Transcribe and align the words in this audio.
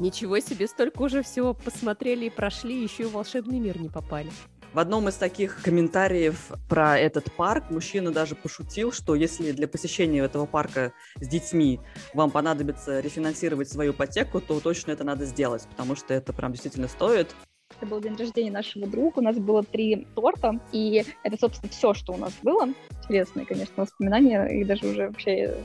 Ничего 0.00 0.40
себе, 0.40 0.66
столько 0.66 1.02
уже 1.02 1.22
всего 1.22 1.54
посмотрели 1.54 2.26
и 2.26 2.30
прошли, 2.30 2.82
еще 2.82 3.04
и 3.04 3.06
в 3.06 3.12
волшебный 3.12 3.60
мир 3.60 3.80
не 3.80 3.88
попали. 3.88 4.30
В 4.72 4.80
одном 4.80 5.08
из 5.08 5.14
таких 5.14 5.62
комментариев 5.62 6.50
про 6.68 6.98
этот 6.98 7.32
парк 7.32 7.70
мужчина 7.70 8.10
даже 8.10 8.34
пошутил, 8.34 8.90
что 8.90 9.14
если 9.14 9.52
для 9.52 9.68
посещения 9.68 10.18
этого 10.18 10.46
парка 10.46 10.92
с 11.20 11.28
детьми 11.28 11.78
вам 12.12 12.32
понадобится 12.32 12.98
рефинансировать 12.98 13.68
свою 13.68 13.92
ипотеку, 13.92 14.40
то 14.40 14.58
точно 14.58 14.90
это 14.90 15.04
надо 15.04 15.26
сделать, 15.26 15.64
потому 15.70 15.94
что 15.94 16.12
это 16.12 16.32
прям 16.32 16.50
действительно 16.50 16.88
стоит. 16.88 17.36
Это 17.76 17.86
был 17.86 18.00
день 18.00 18.16
рождения 18.16 18.50
нашего 18.50 18.88
друга, 18.88 19.20
у 19.20 19.22
нас 19.22 19.36
было 19.36 19.62
три 19.62 20.08
торта, 20.16 20.60
и 20.72 21.04
это, 21.22 21.38
собственно, 21.38 21.70
все, 21.70 21.94
что 21.94 22.12
у 22.12 22.16
нас 22.16 22.32
было. 22.42 22.68
Интересные, 23.04 23.46
конечно, 23.46 23.74
воспоминания, 23.76 24.44
и 24.46 24.64
даже 24.64 24.88
уже 24.88 25.06
вообще, 25.06 25.56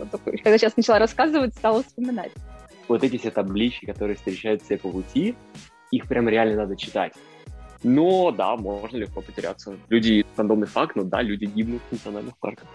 когда 0.44 0.58
сейчас 0.60 0.78
начала 0.78 1.00
рассказывать, 1.00 1.56
стала 1.56 1.82
вспоминать. 1.82 2.32
Вот 2.90 3.04
эти 3.04 3.18
все 3.18 3.30
таблички, 3.30 3.86
которые 3.86 4.18
встречаются 4.18 4.76
по 4.78 4.90
пути, 4.90 5.36
их 5.92 6.08
прям 6.08 6.28
реально 6.28 6.58
надо 6.58 6.76
читать. 6.76 7.14
Но 7.84 8.32
да, 8.32 8.58
можно 8.58 8.98
легко 8.98 9.22
потеряться. 9.22 9.78
Люди, 9.90 10.26
рандомный 10.36 10.68
факт, 10.68 10.96
но 10.96 11.04
да, 11.04 11.22
люди 11.22 11.46
гибнут 11.46 11.82
в 11.90 11.92
национальных 11.94 12.38
парках. 12.40 12.68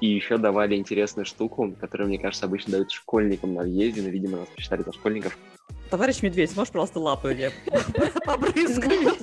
И 0.00 0.08
еще 0.08 0.36
давали 0.36 0.76
интересную 0.76 1.24
штуку, 1.24 1.74
которую, 1.80 2.08
мне 2.08 2.18
кажется, 2.18 2.46
обычно 2.46 2.72
дают 2.72 2.90
школьникам 2.90 3.54
на 3.54 3.62
въезде, 3.62 4.02
но, 4.02 4.08
видимо, 4.08 4.38
нас 4.38 4.48
посчитали 4.48 4.82
за 4.82 4.92
школьников. 4.92 5.38
Товарищ 5.90 6.22
Медведь, 6.22 6.54
можешь, 6.54 6.72
пожалуйста, 6.72 7.00
лапу 7.00 7.28
мне 7.28 7.50
побрызгать? 8.26 9.18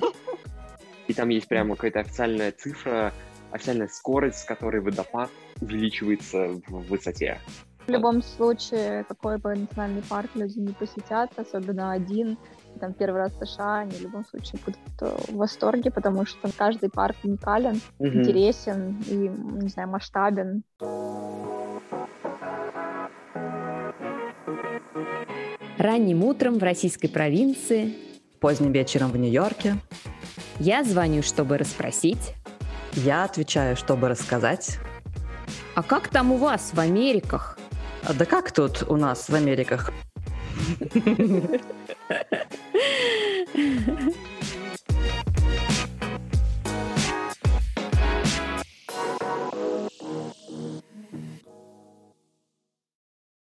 И 1.07 1.13
там 1.13 1.29
есть 1.29 1.47
прямо 1.47 1.75
какая-то 1.75 1.99
официальная 1.99 2.51
цифра, 2.51 3.13
официальная 3.51 3.87
скорость, 3.87 4.39
с 4.39 4.45
которой 4.45 4.81
водопад 4.81 5.29
увеличивается 5.61 6.59
в 6.67 6.87
высоте. 6.87 7.39
В 7.89 7.91
любом 7.91 8.21
случае, 8.21 9.03
какой 9.05 9.39
бы 9.39 9.55
национальный 9.55 10.03
парк 10.03 10.29
люди 10.35 10.59
не 10.59 10.73
посетят, 10.73 11.31
особенно 11.37 11.91
один, 11.91 12.37
там 12.79 12.93
первый 12.93 13.21
раз 13.21 13.33
в 13.33 13.43
США, 13.43 13.79
они 13.79 13.91
в 13.91 14.01
любом 14.01 14.23
случае 14.25 14.61
будут 14.63 15.27
в 15.27 15.35
восторге, 15.35 15.89
потому 15.89 16.23
что 16.27 16.51
каждый 16.55 16.91
парк 16.91 17.15
уникален, 17.23 17.81
mm 17.99 18.13
интересен 18.13 19.03
и, 19.07 19.15
не 19.63 19.69
знаю, 19.69 19.89
масштабен. 19.89 20.63
Ранним 25.79 26.23
утром 26.23 26.59
в 26.59 26.63
российской 26.63 27.07
провинции, 27.07 27.95
поздним 28.39 28.71
вечером 28.71 29.09
в 29.09 29.17
Нью-Йорке. 29.17 29.77
Я 30.59 30.83
звоню, 30.83 31.23
чтобы 31.23 31.57
расспросить. 31.57 32.35
Я 32.93 33.23
отвечаю, 33.23 33.75
чтобы 33.75 34.09
рассказать. 34.09 34.77
А 35.73 35.81
как 35.81 36.09
там 36.09 36.31
у 36.31 36.37
вас 36.37 36.71
в 36.73 36.79
Америках? 36.79 37.57
А 38.03 38.13
да 38.13 38.25
как 38.25 38.51
тут 38.51 38.83
у 38.87 38.95
нас 38.95 39.29
в 39.29 39.35
Америках? 39.35 39.91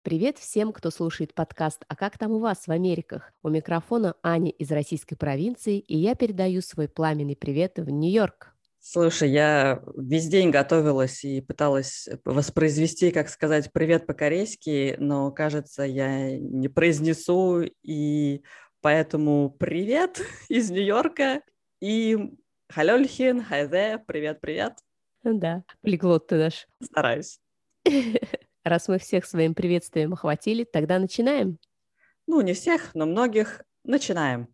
Привет 0.04 0.38
всем, 0.38 0.72
кто 0.72 0.90
слушает 0.90 1.34
подкаст 1.34 1.84
«А 1.90 1.96
как 1.98 2.18
там 2.18 2.32
у 2.32 2.40
вас 2.40 2.68
в 2.68 2.72
Америках?» 2.72 3.34
У 3.44 3.50
микрофона 3.50 4.16
Аня 4.24 4.52
из 4.52 4.72
российской 4.72 5.18
провинции, 5.18 5.80
и 5.80 5.98
я 5.98 6.16
передаю 6.16 6.62
свой 6.62 6.88
пламенный 6.88 7.36
привет 7.36 7.74
в 7.78 7.90
Нью-Йорк. 7.90 8.57
Слушай, 8.90 9.32
я 9.32 9.84
весь 9.98 10.30
день 10.30 10.50
готовилась 10.50 11.26
и 11.26 11.42
пыталась 11.42 12.08
воспроизвести, 12.24 13.12
как 13.12 13.28
сказать, 13.28 13.74
привет 13.74 14.08
по-корейски, 14.08 14.96
но, 14.98 15.30
кажется, 15.30 15.84
я 15.84 16.40
не 16.40 16.70
произнесу, 16.70 17.64
и 17.84 18.44
поэтому 18.80 19.50
привет 19.50 20.22
из 20.48 20.72
Нью-Йорка 20.72 21.42
и 21.82 22.18
халёльхин, 22.70 23.44
хайзе, 23.44 24.02
привет-привет. 24.08 24.76
Да, 25.22 25.66
полиглот 25.82 26.28
ты 26.28 26.38
наш. 26.38 26.66
Стараюсь. 26.82 27.42
Раз 28.64 28.88
мы 28.88 29.00
всех 29.00 29.26
своим 29.26 29.54
приветствием 29.54 30.14
охватили, 30.14 30.64
тогда 30.64 30.98
начинаем. 30.98 31.58
Ну, 32.26 32.40
не 32.40 32.54
всех, 32.54 32.96
но 32.96 33.06
многих. 33.06 33.64
Начинаем. 33.84 34.48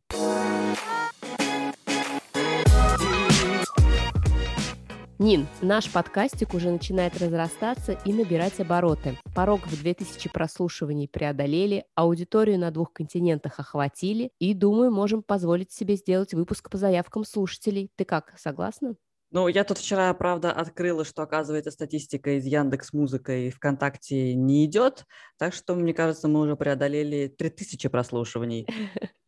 Нин, 5.23 5.47
наш 5.61 5.89
подкастик 5.89 6.53
уже 6.53 6.69
начинает 6.69 7.17
разрастаться 7.17 7.97
и 8.03 8.11
набирать 8.11 8.59
обороты. 8.59 9.17
Порог 9.33 9.65
в 9.65 9.81
2000 9.81 10.29
прослушиваний 10.29 11.07
преодолели, 11.07 11.85
аудиторию 11.95 12.59
на 12.59 12.71
двух 12.71 12.91
континентах 12.91 13.57
охватили 13.57 14.31
и, 14.39 14.53
думаю, 14.53 14.91
можем 14.91 15.23
позволить 15.23 15.71
себе 15.71 15.95
сделать 15.95 16.33
выпуск 16.33 16.69
по 16.69 16.75
заявкам 16.75 17.23
слушателей. 17.23 17.89
Ты 17.95 18.03
как, 18.03 18.37
согласна? 18.37 18.95
Ну, 19.31 19.47
я 19.47 19.63
тут 19.63 19.77
вчера, 19.77 20.13
правда, 20.13 20.51
открыла, 20.51 21.05
что, 21.05 21.21
оказывается, 21.21 21.71
статистика 21.71 22.37
из 22.37 22.43
Яндекс 22.43 22.91
Музыка 22.91 23.31
и 23.31 23.49
ВКонтакте 23.49 24.35
не 24.35 24.65
идет, 24.65 25.05
так 25.37 25.53
что, 25.53 25.75
мне 25.75 25.93
кажется, 25.93 26.27
мы 26.27 26.41
уже 26.41 26.57
преодолели 26.57 27.29
3000 27.29 27.87
прослушиваний. 27.87 28.67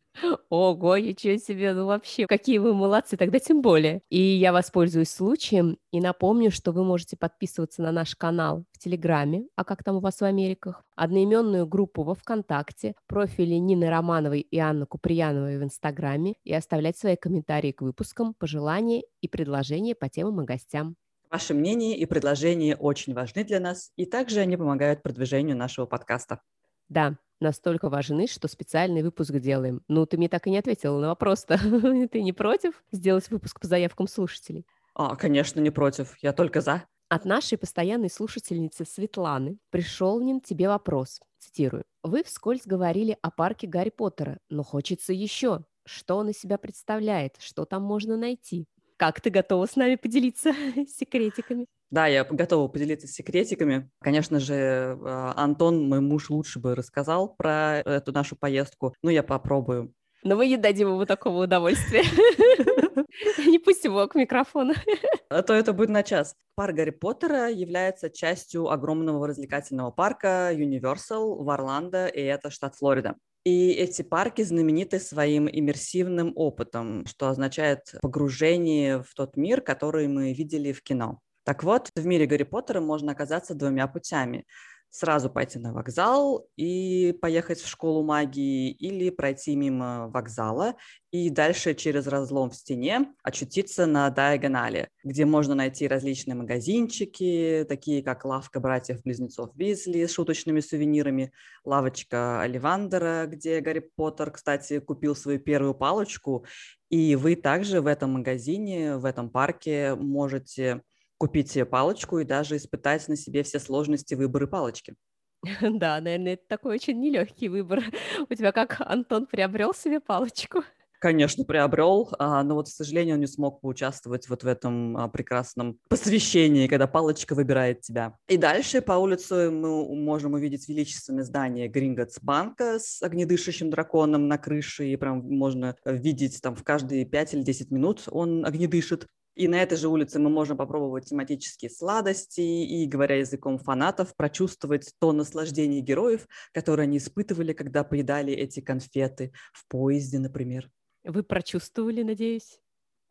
Ого, 0.48 0.96
ничего 0.98 1.36
себе, 1.38 1.74
ну 1.74 1.86
вообще, 1.86 2.26
какие 2.26 2.58
вы 2.58 2.72
молодцы, 2.74 3.16
тогда 3.16 3.38
тем 3.38 3.60
более. 3.62 4.00
И 4.08 4.18
я 4.20 4.52
воспользуюсь 4.52 5.10
случаем 5.10 5.78
и 5.90 6.00
напомню, 6.00 6.50
что 6.50 6.72
вы 6.72 6.84
можете 6.84 7.16
подписываться 7.16 7.82
на 7.82 7.92
наш 7.92 8.14
канал 8.16 8.64
в 8.72 8.78
Телеграме, 8.78 9.46
а 9.56 9.64
как 9.64 9.82
там 9.84 9.96
у 9.96 10.00
вас 10.00 10.20
в 10.20 10.24
Америках, 10.24 10.82
одноименную 10.94 11.66
группу 11.66 12.02
во 12.02 12.14
Вконтакте, 12.14 12.94
профили 13.06 13.54
Нины 13.54 13.90
Романовой 13.90 14.40
и 14.40 14.58
Анны 14.58 14.86
Куприяновой 14.86 15.58
в 15.58 15.62
Инстаграме 15.62 16.34
и 16.44 16.54
оставлять 16.54 16.96
свои 16.96 17.16
комментарии 17.16 17.72
к 17.72 17.82
выпускам, 17.82 18.34
пожелания 18.34 19.02
и 19.20 19.28
предложения 19.28 19.94
по 19.94 20.08
темам 20.08 20.42
и 20.42 20.46
гостям. 20.46 20.96
Ваши 21.30 21.54
мнения 21.54 21.96
и 21.96 22.04
предложения 22.04 22.74
очень 22.74 23.14
важны 23.14 23.44
для 23.44 23.60
нас, 23.60 23.92
и 23.94 24.06
также 24.06 24.40
они 24.40 24.56
помогают 24.56 25.04
продвижению 25.04 25.56
нашего 25.56 25.86
подкаста. 25.86 26.40
Да, 26.88 27.16
настолько 27.40 27.88
важны, 27.88 28.26
что 28.26 28.48
специальный 28.48 29.02
выпуск 29.02 29.32
делаем. 29.32 29.82
Ну, 29.88 30.06
ты 30.06 30.16
мне 30.16 30.28
так 30.28 30.46
и 30.46 30.50
не 30.50 30.58
ответила 30.58 30.98
на 31.00 31.08
вопрос-то. 31.08 31.58
ты 32.12 32.22
не 32.22 32.32
против 32.32 32.82
сделать 32.92 33.30
выпуск 33.30 33.60
по 33.60 33.66
заявкам 33.66 34.08
слушателей? 34.08 34.66
А, 34.94 35.16
конечно, 35.16 35.60
не 35.60 35.70
против. 35.70 36.16
Я 36.22 36.32
только 36.32 36.60
за. 36.60 36.84
От 37.08 37.24
нашей 37.24 37.56
постоянной 37.56 38.10
слушательницы 38.10 38.84
Светланы 38.84 39.58
пришел 39.70 40.20
ним 40.20 40.40
тебе 40.40 40.68
вопрос. 40.68 41.20
Цитирую. 41.38 41.84
Вы 42.02 42.24
вскользь 42.24 42.66
говорили 42.66 43.16
о 43.22 43.30
парке 43.30 43.66
Гарри 43.66 43.90
Поттера, 43.90 44.38
но 44.48 44.64
хочется 44.64 45.12
еще. 45.12 45.64
Что 45.84 46.16
он 46.16 46.30
из 46.30 46.38
себя 46.38 46.58
представляет? 46.58 47.36
Что 47.38 47.64
там 47.64 47.82
можно 47.82 48.16
найти? 48.16 48.66
Как 48.96 49.20
ты 49.20 49.30
готова 49.30 49.66
с 49.66 49.76
нами 49.76 49.94
поделиться 49.96 50.52
секретиками? 50.88 51.66
Да, 51.90 52.06
я 52.06 52.24
готова 52.24 52.68
поделиться 52.68 53.06
секретиками. 53.06 53.90
Конечно 54.00 54.40
же, 54.40 54.98
а, 55.02 55.34
Антон, 55.36 55.88
мой 55.88 56.00
муж, 56.00 56.30
лучше 56.30 56.58
бы 56.58 56.74
рассказал 56.74 57.34
про 57.36 57.78
эту 57.78 58.12
нашу 58.12 58.36
поездку. 58.36 58.94
Ну, 59.02 59.10
я 59.10 59.22
попробую. 59.22 59.94
Но 60.22 60.34
мы 60.34 60.48
не 60.48 60.56
дадим 60.56 60.88
ему 60.88 61.06
такого 61.06 61.44
удовольствия. 61.44 62.02
Не 63.46 63.58
пусть 63.58 63.84
его 63.84 64.06
к 64.08 64.14
микрофону. 64.14 64.74
А 65.28 65.42
то 65.42 65.54
это 65.54 65.72
будет 65.72 65.88
на 65.88 66.04
час. 66.04 66.36
Парк 66.54 66.76
Гарри 66.76 66.90
Поттера 66.90 67.50
является 67.50 68.10
частью 68.10 68.70
огромного 68.70 69.26
развлекательного 69.26 69.90
парка 69.90 70.52
Universal 70.52 71.42
в 71.42 71.50
Орландо, 71.50 72.06
и 72.06 72.22
это 72.22 72.48
штат 72.50 72.76
Флорида. 72.76 73.16
И 73.44 73.72
эти 73.72 74.02
парки 74.02 74.42
знамениты 74.42 75.00
своим 75.00 75.48
иммерсивным 75.48 76.32
опытом, 76.36 77.06
что 77.06 77.28
означает 77.28 77.94
погружение 78.02 79.02
в 79.02 79.14
тот 79.14 79.36
мир, 79.36 79.60
который 79.60 80.06
мы 80.06 80.32
видели 80.32 80.72
в 80.72 80.82
кино. 80.82 81.20
Так 81.46 81.62
вот, 81.62 81.90
в 81.94 82.04
мире 82.04 82.26
Гарри 82.26 82.42
Поттера 82.42 82.80
можно 82.80 83.12
оказаться 83.12 83.54
двумя 83.54 83.86
путями. 83.86 84.44
Сразу 84.90 85.30
пойти 85.30 85.60
на 85.60 85.72
вокзал 85.72 86.48
и 86.56 87.16
поехать 87.22 87.60
в 87.60 87.68
школу 87.68 88.02
магии 88.02 88.72
или 88.72 89.10
пройти 89.10 89.54
мимо 89.54 90.08
вокзала 90.08 90.74
и 91.12 91.30
дальше 91.30 91.74
через 91.74 92.08
разлом 92.08 92.50
в 92.50 92.56
стене 92.56 93.14
очутиться 93.22 93.86
на 93.86 94.10
диагонале, 94.10 94.88
где 95.04 95.24
можно 95.24 95.54
найти 95.54 95.86
различные 95.86 96.34
магазинчики, 96.34 97.64
такие 97.68 98.02
как 98.02 98.24
лавка 98.24 98.58
братьев-близнецов 98.58 99.50
Визли 99.54 100.04
с 100.06 100.14
шуточными 100.14 100.58
сувенирами, 100.58 101.32
лавочка 101.64 102.40
Оливандера, 102.40 103.26
где 103.28 103.60
Гарри 103.60 103.88
Поттер, 103.94 104.32
кстати, 104.32 104.80
купил 104.80 105.14
свою 105.14 105.38
первую 105.38 105.74
палочку, 105.74 106.44
и 106.90 107.14
вы 107.14 107.36
также 107.36 107.80
в 107.80 107.86
этом 107.86 108.14
магазине, 108.14 108.96
в 108.96 109.04
этом 109.04 109.30
парке 109.30 109.94
можете 109.94 110.82
купить 111.18 111.50
себе 111.50 111.64
палочку 111.64 112.18
и 112.18 112.24
даже 112.24 112.56
испытать 112.56 113.06
на 113.08 113.16
себе 113.16 113.42
все 113.42 113.58
сложности 113.58 114.14
выбора 114.14 114.46
палочки. 114.46 114.94
Да, 115.60 116.00
наверное, 116.00 116.34
это 116.34 116.44
такой 116.48 116.74
очень 116.74 117.00
нелегкий 117.00 117.48
выбор. 117.48 117.82
У 118.28 118.34
тебя 118.34 118.52
как 118.52 118.80
Антон 118.80 119.26
приобрел 119.26 119.74
себе 119.74 120.00
палочку? 120.00 120.62
конечно, 121.06 121.44
приобрел, 121.44 122.08
а, 122.18 122.42
но 122.42 122.56
вот, 122.56 122.66
к 122.66 122.72
сожалению, 122.72 123.14
он 123.14 123.20
не 123.20 123.28
смог 123.28 123.60
поучаствовать 123.60 124.28
вот 124.28 124.42
в 124.42 124.46
этом 124.48 124.96
а, 124.96 125.08
прекрасном 125.08 125.78
посвящении, 125.88 126.66
когда 126.66 126.88
палочка 126.88 127.36
выбирает 127.36 127.82
тебя. 127.82 128.16
И 128.26 128.36
дальше 128.36 128.80
по 128.80 128.94
улице 128.94 129.50
мы 129.52 129.94
можем 129.94 130.32
увидеть 130.32 130.68
величественное 130.68 131.22
здание 131.22 131.68
Гринготс 131.68 132.18
банка 132.20 132.80
с 132.80 133.02
огнедышащим 133.02 133.70
драконом 133.70 134.26
на 134.26 134.36
крыше, 134.36 134.86
и 134.88 134.96
прям 134.96 135.18
можно 135.32 135.76
видеть 135.84 136.40
там 136.42 136.56
в 136.56 136.64
каждые 136.64 137.04
5 137.04 137.34
или 137.34 137.42
10 137.42 137.70
минут 137.70 138.02
он 138.10 138.44
огнедышит. 138.44 139.06
И 139.36 139.48
на 139.48 139.62
этой 139.62 139.76
же 139.76 139.88
улице 139.88 140.18
мы 140.18 140.30
можем 140.30 140.56
попробовать 140.56 141.04
тематические 141.04 141.70
сладости 141.70 142.40
и, 142.40 142.86
говоря 142.86 143.16
языком 143.16 143.58
фанатов, 143.58 144.16
прочувствовать 144.16 144.92
то 144.98 145.12
наслаждение 145.12 145.82
героев, 145.82 146.26
которое 146.52 146.84
они 146.84 146.96
испытывали, 146.96 147.52
когда 147.52 147.84
поедали 147.84 148.32
эти 148.32 148.60
конфеты 148.60 149.32
в 149.52 149.68
поезде, 149.68 150.18
например. 150.18 150.70
Вы 151.04 151.22
прочувствовали, 151.22 152.02
надеюсь? 152.02 152.58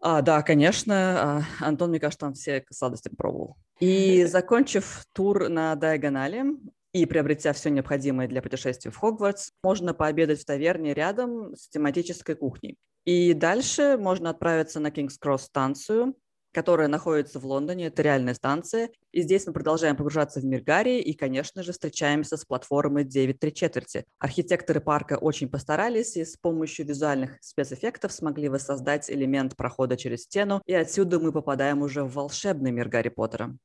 А, 0.01 0.23
да, 0.23 0.41
конечно. 0.41 0.93
А, 0.93 1.41
Антон, 1.59 1.91
мне 1.91 1.99
кажется, 1.99 2.25
там 2.25 2.33
все 2.33 2.65
сладости 2.71 3.09
пробовал. 3.09 3.55
И 3.79 4.25
закончив 4.27 5.05
тур 5.13 5.47
на 5.47 5.75
Диагонале 5.75 6.45
и 6.91 7.05
приобретя 7.05 7.53
все 7.53 7.69
необходимое 7.69 8.27
для 8.27 8.41
путешествия 8.41 8.89
в 8.89 8.97
Хогвартс, 8.97 9.51
можно 9.61 9.93
пообедать 9.93 10.41
в 10.41 10.45
таверне 10.45 10.95
рядом 10.95 11.55
с 11.55 11.69
тематической 11.69 12.35
кухней. 12.35 12.77
И 13.05 13.33
дальше 13.33 13.97
можно 13.99 14.31
отправиться 14.31 14.79
на 14.79 14.89
Кингс-Кросс 14.89 15.43
станцию, 15.43 16.15
которая 16.55 16.87
находится 16.87 17.37
в 17.37 17.45
Лондоне. 17.45 17.87
Это 17.87 18.01
реальная 18.01 18.33
станция. 18.33 18.89
И 19.11 19.21
здесь 19.21 19.45
мы 19.45 19.53
продолжаем 19.53 19.95
погружаться 19.95 20.39
в 20.39 20.45
мир 20.45 20.61
Гарри 20.61 20.99
и, 20.99 21.13
конечно 21.13 21.61
же, 21.63 21.73
встречаемся 21.73 22.37
с 22.37 22.45
платформой 22.45 23.03
9 23.03 23.39
3 23.39 23.53
четверти. 23.53 24.05
Архитекторы 24.19 24.79
парка 24.79 25.17
очень 25.17 25.49
постарались 25.49 26.15
и 26.15 26.23
с 26.23 26.37
помощью 26.37 26.87
визуальных 26.87 27.37
спецэффектов 27.41 28.13
смогли 28.13 28.47
воссоздать 28.49 29.11
элемент 29.11 29.55
прохода 29.55 29.97
через 29.97 30.23
стену, 30.23 30.61
и 30.65 30.73
отсюда 30.73 31.19
мы 31.19 31.31
попадаем 31.31 31.81
уже 31.81 32.03
в 32.03 32.13
волшебный 32.13 32.71
мир 32.71 32.87
Гарри 32.87 33.09
Поттера. 33.09 33.55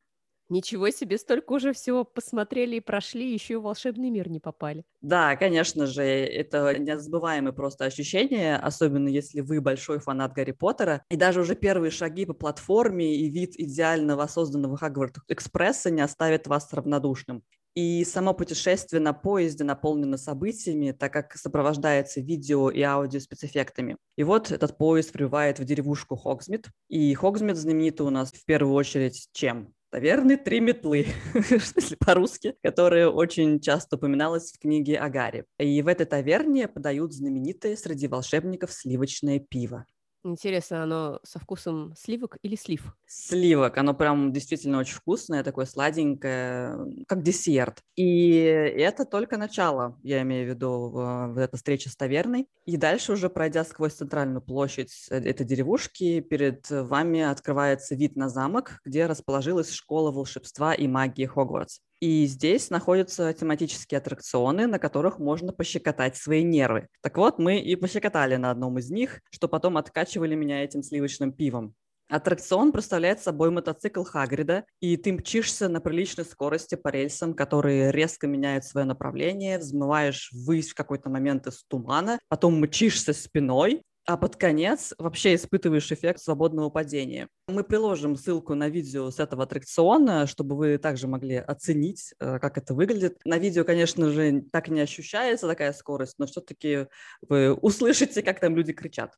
Ничего 0.50 0.90
себе, 0.90 1.16
столько 1.16 1.52
уже 1.54 1.72
всего 1.72 2.04
посмотрели 2.04 2.76
и 2.76 2.80
прошли, 2.80 3.32
еще 3.32 3.58
в 3.58 3.62
волшебный 3.62 4.10
мир 4.10 4.28
не 4.28 4.38
попали. 4.38 4.84
Да, 5.00 5.34
конечно 5.36 5.86
же, 5.86 6.02
это 6.02 6.78
незабываемое 6.78 7.52
просто 7.52 7.86
ощущение, 7.86 8.56
особенно 8.56 9.08
если 9.08 9.40
вы 9.40 9.62
большой 9.62 9.98
фанат 9.98 10.34
Гарри 10.34 10.52
Поттера. 10.52 11.04
И 11.08 11.16
даже 11.16 11.40
уже 11.40 11.54
первые 11.54 11.90
шаги 11.90 12.26
по 12.26 12.34
платформе 12.34 13.16
и 13.16 13.30
вид 13.30 13.54
идеально 13.56 14.14
воссозданного 14.16 14.76
Хагвард 14.76 15.16
Экспресса 15.28 15.90
не 15.90 16.02
оставят 16.02 16.46
вас 16.46 16.70
равнодушным. 16.74 17.42
И 17.74 18.04
само 18.04 18.34
путешествие 18.34 19.00
на 19.00 19.14
поезде 19.14 19.64
наполнено 19.64 20.18
событиями, 20.18 20.90
так 20.90 21.12
как 21.14 21.34
сопровождается 21.34 22.20
видео 22.20 22.68
и 22.68 22.82
аудио 22.82 23.20
спецэффектами. 23.20 23.96
И 24.16 24.24
вот 24.24 24.50
этот 24.50 24.76
поезд 24.76 25.12
прибывает 25.12 25.60
в 25.60 25.64
деревушку 25.64 26.16
Хогсмит. 26.16 26.66
И 26.88 27.14
Хогсмит 27.14 27.56
знаменит 27.56 28.02
у 28.02 28.10
нас 28.10 28.32
в 28.32 28.44
первую 28.44 28.74
очередь 28.74 29.28
чем? 29.32 29.72
Таверны 29.90 30.36
«Три 30.36 30.60
метлы», 30.60 31.06
если 31.34 31.96
по-русски, 31.96 32.54
которая 32.62 33.08
очень 33.08 33.60
часто 33.60 33.96
упоминалась 33.96 34.52
в 34.52 34.58
книге 34.58 34.98
о 34.98 35.08
Гарри. 35.08 35.44
И 35.58 35.82
в 35.82 35.88
этой 35.88 36.06
таверне 36.06 36.68
подают 36.68 37.12
знаменитое 37.12 37.76
среди 37.76 38.06
волшебников 38.08 38.72
сливочное 38.72 39.40
пиво. 39.40 39.86
Интересно, 40.22 40.82
оно 40.82 41.20
со 41.22 41.38
вкусом 41.38 41.94
сливок 41.96 42.36
или 42.42 42.54
слив? 42.54 42.94
Сливок. 43.06 43.78
Оно 43.78 43.94
прям 43.94 44.32
действительно 44.32 44.78
очень 44.78 44.96
вкусное, 44.96 45.42
такое 45.42 45.64
сладенькое, 45.64 47.04
как 47.08 47.22
десерт. 47.22 47.82
И 47.96 48.34
это 48.34 49.06
только 49.06 49.38
начало, 49.38 49.98
я 50.02 50.20
имею 50.20 50.46
в 50.46 50.50
виду, 50.50 50.90
в 50.90 51.38
этой 51.38 51.56
встрече 51.56 51.88
с 51.88 51.96
таверной. 51.96 52.48
И 52.66 52.76
дальше 52.76 53.12
уже, 53.12 53.30
пройдя 53.30 53.64
сквозь 53.64 53.94
центральную 53.94 54.42
площадь 54.42 55.06
этой 55.08 55.46
деревушки, 55.46 56.20
перед 56.20 56.68
вами 56.68 57.22
открывается 57.22 57.94
вид 57.94 58.14
на 58.16 58.28
замок, 58.28 58.80
где 58.84 59.06
расположилась 59.06 59.72
школа 59.72 60.12
волшебства 60.12 60.74
и 60.74 60.86
магии 60.86 61.24
Хогвартс. 61.24 61.80
И 62.00 62.24
здесь 62.24 62.70
находятся 62.70 63.30
тематические 63.34 63.98
аттракционы, 63.98 64.66
на 64.66 64.78
которых 64.78 65.18
можно 65.18 65.52
пощекотать 65.52 66.16
свои 66.16 66.42
нервы. 66.42 66.88
Так 67.02 67.18
вот, 67.18 67.38
мы 67.38 67.58
и 67.58 67.76
пощекотали 67.76 68.36
на 68.36 68.50
одном 68.50 68.78
из 68.78 68.90
них, 68.90 69.20
что 69.30 69.48
потом 69.48 69.76
откачивали 69.76 70.34
меня 70.34 70.64
этим 70.64 70.82
сливочным 70.82 71.30
пивом. 71.30 71.74
Аттракцион 72.10 72.72
представляет 72.72 73.20
собой 73.20 73.50
мотоцикл 73.50 74.02
Хагрида, 74.02 74.64
и 74.80 74.96
ты 74.96 75.12
мчишься 75.12 75.68
на 75.68 75.80
приличной 75.80 76.24
скорости 76.24 76.74
по 76.74 76.88
рельсам, 76.88 77.34
которые 77.34 77.92
резко 77.92 78.26
меняют 78.26 78.64
свое 78.64 78.84
направление, 78.84 79.58
взмываешь 79.58 80.30
ввысь 80.32 80.70
в 80.70 80.74
какой-то 80.74 81.08
момент 81.08 81.46
из 81.46 81.62
тумана, 81.68 82.18
потом 82.28 82.60
мчишься 82.60 83.12
спиной, 83.12 83.82
а 84.12 84.16
под 84.16 84.34
конец 84.34 84.92
вообще 84.98 85.36
испытываешь 85.36 85.92
эффект 85.92 86.20
свободного 86.20 86.68
падения. 86.68 87.28
Мы 87.46 87.62
приложим 87.62 88.16
ссылку 88.16 88.56
на 88.56 88.68
видео 88.68 89.08
с 89.08 89.20
этого 89.20 89.44
аттракциона, 89.44 90.26
чтобы 90.26 90.56
вы 90.56 90.78
также 90.78 91.06
могли 91.06 91.36
оценить, 91.36 92.12
э, 92.18 92.40
как 92.40 92.58
это 92.58 92.74
выглядит. 92.74 93.20
На 93.24 93.38
видео, 93.38 93.62
конечно 93.62 94.10
же, 94.10 94.42
так 94.50 94.66
не 94.68 94.80
ощущается 94.80 95.46
такая 95.46 95.72
скорость, 95.72 96.18
но 96.18 96.26
все-таки 96.26 96.88
вы 97.22 97.54
услышите, 97.54 98.20
как 98.24 98.40
там 98.40 98.56
люди 98.56 98.72
кричат. 98.72 99.14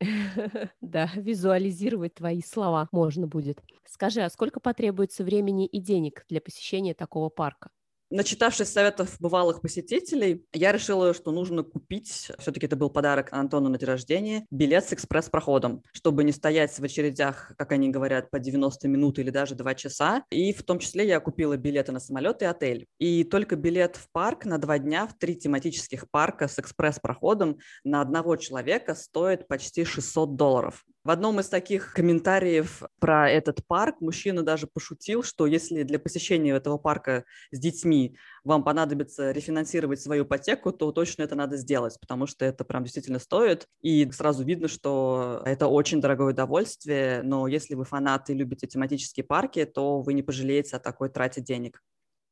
Да, 0.82 1.10
визуализировать 1.14 2.14
твои 2.14 2.42
слова 2.42 2.88
можно 2.92 3.26
будет. 3.26 3.62
Скажи, 3.86 4.20
а 4.20 4.28
сколько 4.28 4.60
потребуется 4.60 5.24
времени 5.24 5.66
и 5.66 5.80
денег 5.80 6.26
для 6.28 6.42
посещения 6.42 6.92
такого 6.92 7.30
парка? 7.30 7.70
Начитавшись 8.08 8.68
советов 8.68 9.16
бывалых 9.18 9.60
посетителей, 9.60 10.44
я 10.52 10.70
решила, 10.70 11.12
что 11.12 11.32
нужно 11.32 11.64
купить, 11.64 12.30
все-таки 12.38 12.66
это 12.66 12.76
был 12.76 12.88
подарок 12.88 13.32
Антону 13.32 13.68
на 13.68 13.78
день 13.78 13.88
рождения, 13.88 14.46
билет 14.52 14.88
с 14.88 14.92
экспресс-проходом, 14.92 15.82
чтобы 15.92 16.22
не 16.22 16.30
стоять 16.30 16.78
в 16.78 16.84
очередях, 16.84 17.52
как 17.58 17.72
они 17.72 17.88
говорят, 17.88 18.30
по 18.30 18.38
90 18.38 18.86
минут 18.86 19.18
или 19.18 19.30
даже 19.30 19.56
2 19.56 19.74
часа. 19.74 20.22
И 20.30 20.52
в 20.52 20.62
том 20.62 20.78
числе 20.78 21.04
я 21.06 21.18
купила 21.18 21.56
билеты 21.56 21.90
на 21.90 21.98
самолет 21.98 22.42
и 22.42 22.44
отель. 22.44 22.86
И 22.98 23.24
только 23.24 23.56
билет 23.56 23.96
в 23.96 24.08
парк 24.12 24.44
на 24.44 24.58
два 24.58 24.78
дня 24.78 25.08
в 25.08 25.18
три 25.18 25.34
тематических 25.34 26.08
парка 26.08 26.46
с 26.46 26.60
экспресс-проходом 26.60 27.58
на 27.82 28.00
одного 28.00 28.36
человека 28.36 28.94
стоит 28.94 29.48
почти 29.48 29.84
600 29.84 30.36
долларов. 30.36 30.84
В 31.06 31.10
одном 31.10 31.38
из 31.38 31.48
таких 31.48 31.92
комментариев 31.92 32.82
про 32.98 33.30
этот 33.30 33.64
парк 33.64 34.00
мужчина 34.00 34.42
даже 34.42 34.66
пошутил, 34.66 35.22
что 35.22 35.46
если 35.46 35.84
для 35.84 36.00
посещения 36.00 36.50
этого 36.50 36.78
парка 36.78 37.24
с 37.52 37.60
детьми 37.60 38.16
вам 38.42 38.64
понадобится 38.64 39.30
рефинансировать 39.30 40.00
свою 40.00 40.24
ипотеку, 40.24 40.72
то 40.72 40.90
точно 40.90 41.22
это 41.22 41.36
надо 41.36 41.58
сделать, 41.58 41.96
потому 42.00 42.26
что 42.26 42.44
это 42.44 42.64
прям 42.64 42.82
действительно 42.82 43.20
стоит. 43.20 43.68
И 43.82 44.10
сразу 44.10 44.42
видно, 44.42 44.66
что 44.66 45.42
это 45.44 45.68
очень 45.68 46.00
дорогое 46.00 46.32
удовольствие, 46.32 47.22
но 47.22 47.46
если 47.46 47.76
вы 47.76 47.84
фанаты 47.84 48.32
и 48.32 48.36
любите 48.36 48.66
тематические 48.66 49.22
парки, 49.22 49.64
то 49.64 50.00
вы 50.00 50.12
не 50.12 50.24
пожалеете 50.24 50.74
о 50.74 50.80
такой 50.80 51.08
трате 51.08 51.40
денег. 51.40 51.84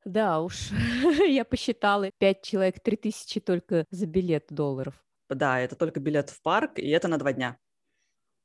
Да 0.04 0.40
уж, 0.40 0.70
я 1.28 1.44
посчитала, 1.44 2.10
пять 2.18 2.42
человек, 2.42 2.80
три 2.82 2.96
тысячи 2.96 3.38
только 3.38 3.84
за 3.92 4.06
билет 4.06 4.46
долларов. 4.50 4.94
Да, 5.30 5.60
это 5.60 5.76
только 5.76 6.00
билет 6.00 6.30
в 6.30 6.42
парк, 6.42 6.80
и 6.80 6.88
это 6.88 7.06
на 7.06 7.18
два 7.18 7.32
дня. 7.32 7.56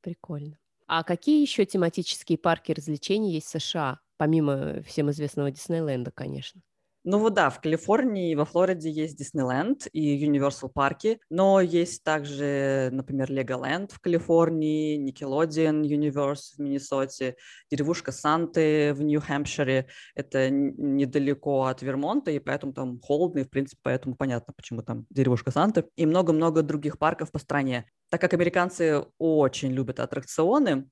Прикольно. 0.02 0.58
А 0.86 1.04
какие 1.04 1.40
еще 1.40 1.64
тематические 1.64 2.38
парки 2.38 2.72
развлечений 2.72 3.32
есть 3.32 3.46
в 3.46 3.60
США, 3.60 4.00
помимо 4.16 4.82
всем 4.82 5.10
известного 5.10 5.50
Диснейленда, 5.50 6.10
конечно? 6.10 6.62
Ну 7.02 7.18
вот 7.18 7.32
да, 7.32 7.48
в 7.48 7.62
Калифорнии 7.62 8.32
и 8.32 8.34
во 8.34 8.44
Флориде 8.44 8.90
есть 8.90 9.16
Диснейленд 9.16 9.86
и 9.92 10.22
Universal 10.22 10.68
парки, 10.68 11.18
но 11.30 11.62
есть 11.62 12.04
также, 12.04 12.90
например, 12.92 13.30
Леголенд 13.32 13.90
в 13.90 14.00
Калифорнии, 14.00 14.98
Nickelodeon 15.02 15.80
Universe 15.80 16.56
в 16.56 16.58
Миннесоте, 16.58 17.36
деревушка 17.70 18.12
Санты 18.12 18.92
в 18.92 19.02
Нью-Хэмпшире. 19.02 19.86
Это 20.14 20.50
недалеко 20.50 21.64
от 21.64 21.80
Вермонта, 21.80 22.32
и 22.32 22.38
поэтому 22.38 22.74
там 22.74 23.00
холодно, 23.00 23.38
и, 23.38 23.44
в 23.44 23.50
принципе, 23.50 23.80
поэтому 23.82 24.14
понятно, 24.14 24.52
почему 24.54 24.82
там 24.82 25.06
деревушка 25.08 25.52
Санты. 25.52 25.86
И 25.96 26.04
много-много 26.04 26.62
других 26.62 26.98
парков 26.98 27.32
по 27.32 27.38
стране. 27.38 27.86
Так 28.10 28.20
как 28.20 28.34
американцы 28.34 29.04
очень 29.18 29.70
любят 29.72 30.00
аттракционы, 30.00 30.90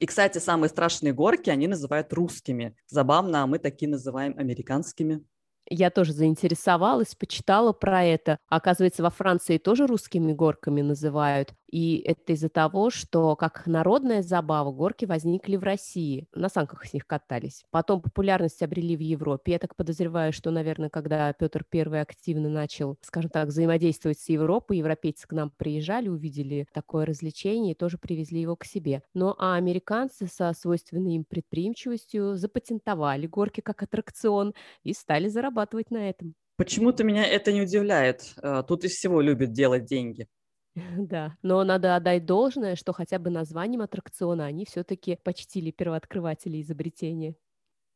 и, 0.00 0.06
кстати, 0.06 0.38
самые 0.38 0.68
страшные 0.68 1.12
горки 1.12 1.50
они 1.50 1.66
называют 1.66 2.12
русскими. 2.12 2.76
Забавно, 2.86 3.42
а 3.42 3.46
мы 3.46 3.58
такие 3.58 3.90
называем 3.90 4.38
американскими. 4.38 5.24
Я 5.70 5.90
тоже 5.90 6.12
заинтересовалась, 6.12 7.14
почитала 7.14 7.72
про 7.72 8.02
это. 8.02 8.38
Оказывается, 8.48 9.02
во 9.02 9.10
Франции 9.10 9.58
тоже 9.58 9.86
русскими 9.86 10.32
горками 10.32 10.80
называют. 10.80 11.52
И 11.70 11.98
это 11.98 12.32
из-за 12.32 12.48
того, 12.48 12.88
что 12.88 13.36
как 13.36 13.66
народная 13.66 14.22
забава 14.22 14.72
горки 14.72 15.04
возникли 15.04 15.56
в 15.56 15.62
России. 15.62 16.26
На 16.34 16.48
санках 16.48 16.86
с 16.86 16.94
них 16.94 17.06
катались. 17.06 17.64
Потом 17.70 18.00
популярность 18.00 18.62
обрели 18.62 18.96
в 18.96 19.00
Европе. 19.00 19.52
Я 19.52 19.58
так 19.58 19.76
подозреваю, 19.76 20.32
что, 20.32 20.50
наверное, 20.50 20.88
когда 20.88 21.30
Петр 21.34 21.66
I 21.74 22.00
активно 22.00 22.48
начал, 22.48 22.96
скажем 23.02 23.30
так, 23.30 23.48
взаимодействовать 23.48 24.18
с 24.18 24.30
Европой, 24.30 24.78
европейцы 24.78 25.28
к 25.28 25.32
нам 25.32 25.50
приезжали, 25.54 26.08
увидели 26.08 26.66
такое 26.72 27.04
развлечение 27.04 27.72
и 27.72 27.78
тоже 27.78 27.98
привезли 27.98 28.40
его 28.40 28.56
к 28.56 28.64
себе. 28.64 29.02
Ну 29.12 29.34
а 29.36 29.56
американцы 29.56 30.26
со 30.26 30.54
свойственной 30.54 31.16
им 31.16 31.24
предприимчивостью 31.24 32.36
запатентовали 32.36 33.26
горки 33.26 33.60
как 33.60 33.82
аттракцион 33.82 34.54
и 34.84 34.94
стали 34.94 35.28
зарабатывать 35.28 35.57
на 35.90 36.08
этом. 36.08 36.34
Почему-то 36.56 37.04
меня 37.04 37.24
это 37.24 37.52
не 37.52 37.62
удивляет. 37.62 38.34
Э, 38.42 38.62
тут 38.66 38.84
из 38.84 38.92
всего 38.92 39.20
любят 39.20 39.52
делать 39.52 39.84
деньги. 39.84 40.26
Да, 40.96 41.36
но 41.42 41.64
надо 41.64 41.96
отдать 41.96 42.24
должное, 42.24 42.76
что 42.76 42.92
хотя 42.92 43.18
бы 43.18 43.30
названием 43.30 43.82
аттракциона 43.82 44.46
они 44.46 44.64
все-таки 44.64 45.18
почтили 45.22 45.70
первооткрывателей 45.70 46.62
изобретения. 46.62 47.34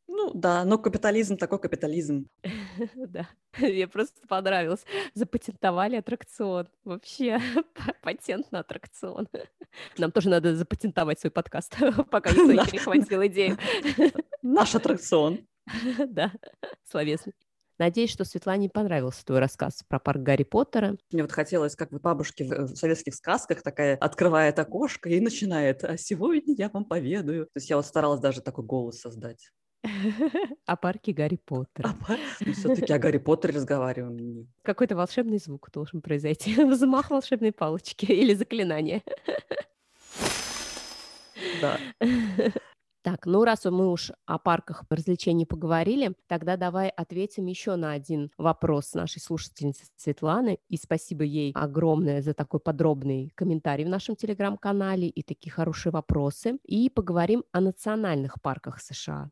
Ну 0.09 0.33
да, 0.35 0.65
но 0.65 0.79
капитализм 0.79 1.37
такой 1.37 1.59
капитализм. 1.59 2.29
Да, 2.97 3.29
мне 3.59 3.87
просто 3.87 4.21
понравилось. 4.29 4.85
Запатентовали 5.15 5.97
аттракцион. 5.97 6.69
Вообще, 6.85 7.41
патент 8.03 8.51
на 8.53 8.61
аттракцион. 8.61 9.29
Нам 9.99 10.13
тоже 10.13 10.29
надо 10.29 10.55
запатентовать 10.57 11.21
свой 11.21 11.31
подкаст, 11.31 11.77
пока 12.11 12.31
никто 12.31 12.53
не 12.53 12.71
перехватил 12.71 13.27
идею. 13.27 13.59
Наш 14.43 14.75
аттракцион. 14.75 15.47
Да, 16.09 16.33
словесный. 16.91 17.35
Надеюсь, 17.83 18.13
что 18.13 18.25
Светлане 18.25 18.69
понравился 18.69 19.25
твой 19.25 19.41
рассказ 19.41 19.83
про 19.89 19.99
парк 19.99 20.21
Гарри 20.21 20.45
Поттера. 20.45 20.97
Мне 21.11 21.23
вот 21.23 21.33
хотелось, 21.33 21.75
как 21.75 21.91
в 21.91 22.01
бабушке 22.01 22.45
в 22.45 22.77
советских 22.77 23.13
сказках, 23.13 23.61
такая 23.61 23.97
открывает 23.97 24.57
окошко 24.61 25.09
и 25.09 25.19
начинает 25.19 25.83
«А 25.83 25.97
сегодня 25.97 26.55
я 26.57 26.69
вам 26.69 26.85
поведаю». 26.85 27.47
То 27.47 27.57
есть 27.57 27.69
я 27.71 27.75
вот 27.75 27.85
старалась 27.85 28.21
даже 28.21 28.41
такой 28.41 28.65
голос 28.65 29.01
создать. 29.01 29.51
О 30.67 30.77
парке 30.77 31.13
Гарри 31.13 31.41
Поттера. 31.45 31.97
Ну, 32.47 32.53
Все-таки 32.53 32.93
о 32.93 33.01
Гарри 33.01 33.19
Поттере 33.19 33.57
разговариваем. 33.57 34.47
Какой-то 34.63 34.95
волшебный 34.95 35.39
звук 35.39 35.69
должен 35.73 36.03
произойти. 36.03 36.55
Взмах 36.65 37.11
волшебной 37.11 37.51
палочки 37.51 38.05
или 38.05 38.35
заклинание. 38.35 39.03
Да. 41.61 41.81
Так, 43.03 43.27
ну 43.27 43.43
раз 43.43 43.65
мы 43.65 43.91
уж 43.91 44.13
о 44.27 44.39
парках 44.39 44.85
развлечений 44.89 45.45
поговорили, 45.45 46.15
тогда 46.29 46.57
давай 46.57 46.89
ответим 46.89 47.47
еще 47.47 47.75
на 47.75 47.91
один 47.91 48.31
вопрос 48.39 48.95
нашей 48.95 49.21
слушательницы 49.21 49.87
Светланы. 49.97 50.61
И 50.69 50.77
спасибо 50.77 51.25
ей 51.25 51.51
огромное 51.53 52.23
за 52.23 52.33
такой 52.33 52.61
подробный 52.61 53.33
комментарий 53.35 53.85
в 53.85 53.89
нашем 53.89 54.15
телеграм-канале 54.15 55.09
и 55.09 55.23
такие 55.25 55.51
хорошие 55.51 55.93
вопросы. 55.93 56.59
И 56.65 56.89
поговорим 56.91 57.43
о 57.51 57.61
национальных 57.61 58.41
парках 58.41 58.81
США. 58.81 59.31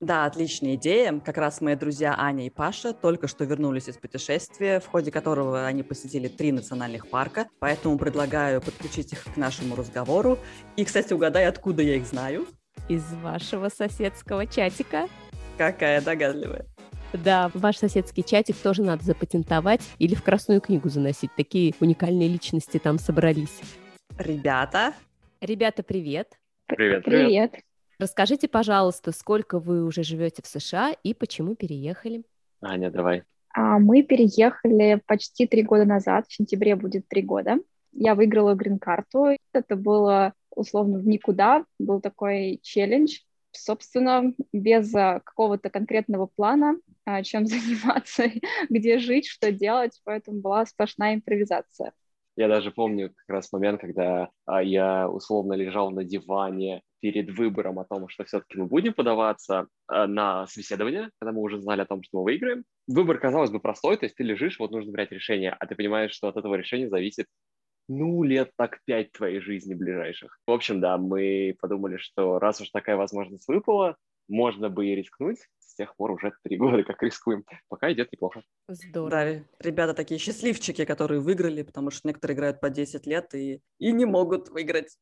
Да, 0.00 0.24
отличная 0.24 0.74
идея. 0.74 1.20
Как 1.20 1.36
раз 1.36 1.60
мои 1.60 1.76
друзья 1.76 2.16
Аня 2.18 2.46
и 2.46 2.50
Паша 2.50 2.92
только 2.92 3.28
что 3.28 3.44
вернулись 3.44 3.88
из 3.88 3.98
путешествия, 3.98 4.80
в 4.80 4.86
ходе 4.86 5.12
которого 5.12 5.66
они 5.66 5.84
посетили 5.84 6.26
три 6.26 6.50
национальных 6.50 7.06
парка, 7.08 7.46
поэтому 7.60 7.98
предлагаю 7.98 8.62
подключить 8.62 9.12
их 9.12 9.24
к 9.24 9.36
нашему 9.36 9.76
разговору. 9.76 10.38
И, 10.76 10.84
кстати, 10.84 11.12
угадай, 11.12 11.46
откуда 11.46 11.82
я 11.82 11.96
их 11.96 12.06
знаю? 12.06 12.46
Из 12.88 13.04
вашего 13.14 13.68
соседского 13.68 14.46
чатика. 14.46 15.08
Какая 15.56 16.00
догадливая. 16.00 16.66
Да, 17.12 17.50
ваш 17.54 17.76
соседский 17.76 18.22
чатик 18.22 18.56
тоже 18.56 18.82
надо 18.82 19.04
запатентовать 19.04 19.80
или 19.98 20.14
в 20.14 20.22
Красную 20.22 20.60
книгу 20.60 20.88
заносить. 20.88 21.30
Такие 21.36 21.74
уникальные 21.80 22.28
личности 22.28 22.78
там 22.78 22.98
собрались. 22.98 23.60
Ребята. 24.18 24.94
Ребята, 25.40 25.82
привет. 25.82 26.38
Привет, 26.66 27.04
привет. 27.04 27.52
Привет. 27.52 27.54
Расскажите, 27.98 28.48
пожалуйста, 28.48 29.12
сколько 29.12 29.58
вы 29.58 29.84
уже 29.84 30.02
живете 30.02 30.42
в 30.42 30.46
США 30.46 30.94
и 31.02 31.12
почему 31.14 31.54
переехали? 31.54 32.22
Аня, 32.62 32.90
давай. 32.90 33.24
А, 33.52 33.78
мы 33.78 34.02
переехали 34.02 35.02
почти 35.06 35.46
три 35.46 35.62
года 35.62 35.84
назад, 35.84 36.26
в 36.28 36.32
сентябре 36.32 36.76
будет 36.76 37.08
три 37.08 37.22
года. 37.22 37.58
Я 37.92 38.14
выиграла 38.14 38.54
грин-карту. 38.54 39.36
Это 39.52 39.76
было 39.76 40.32
условно 40.54 40.98
в 40.98 41.06
никуда, 41.06 41.64
был 41.78 42.00
такой 42.00 42.60
челлендж. 42.62 43.18
Собственно, 43.52 44.32
без 44.52 44.94
а, 44.94 45.20
какого-то 45.20 45.70
конкретного 45.70 46.26
плана, 46.26 46.76
а, 47.04 47.22
чем 47.22 47.46
заниматься, 47.46 48.30
где 48.68 48.98
жить, 48.98 49.26
что 49.26 49.50
делать, 49.50 50.00
поэтому 50.04 50.40
была 50.40 50.66
сплошная 50.66 51.16
импровизация. 51.16 51.92
Я 52.36 52.48
даже 52.48 52.70
помню 52.70 53.10
как 53.10 53.28
раз 53.28 53.52
момент, 53.52 53.80
когда 53.80 54.30
а, 54.46 54.62
я 54.62 55.08
условно 55.08 55.54
лежал 55.54 55.90
на 55.90 56.04
диване 56.04 56.82
перед 57.00 57.36
выбором 57.36 57.78
о 57.78 57.84
том, 57.84 58.08
что 58.08 58.24
все-таки 58.24 58.58
мы 58.58 58.66
будем 58.66 58.94
подаваться 58.94 59.66
а, 59.88 60.06
на 60.06 60.46
собеседование, 60.46 61.10
когда 61.18 61.32
мы 61.32 61.42
уже 61.42 61.60
знали 61.60 61.82
о 61.82 61.86
том, 61.86 62.02
что 62.02 62.18
мы 62.18 62.24
выиграем. 62.24 62.64
Выбор, 62.86 63.18
казалось 63.18 63.50
бы, 63.50 63.60
простой, 63.60 63.96
то 63.96 64.06
есть 64.06 64.16
ты 64.16 64.22
лежишь, 64.22 64.58
вот 64.58 64.70
нужно 64.70 64.92
брать 64.92 65.10
решение, 65.10 65.54
а 65.58 65.66
ты 65.66 65.74
понимаешь, 65.74 66.12
что 66.12 66.28
от 66.28 66.36
этого 66.36 66.54
решения 66.54 66.88
зависит 66.88 67.26
ну, 67.90 68.22
лет 68.22 68.52
так 68.56 68.78
пять 68.84 69.10
твоей 69.10 69.40
жизни 69.40 69.74
ближайших. 69.74 70.38
В 70.46 70.52
общем, 70.52 70.80
да, 70.80 70.96
мы 70.96 71.56
подумали, 71.60 71.96
что 71.96 72.38
раз 72.38 72.60
уж 72.60 72.70
такая 72.70 72.96
возможность 72.96 73.48
выпала, 73.48 73.96
можно 74.28 74.70
бы 74.70 74.86
и 74.86 74.94
рискнуть. 74.94 75.38
С 75.58 75.74
тех 75.74 75.96
пор 75.96 76.12
уже 76.12 76.32
три 76.44 76.56
года 76.56 76.84
как 76.84 77.02
рискуем. 77.02 77.44
Пока 77.68 77.92
идет 77.92 78.12
неплохо. 78.12 78.42
Здорово. 78.68 79.10
Да, 79.10 79.44
ребята 79.58 79.94
такие 79.94 80.20
счастливчики, 80.20 80.84
которые 80.84 81.20
выиграли, 81.20 81.62
потому 81.62 81.90
что 81.90 82.06
некоторые 82.06 82.36
играют 82.36 82.60
по 82.60 82.70
10 82.70 83.06
лет 83.06 83.34
и, 83.34 83.60
и 83.78 83.90
не 83.90 84.04
могут 84.04 84.50
выиграть. 84.50 84.96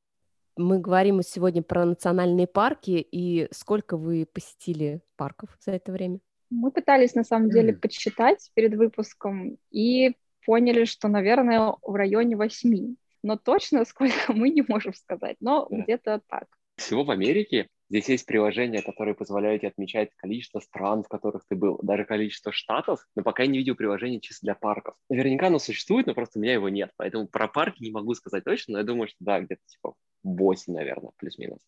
Мы 0.56 0.80
говорим 0.80 1.20
сегодня 1.22 1.62
про 1.62 1.84
национальные 1.84 2.46
парки. 2.46 3.06
И 3.12 3.48
сколько 3.52 3.98
вы 3.98 4.26
посетили 4.32 5.02
парков 5.16 5.50
за 5.60 5.72
это 5.72 5.92
время? 5.92 6.20
Мы 6.48 6.70
пытались, 6.70 7.14
на 7.14 7.24
самом 7.24 7.50
деле, 7.50 7.74
подсчитать 7.74 8.50
перед 8.54 8.74
выпуском 8.76 9.58
и 9.70 10.14
поняли, 10.48 10.86
что, 10.86 11.08
наверное, 11.08 11.74
в 11.82 11.94
районе 11.94 12.34
восьми. 12.34 12.96
Но 13.22 13.36
точно 13.36 13.84
сколько 13.84 14.32
мы 14.32 14.48
не 14.48 14.64
можем 14.66 14.94
сказать, 14.94 15.36
но 15.40 15.68
да. 15.68 15.82
где-то 15.82 16.22
так. 16.26 16.46
Всего 16.76 17.04
в 17.04 17.10
Америке 17.10 17.68
Здесь 17.90 18.08
есть 18.10 18.26
приложения, 18.26 18.82
которые 18.82 19.14
позволяют 19.14 19.62
тебе 19.62 19.70
отмечать 19.70 20.10
количество 20.16 20.60
стран, 20.60 21.02
в 21.02 21.08
которых 21.08 21.42
ты 21.48 21.56
был, 21.56 21.78
даже 21.82 22.04
количество 22.04 22.52
штатов, 22.52 23.06
но 23.16 23.22
пока 23.22 23.44
я 23.44 23.48
не 23.48 23.56
видел 23.56 23.76
приложения 23.76 24.20
чисто 24.20 24.44
для 24.44 24.54
парков. 24.54 24.94
Наверняка 25.08 25.46
оно 25.46 25.58
существует, 25.58 26.06
но 26.06 26.12
просто 26.12 26.38
у 26.38 26.42
меня 26.42 26.52
его 26.52 26.68
нет, 26.68 26.90
поэтому 26.98 27.26
про 27.26 27.48
парки 27.48 27.82
не 27.82 27.90
могу 27.90 28.14
сказать 28.14 28.44
точно, 28.44 28.72
но 28.72 28.78
я 28.80 28.84
думаю, 28.84 29.08
что 29.08 29.16
да, 29.20 29.40
где-то 29.40 29.62
типа 29.66 29.94
8, 30.22 30.74
наверное, 30.74 31.12
плюс-минус. 31.16 31.60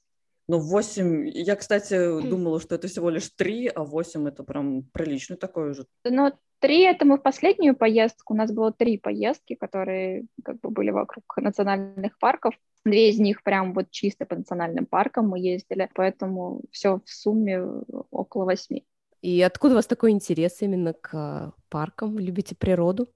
Ну, 0.46 0.58
8, 0.58 1.30
я, 1.32 1.56
кстати, 1.56 1.94
думала, 2.28 2.60
что 2.60 2.75
это 2.75 2.87
всего 2.87 3.08
лишь 3.08 3.30
3, 3.30 3.68
а 3.68 3.84
8 3.84 4.28
это 4.28 4.44
прям 4.44 4.82
приличный 4.92 5.38
такой 5.38 5.70
уже. 5.70 5.87
Ну, 6.04 6.32
Три 6.61 6.83
это 6.83 7.07
мы 7.07 7.17
в 7.17 7.23
последнюю 7.23 7.75
поездку, 7.75 8.35
у 8.35 8.37
нас 8.37 8.52
было 8.52 8.71
три 8.71 8.99
поездки, 8.99 9.55
которые 9.55 10.26
как 10.45 10.61
бы 10.61 10.71
были 10.71 10.90
вокруг 10.90 11.25
национальных 11.38 12.19
парков. 12.19 12.55
Две 12.85 13.11
из 13.11 13.19
них 13.19 13.43
прям 13.43 13.73
вот 13.73 13.90
чисто 13.90 14.26
по 14.26 14.37
национальным 14.37 14.85
паркам 14.85 15.29
мы 15.29 15.38
ездили, 15.38 15.88
поэтому 15.95 16.61
все 16.71 17.00
в 17.05 17.11
сумме 17.11 17.62
около 18.11 18.45
восьми. 18.45 18.85
И 19.23 19.40
откуда 19.40 19.75
у 19.75 19.76
вас 19.76 19.87
такой 19.87 20.11
интерес 20.11 20.61
именно 20.61 20.93
к 20.93 21.55
паркам? 21.71 22.14
Вы 22.14 22.23
любите 22.23 22.55
природу? 22.55 23.09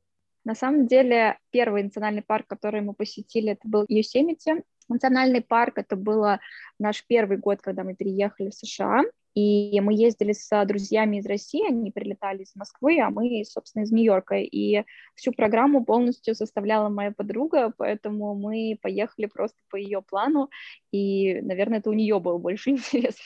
На 0.45 0.55
самом 0.55 0.87
деле, 0.87 1.39
первый 1.51 1.83
национальный 1.83 2.23
парк, 2.23 2.47
который 2.47 2.81
мы 2.81 2.95
посетили, 2.95 3.53
это 3.53 3.67
был 3.67 3.85
Йосемити. 3.89 4.63
Национальный 4.89 5.41
парк, 5.41 5.79
это 5.79 5.97
было 5.97 6.41
наш 6.79 7.07
первый 7.07 7.39
год, 7.39 7.61
когда 7.63 7.85
мы 7.85 7.95
переехали 7.95 8.51
в 8.51 8.55
США. 8.55 9.03
И 9.35 9.81
мы 9.81 9.95
ездили 9.95 10.33
с 10.33 10.64
друзьями 10.64 11.17
из 11.17 11.26
России, 11.26 11.67
они 11.67 11.91
прилетали 11.91 12.43
из 12.43 12.55
Москвы, 12.55 13.00
а 13.00 13.11
мы, 13.11 13.45
собственно, 13.45 13.83
из 13.83 13.91
Нью-Йорка. 13.91 14.37
И 14.37 14.85
всю 15.14 15.33
программу 15.33 15.85
полностью 15.85 16.35
составляла 16.35 16.88
моя 16.88 17.11
подруга, 17.11 17.73
поэтому 17.76 18.35
мы 18.35 18.79
поехали 18.81 19.26
просто 19.26 19.59
по 19.71 19.76
ее 19.76 20.03
плану. 20.03 20.50
И, 20.93 21.41
наверное, 21.41 21.81
это 21.81 21.91
у 21.91 21.95
нее 21.95 22.21
был 22.21 22.38
больше 22.38 22.71
интерес 22.71 23.17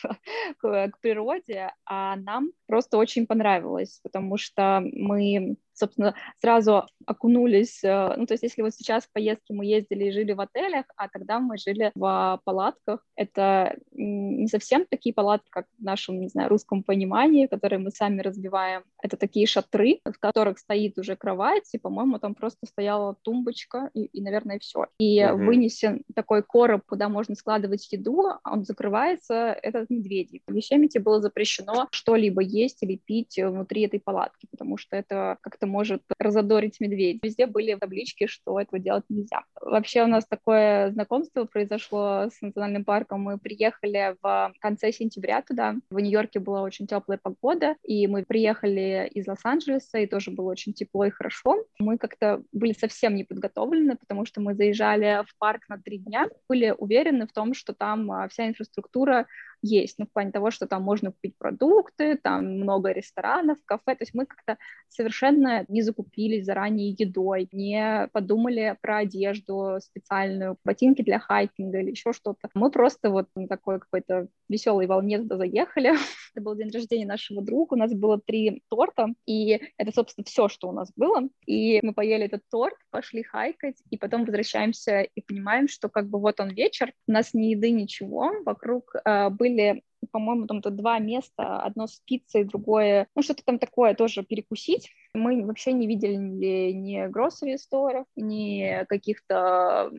к, 0.59 0.89
к 0.89 1.01
природе, 1.01 1.73
а 1.85 2.17
нам 2.17 2.53
просто 2.67 2.97
очень 2.97 3.27
понравилось, 3.27 4.01
потому 4.03 4.39
что 4.39 4.83
мы 4.83 5.57
собственно, 5.79 6.15
сразу 6.41 6.87
окунулись, 7.07 7.83
э, 7.83 8.15
ну, 8.17 8.27
то 8.27 8.35
есть 8.35 8.43
если 8.43 8.63
вот 8.63 8.75
сейчас 8.75 9.05
в 9.05 9.13
поездке 9.13 9.55
мы 9.55 9.65
ездили 9.65 10.05
и 10.05 10.13
жили 10.13 10.33
в 10.33 10.41
отелях, 10.41 10.85
а 10.97 11.09
тогда 11.09 11.39
мы 11.41 11.57
жили 11.57 11.91
в 11.95 12.41
палатках, 12.45 13.05
это 13.17 13.77
не 13.93 14.47
совсем 14.49 14.87
такие 14.87 15.15
палатки, 15.15 15.49
как 15.51 15.67
в 15.79 15.83
нашем, 15.83 16.21
не 16.21 16.29
знаю, 16.29 16.49
русском 16.49 16.83
понимании, 16.83 17.47
которые 17.47 17.79
мы 17.79 17.91
сами 17.91 18.21
разбиваем, 18.21 18.83
это 19.03 19.17
такие 19.17 19.47
шатры, 19.47 20.01
в 20.05 20.19
которых 20.19 20.59
стоит 20.59 20.99
уже 20.99 21.17
кровать, 21.17 21.69
и, 21.73 21.79
по-моему, 21.79 22.19
там 22.19 22.35
просто 22.35 22.67
стояла 22.67 23.17
тумбочка, 23.23 23.91
и, 23.95 24.05
и 24.05 24.21
наверное, 24.21 24.59
все. 24.59 24.87
И 24.99 25.25
угу. 25.25 25.45
вынесен 25.45 26.03
такой 26.15 26.43
короб, 26.43 26.83
куда 26.87 27.09
можно 27.09 27.35
складывать 27.35 27.91
еду, 27.93 28.25
а 28.43 28.53
он 28.53 28.65
закрывается, 28.65 29.57
это 29.63 29.87
медведи. 29.89 30.43
В 30.47 30.55
Йосемите 30.55 31.01
было 31.01 31.21
запрещено 31.21 31.87
что-либо 31.91 32.43
есть 32.43 32.83
или 32.83 32.97
пить 32.97 33.39
внутри 33.39 33.83
этой 33.83 34.01
палатки, 34.01 34.47
потому 34.51 34.77
что 34.77 34.97
это 34.97 35.39
как-то 35.41 35.67
может 35.69 36.03
разодорить 36.19 36.81
медведь. 36.81 37.21
Везде 37.23 37.47
были 37.47 37.75
таблички, 37.75 38.27
что 38.27 38.61
этого 38.61 38.79
делать 38.79 39.05
нельзя. 39.09 39.45
Вообще 39.61 40.03
у 40.03 40.07
нас 40.07 40.27
такое 40.27 40.91
знакомство 40.91 41.45
произошло 41.45 42.29
с 42.31 42.41
национальным 42.41 42.85
парком. 42.85 43.23
Мы 43.23 43.39
приехали 43.39 44.17
в 44.23 44.53
конце 44.61 44.93
сентября 44.93 45.43
туда. 45.43 45.77
В 45.91 45.99
Нью-Йорке 45.99 46.41
была 46.41 46.63
очень 46.63 46.87
теплая 46.87 47.19
погода, 47.23 47.77
и 47.83 48.07
мы 48.07 48.25
приехали 48.25 49.09
из 49.13 49.27
Лос-Анджелеса, 49.27 49.99
и 49.99 50.07
тоже 50.07 50.31
было 50.31 50.51
очень 50.51 50.73
тепло 50.73 51.05
и 51.05 51.11
хорошо. 51.11 51.65
Мы 51.79 51.99
как-то 51.99 52.43
были 52.53 52.73
совсем 52.73 53.15
не 53.15 53.25
подготовлены, 53.25 53.97
потому 53.97 54.25
что 54.25 54.41
мы 54.41 54.55
заезжали 54.55 55.23
в 55.27 55.37
парк 55.39 55.63
на 55.69 55.79
три 55.79 55.99
дня, 55.99 56.29
были 56.49 56.75
уверены 56.77 57.27
в 57.27 57.33
том, 57.33 57.55
что 57.55 57.73
там 57.75 58.11
а, 58.11 58.29
вся 58.29 58.49
инфраструктура 58.49 59.27
есть, 59.63 59.99
ну, 59.99 60.07
в 60.07 60.13
плане 60.13 60.31
того, 60.31 60.51
что 60.51 60.67
там 60.67 60.83
можно 60.83 61.13
купить 61.13 61.37
продукты, 61.37 62.17
там 62.17 62.45
много 62.61 62.93
ресторанов, 62.93 63.59
кафе, 63.65 63.97
то 63.97 64.03
есть 64.03 64.15
мы 64.15 64.27
как-то 64.27 64.57
совершенно 64.89 65.58
не 65.69 65.83
закупились 65.83 66.45
заранее 66.45 66.91
едой, 66.91 67.49
не 67.53 68.09
подумали 68.13 68.77
про 68.81 68.99
одежду 68.99 69.79
специальную, 69.81 70.57
ботинки 70.65 71.03
для 71.03 71.19
хайкинга 71.19 71.81
или 71.81 71.91
еще 71.91 72.13
что-то. 72.13 72.49
Мы 72.55 72.71
просто 72.71 73.11
вот 73.11 73.29
на 73.35 73.49
такой 73.49 73.81
какой-то 73.81 74.29
веселой 74.49 74.87
волне 74.87 75.19
туда 75.19 75.37
заехали. 75.37 75.93
Это 76.35 76.45
был 76.45 76.55
день 76.55 76.71
рождения 76.71 77.07
нашего 77.07 77.43
друга, 77.43 77.75
у 77.75 77.77
нас 77.77 77.93
было 77.93 78.21
три 78.21 78.63
торта, 78.69 79.09
и 79.27 79.61
это, 79.77 79.93
собственно, 79.93 80.25
все, 80.25 80.49
что 80.49 80.69
у 80.69 80.73
нас 80.73 80.93
было. 80.95 81.29
И 81.47 81.81
мы 81.83 81.95
поели 81.95 82.27
этот 82.27 82.43
торт, 82.51 82.77
пошли 82.91 83.23
хайкать, 83.23 83.77
и 83.91 83.97
потом 83.97 84.25
возвращаемся 84.25 85.01
и 85.01 85.21
понимаем, 85.21 85.69
что 85.69 85.89
как 85.89 86.09
бы 86.09 86.21
вот 86.21 86.41
он 86.41 86.51
вечер, 86.51 86.93
у 87.07 87.13
нас 87.13 87.35
ни 87.35 87.47
еды, 87.47 87.71
ничего, 87.71 88.33
вокруг 88.45 88.95
э, 89.05 89.31
были 89.31 89.83
по-моему, 90.11 90.47
там-то 90.47 90.71
два 90.71 90.99
места, 90.99 91.61
одно 91.61 91.87
с 91.87 92.01
пиццей, 92.05 92.45
другое, 92.45 93.07
ну, 93.15 93.23
что-то 93.23 93.45
там 93.45 93.59
такое 93.59 93.95
тоже 93.95 94.23
перекусить. 94.23 94.91
Мы 95.15 95.45
вообще 95.45 95.73
не 95.73 95.87
видели 95.87 96.15
ни 96.15 97.09
grocery 97.09 97.59
сторов, 97.59 98.07
ни 98.17 98.85
каких-то 98.89 99.91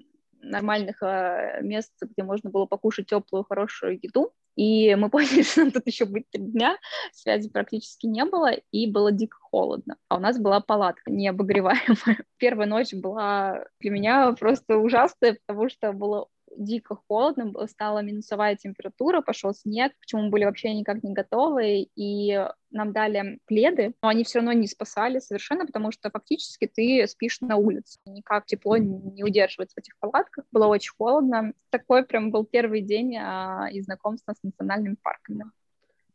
нормальных 0.41 1.01
э, 1.03 1.59
мест, 1.61 1.93
где 2.01 2.23
можно 2.23 2.49
было 2.49 2.65
покушать 2.65 3.07
теплую, 3.07 3.43
хорошую 3.43 3.99
еду. 4.01 4.31
И 4.55 4.93
мы 4.95 5.09
поняли, 5.09 5.43
что 5.43 5.61
нам 5.61 5.71
тут 5.71 5.87
еще 5.87 6.05
быть 6.05 6.29
три 6.29 6.43
дня, 6.43 6.77
связи 7.13 7.49
практически 7.49 8.05
не 8.07 8.25
было, 8.25 8.51
и 8.71 8.91
было 8.91 9.11
дико 9.11 9.37
холодно. 9.39 9.95
А 10.09 10.17
у 10.17 10.19
нас 10.19 10.39
была 10.39 10.59
палатка 10.59 11.11
необогреваемая. 11.11 12.23
Первая 12.37 12.67
ночь 12.67 12.93
была 12.93 13.65
для 13.79 13.91
меня 13.91 14.31
просто 14.33 14.77
ужасная, 14.77 15.37
потому 15.45 15.69
что 15.69 15.93
было 15.93 16.27
дико 16.57 16.95
холодно, 17.07 17.51
стала 17.67 17.99
минусовая 17.99 18.55
температура, 18.55 19.21
пошел 19.21 19.53
снег, 19.53 19.93
к 19.99 20.05
чему 20.05 20.23
мы 20.23 20.29
были 20.29 20.45
вообще 20.45 20.73
никак 20.73 21.03
не 21.03 21.13
готовы, 21.13 21.87
и 21.95 22.45
нам 22.71 22.91
дали 22.93 23.39
пледы, 23.45 23.93
но 24.01 24.09
они 24.09 24.23
все 24.23 24.39
равно 24.39 24.53
не 24.53 24.67
спасали 24.67 25.19
совершенно, 25.19 25.65
потому 25.65 25.91
что 25.91 26.09
фактически 26.11 26.67
ты 26.67 27.07
спишь 27.07 27.41
на 27.41 27.55
улице. 27.57 27.99
Никак 28.05 28.45
тепло 28.45 28.77
не 28.77 29.23
удерживается 29.23 29.75
в 29.75 29.79
этих 29.79 29.97
палатках. 29.99 30.45
Было 30.51 30.67
очень 30.67 30.93
холодно. 30.97 31.53
Такой 31.69 32.05
прям 32.05 32.31
был 32.31 32.45
первый 32.45 32.81
день 32.81 33.17
а, 33.17 33.67
и 33.71 33.81
знакомство 33.81 34.33
с 34.33 34.43
национальными 34.43 34.97
парками. 35.01 35.45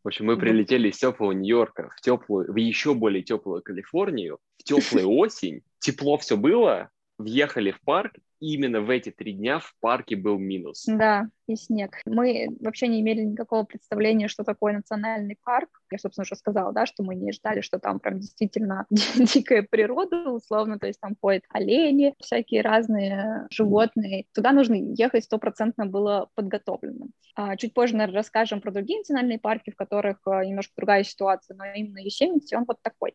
В 0.04 0.08
общем, 0.08 0.26
мы 0.26 0.36
прилетели 0.36 0.90
из 0.90 0.98
теплого 0.98 1.32
Нью-Йорка 1.32 1.88
в 1.88 2.00
теплую, 2.02 2.52
в 2.52 2.56
еще 2.56 2.92
более 2.92 3.22
теплую 3.22 3.62
Калифорнию, 3.62 4.38
в 4.58 4.62
теплую 4.62 5.08
осень, 5.08 5.62
тепло 5.78 6.18
все 6.18 6.36
было, 6.36 6.90
въехали 7.18 7.70
в 7.70 7.80
парк, 7.80 8.14
именно 8.40 8.80
в 8.80 8.90
эти 8.90 9.10
три 9.10 9.32
дня 9.32 9.58
в 9.58 9.74
парке 9.80 10.16
был 10.16 10.38
минус. 10.38 10.84
Да, 10.86 11.28
и 11.46 11.56
снег. 11.56 12.00
Мы 12.06 12.48
вообще 12.60 12.88
не 12.88 13.00
имели 13.00 13.22
никакого 13.22 13.64
представления, 13.64 14.28
что 14.28 14.44
такое 14.44 14.74
национальный 14.74 15.38
парк. 15.42 15.68
Я, 15.90 15.98
собственно, 15.98 16.24
уже 16.24 16.36
сказала, 16.36 16.72
да, 16.72 16.86
что 16.86 17.02
мы 17.02 17.14
не 17.14 17.32
ждали, 17.32 17.60
что 17.60 17.78
там 17.78 18.00
прям 18.00 18.20
действительно 18.20 18.86
дикая 18.90 19.62
природа, 19.62 20.30
условно, 20.30 20.78
то 20.78 20.86
есть 20.86 21.00
там 21.00 21.16
ходят 21.20 21.44
олени, 21.50 22.14
всякие 22.20 22.62
разные 22.62 23.46
животные. 23.50 24.26
Туда 24.34 24.52
нужно 24.52 24.74
ехать 24.74 25.24
стопроцентно 25.24 25.86
было 25.86 26.28
подготовленным. 26.34 27.10
А 27.36 27.56
чуть 27.56 27.74
позже, 27.74 27.96
наверное, 27.96 28.18
расскажем 28.18 28.60
про 28.60 28.70
другие 28.72 29.00
национальные 29.00 29.38
парки, 29.38 29.70
в 29.70 29.76
которых 29.76 30.18
а, 30.26 30.44
немножко 30.44 30.72
другая 30.76 31.02
ситуация, 31.02 31.56
но 31.56 31.64
именно 31.64 31.98
Юсемити, 31.98 32.54
он 32.54 32.64
вот 32.66 32.78
такой. 32.82 33.14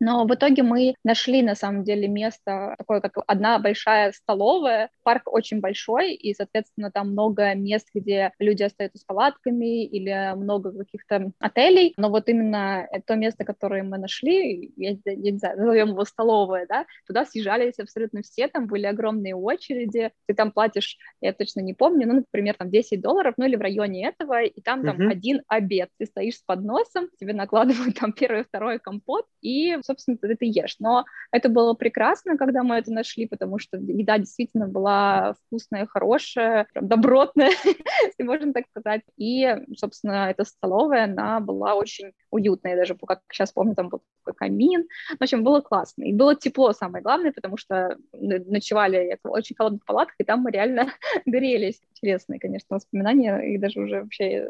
Но 0.00 0.26
в 0.26 0.34
итоге 0.34 0.62
мы 0.62 0.94
нашли, 1.04 1.42
на 1.42 1.54
самом 1.54 1.84
деле, 1.84 2.08
место 2.08 2.74
такое, 2.78 3.00
как 3.00 3.18
одна 3.26 3.58
большая 3.58 4.12
столовая. 4.12 4.90
Парк 5.02 5.22
очень 5.26 5.60
большой, 5.60 6.14
и, 6.14 6.34
соответственно, 6.34 6.90
там 6.90 7.10
много 7.10 7.54
мест, 7.54 7.88
где 7.94 8.32
люди 8.38 8.62
остаются 8.62 8.98
с 8.98 9.04
палатками 9.04 9.84
или 9.84 10.34
много 10.36 10.72
каких-то 10.72 11.32
отелей. 11.38 11.94
Но 11.96 12.10
вот 12.10 12.28
именно 12.28 12.88
то 13.06 13.16
место, 13.16 13.44
которое 13.44 13.82
мы 13.82 13.98
нашли, 13.98 14.72
я, 14.76 14.96
я 15.04 15.32
не 15.32 15.38
знаю, 15.38 15.58
назовем 15.58 15.88
его 15.90 16.04
столовая, 16.04 16.66
да, 16.66 16.86
туда 17.06 17.24
съезжались 17.24 17.78
абсолютно 17.78 18.22
все, 18.22 18.48
там 18.48 18.66
были 18.66 18.86
огромные 18.86 19.34
очереди, 19.34 20.10
ты 20.26 20.34
там 20.34 20.52
платишь, 20.52 20.98
я 21.20 21.32
точно 21.32 21.60
не 21.60 21.74
помню, 21.74 22.06
ну, 22.06 22.14
например, 22.14 22.54
там 22.54 22.70
10 22.70 23.00
долларов, 23.00 23.34
ну, 23.36 23.46
или 23.46 23.56
в 23.56 23.60
районе 23.60 24.06
этого, 24.06 24.42
и 24.42 24.60
там 24.60 24.84
там 24.84 25.00
uh-huh. 25.00 25.10
один 25.10 25.42
обед. 25.48 25.88
Ты 25.98 26.06
стоишь 26.06 26.36
с 26.36 26.42
подносом, 26.42 27.08
тебе 27.18 27.32
накладывают 27.32 27.98
там 27.98 28.12
первый, 28.12 28.44
второй 28.44 28.78
компот, 28.78 29.26
и 29.40 29.78
собственно, 29.84 30.16
ты 30.16 30.32
это 30.32 30.44
ешь. 30.44 30.76
Но 30.78 31.04
это 31.30 31.48
было 31.48 31.74
прекрасно, 31.74 32.36
когда 32.36 32.62
мы 32.62 32.76
это 32.76 32.92
нашли, 32.92 33.26
потому 33.26 33.58
что 33.58 33.76
еда 33.76 34.18
действительно 34.18 34.66
была 34.66 35.34
вкусная, 35.46 35.86
хорошая, 35.86 36.66
добротная, 36.74 37.50
если 38.04 38.22
можно 38.22 38.52
так 38.52 38.66
сказать. 38.68 39.02
И, 39.16 39.46
собственно, 39.76 40.30
эта 40.30 40.44
столовая, 40.44 41.04
она 41.04 41.40
была 41.40 41.74
очень 41.74 42.12
уютная. 42.30 42.72
Я 42.72 42.78
даже, 42.78 42.96
как 42.96 43.20
сейчас 43.30 43.52
помню, 43.52 43.74
там 43.74 43.88
был 43.88 44.02
такой 44.24 44.34
камин. 44.34 44.88
В 45.18 45.22
общем, 45.22 45.44
было 45.44 45.60
классно. 45.60 46.04
И 46.04 46.12
было 46.12 46.34
тепло, 46.34 46.72
самое 46.72 47.02
главное, 47.02 47.32
потому 47.32 47.56
что 47.56 47.96
ночевали 48.12 49.18
в 49.22 49.30
очень 49.30 49.56
холодных 49.56 49.84
палатках, 49.84 50.16
и 50.18 50.24
там 50.24 50.40
мы 50.40 50.50
реально 50.50 50.92
грелись. 51.26 51.80
Интересные, 51.92 52.40
конечно, 52.40 52.76
воспоминания. 52.76 53.54
И 53.54 53.58
даже 53.58 53.80
уже 53.80 54.02
вообще, 54.02 54.48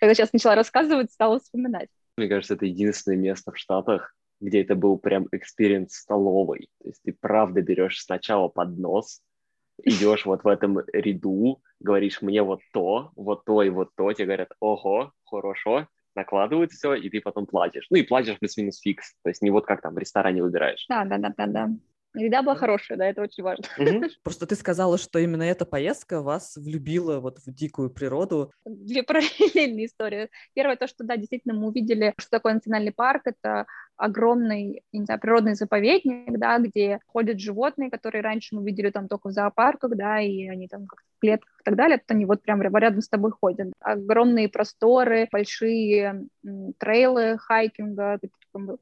когда 0.00 0.14
сейчас 0.14 0.32
начала 0.32 0.54
рассказывать, 0.54 1.12
стала 1.12 1.38
вспоминать. 1.38 1.88
Мне 2.16 2.28
кажется, 2.28 2.54
это 2.54 2.66
единственное 2.66 3.16
место 3.16 3.52
в 3.52 3.58
Штатах, 3.58 4.14
где 4.42 4.62
это 4.62 4.74
был 4.74 4.98
прям 4.98 5.28
экспириенс 5.30 5.94
столовой. 5.94 6.68
То 6.82 6.88
есть 6.88 7.00
ты 7.02 7.16
правда 7.18 7.62
берешь 7.62 8.00
сначала 8.02 8.48
поднос, 8.48 9.22
идешь 9.82 10.26
вот 10.26 10.44
в 10.44 10.48
этом 10.48 10.80
ряду, 10.92 11.62
говоришь 11.80 12.20
мне 12.20 12.42
вот 12.42 12.60
то, 12.72 13.12
вот 13.16 13.44
то 13.44 13.62
и 13.62 13.70
вот 13.70 13.90
то, 13.96 14.12
тебе 14.12 14.26
говорят, 14.26 14.50
ого, 14.60 15.12
хорошо, 15.24 15.88
накладывают 16.14 16.72
все, 16.72 16.94
и 16.94 17.08
ты 17.08 17.20
потом 17.20 17.46
платишь. 17.46 17.86
Ну 17.88 17.96
и 17.96 18.02
платишь 18.02 18.38
плюс-минус 18.38 18.80
фикс, 18.80 19.14
то 19.22 19.30
есть 19.30 19.42
не 19.42 19.50
вот 19.50 19.64
как 19.64 19.80
там 19.80 19.94
в 19.94 19.98
ресторане 19.98 20.42
выбираешь. 20.42 20.84
Да, 20.88 21.04
да, 21.04 21.18
да, 21.18 21.32
да, 21.36 21.46
да. 21.46 21.70
Еда 22.14 22.42
была 22.42 22.54
хорошая, 22.54 22.98
да, 22.98 23.06
это 23.06 23.22
очень 23.22 23.42
важно. 23.42 23.64
Просто 24.22 24.46
ты 24.46 24.54
сказала, 24.54 24.98
что 24.98 25.18
именно 25.18 25.44
эта 25.44 25.64
поездка 25.64 26.20
вас 26.20 26.56
влюбила 26.56 27.20
вот 27.20 27.38
в 27.38 27.54
дикую 27.54 27.90
природу. 27.90 28.52
Две 28.66 29.02
параллельные 29.02 29.86
истории. 29.86 30.28
Первое, 30.52 30.76
то, 30.76 30.86
что, 30.86 31.04
да, 31.04 31.16
действительно, 31.16 31.54
мы 31.54 31.68
увидели, 31.68 32.12
что 32.18 32.30
такое 32.30 32.54
национальный 32.54 32.92
парк, 32.92 33.22
это 33.24 33.66
огромный, 33.96 34.82
не 34.92 35.04
знаю, 35.04 35.20
природный 35.20 35.54
заповедник, 35.54 36.38
да, 36.38 36.58
где 36.58 37.00
ходят 37.06 37.38
животные, 37.38 37.90
которые 37.90 38.22
раньше 38.22 38.56
мы 38.56 38.64
видели 38.64 38.90
там 38.90 39.08
только 39.08 39.28
в 39.28 39.32
зоопарках, 39.32 39.96
да, 39.96 40.20
и 40.20 40.48
они 40.48 40.68
там 40.68 40.86
как-то 40.86 41.06
в 41.16 41.20
клетках 41.20 41.60
и 41.60 41.64
так 41.64 41.76
далее, 41.76 41.98
тут 41.98 42.10
они 42.10 42.24
вот 42.24 42.42
прям 42.42 42.62
рядом 42.62 43.00
с 43.00 43.08
тобой 43.08 43.30
ходят. 43.30 43.72
Огромные 43.80 44.48
просторы, 44.48 45.28
большие 45.30 46.26
трейлы 46.78 47.38
хайкинга, 47.38 48.18
ты 48.20 48.30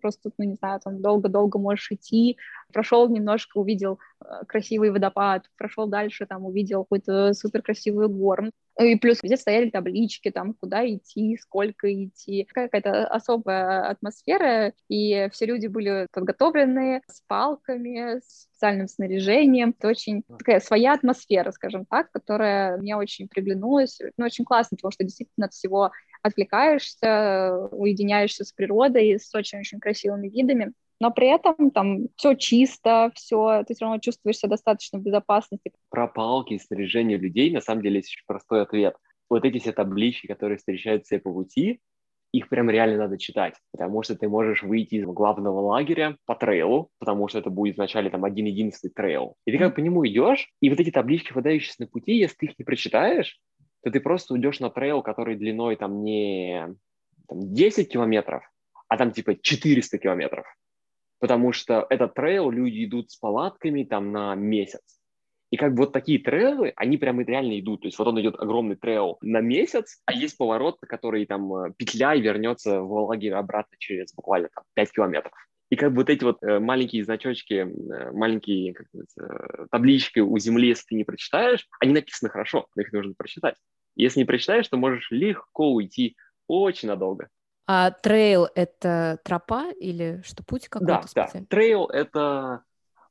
просто, 0.01 0.31
ну, 0.39 0.45
не 0.45 0.55
знаю, 0.55 0.81
там 0.83 1.01
долго-долго 1.01 1.59
можешь 1.59 1.93
идти, 1.93 2.37
прошел 2.73 3.09
немножко, 3.09 3.59
увидел 3.59 3.99
красивый 4.47 4.91
водопад, 4.91 5.47
прошел 5.57 5.87
дальше, 5.87 6.27
там 6.27 6.45
увидел 6.45 6.85
какую-то 6.85 7.33
супер 7.35 7.63
красивую 7.63 8.09
гору. 8.09 8.51
И 8.81 8.97
плюс 8.97 9.19
где 9.23 9.37
стояли 9.37 9.69
таблички, 9.69 10.31
там, 10.31 10.55
куда 10.55 10.89
идти, 10.89 11.37
сколько 11.37 11.93
идти. 11.93 12.47
Какая-то 12.53 13.07
особая 13.07 13.89
атмосфера, 13.91 14.73
и 14.89 15.29
все 15.33 15.47
люди 15.47 15.67
были 15.67 16.07
подготовлены 16.13 17.03
с 17.07 17.21
палками, 17.27 18.21
с 18.21 18.49
специальным 18.61 18.89
снаряжением. 18.89 19.75
Это 19.79 19.89
очень 19.89 20.23
такая 20.23 20.61
своя 20.61 20.93
атмосфера, 20.95 21.51
скажем 21.51 21.87
так, 21.87 22.11
которая 22.13 22.77
мне 22.77 22.97
очень 22.97 23.29
приглянулась. 23.29 23.99
Ну, 24.17 24.25
очень 24.25 24.45
классно, 24.45 24.77
потому 24.77 24.93
что 24.93 25.05
действительно 25.05 25.47
от 25.47 25.53
всего 25.53 25.91
отвлекаешься, 26.23 27.69
уединяешься 27.71 28.45
с 28.45 28.53
природой, 28.53 29.19
с 29.19 29.35
очень-очень 29.35 29.81
красивыми 29.81 30.29
видами 30.29 30.73
но 31.01 31.11
при 31.11 31.29
этом 31.29 31.71
там 31.71 32.09
все 32.17 32.35
чисто, 32.35 33.11
все, 33.15 33.65
ты 33.67 33.75
все 33.75 33.87
равно 33.87 33.99
чувствуешь 33.99 34.37
себя 34.37 34.51
достаточно 34.51 34.99
в 34.99 35.03
безопасности. 35.03 35.73
Про 35.89 36.07
палки 36.07 36.55
и 36.55 36.59
снаряжение 36.59 37.17
людей 37.17 37.51
на 37.51 37.63
самом 37.63 37.83
деле 37.83 37.97
есть 37.97 38.11
очень 38.11 38.27
простой 38.27 38.63
ответ. 38.63 38.95
Вот 39.31 39.45
эти 39.45 39.59
все 39.59 39.73
таблички, 39.73 40.27
которые 40.27 40.59
встречаются 40.59 41.19
по 41.19 41.33
пути, 41.33 41.81
их 42.33 42.49
прям 42.49 42.71
реально 42.71 42.99
надо 42.99 43.19
читать, 43.19 43.55
потому 43.73 44.03
что 44.03 44.15
ты 44.15 44.29
можешь 44.29 44.63
выйти 44.63 44.97
из 44.97 45.05
главного 45.05 45.61
лагеря 45.61 46.17
по 46.27 46.37
трейлу, 46.37 46.91
потому 46.99 47.27
что 47.29 47.39
это 47.39 47.51
будет 47.51 47.77
вначале 47.77 48.09
там 48.11 48.25
один-единственный 48.25 48.93
трейл, 48.93 49.35
и 49.47 49.53
ты 49.53 49.59
как 49.59 49.75
по 49.75 49.81
нему 49.81 50.07
идешь, 50.07 50.49
и 50.61 50.71
вот 50.71 50.79
эти 50.79 50.91
таблички, 50.91 51.33
выдающиеся 51.33 51.77
на 51.81 51.87
пути, 51.89 52.13
если 52.13 52.37
ты 52.37 52.47
их 52.47 52.59
не 52.59 52.65
прочитаешь, 52.65 53.41
то 53.83 53.91
ты 53.91 53.99
просто 53.99 54.35
уйдешь 54.35 54.61
на 54.61 54.71
трейл, 54.71 55.03
который 55.03 55.37
длиной 55.37 55.75
там 55.75 56.05
не 56.05 56.69
там, 57.27 57.53
10 57.53 57.91
километров, 57.91 58.45
а 58.87 58.97
там 58.97 59.11
типа 59.11 59.35
400 59.35 59.99
километров 59.99 60.47
потому 61.21 61.53
что 61.53 61.87
этот 61.89 62.15
трейл 62.15 62.51
люди 62.51 62.85
идут 62.85 63.11
с 63.11 63.17
палатками 63.17 63.85
там 63.85 64.11
на 64.11 64.35
месяц. 64.35 65.01
И 65.51 65.57
как 65.57 65.75
бы 65.75 65.81
вот 65.81 65.93
такие 65.93 66.21
трейлы, 66.21 66.73
они 66.77 66.97
прям 66.97 67.21
реально 67.21 67.59
идут. 67.59 67.83
То 67.83 67.89
есть 67.89 67.99
вот 67.99 68.07
он 68.07 68.21
идет 68.21 68.37
огромный 68.39 68.77
трейл 68.77 69.19
на 69.21 69.41
месяц, 69.41 70.01
а 70.07 70.13
есть 70.13 70.39
поворот, 70.39 70.79
который 70.81 71.27
там 71.27 71.53
э, 71.55 71.73
петля 71.77 72.15
и 72.15 72.21
вернется 72.21 72.81
в 72.81 72.93
лагерь 72.93 73.33
обратно 73.35 73.77
через 73.79 74.15
буквально 74.15 74.49
там 74.55 74.65
5 74.75 74.93
километров. 74.93 75.33
И 75.69 75.77
как 75.77 75.91
бы 75.91 75.99
вот 75.99 76.11
эти 76.11 76.23
вот 76.23 76.43
э, 76.43 76.61
маленькие 76.61 77.05
значочки, 77.05 77.55
э, 77.55 78.13
маленькие 78.13 78.75
как 78.75 78.87
таблички 79.73 80.21
у 80.21 80.39
земли, 80.39 80.69
если 80.69 80.87
ты 80.87 80.95
не 80.95 81.05
прочитаешь, 81.05 81.67
они 81.81 81.95
написаны 81.95 82.31
хорошо, 82.31 82.67
но 82.77 82.83
их 82.83 82.93
нужно 82.93 83.15
прочитать. 83.17 83.57
Если 83.97 84.21
не 84.21 84.27
прочитаешь, 84.27 84.69
то 84.69 84.77
можешь 84.77 85.11
легко 85.11 85.73
уйти 85.73 86.17
очень 86.47 86.89
надолго. 86.89 87.29
А 87.73 87.93
трейл— 87.93 88.49
это 88.57 89.21
тропа 89.23 89.71
или 89.71 90.23
что, 90.25 90.43
путь 90.43 90.69
какой-то 90.69 91.07
Да, 91.15 91.31
да. 91.33 91.45
Трейл— 91.49 91.85
это 91.87 92.65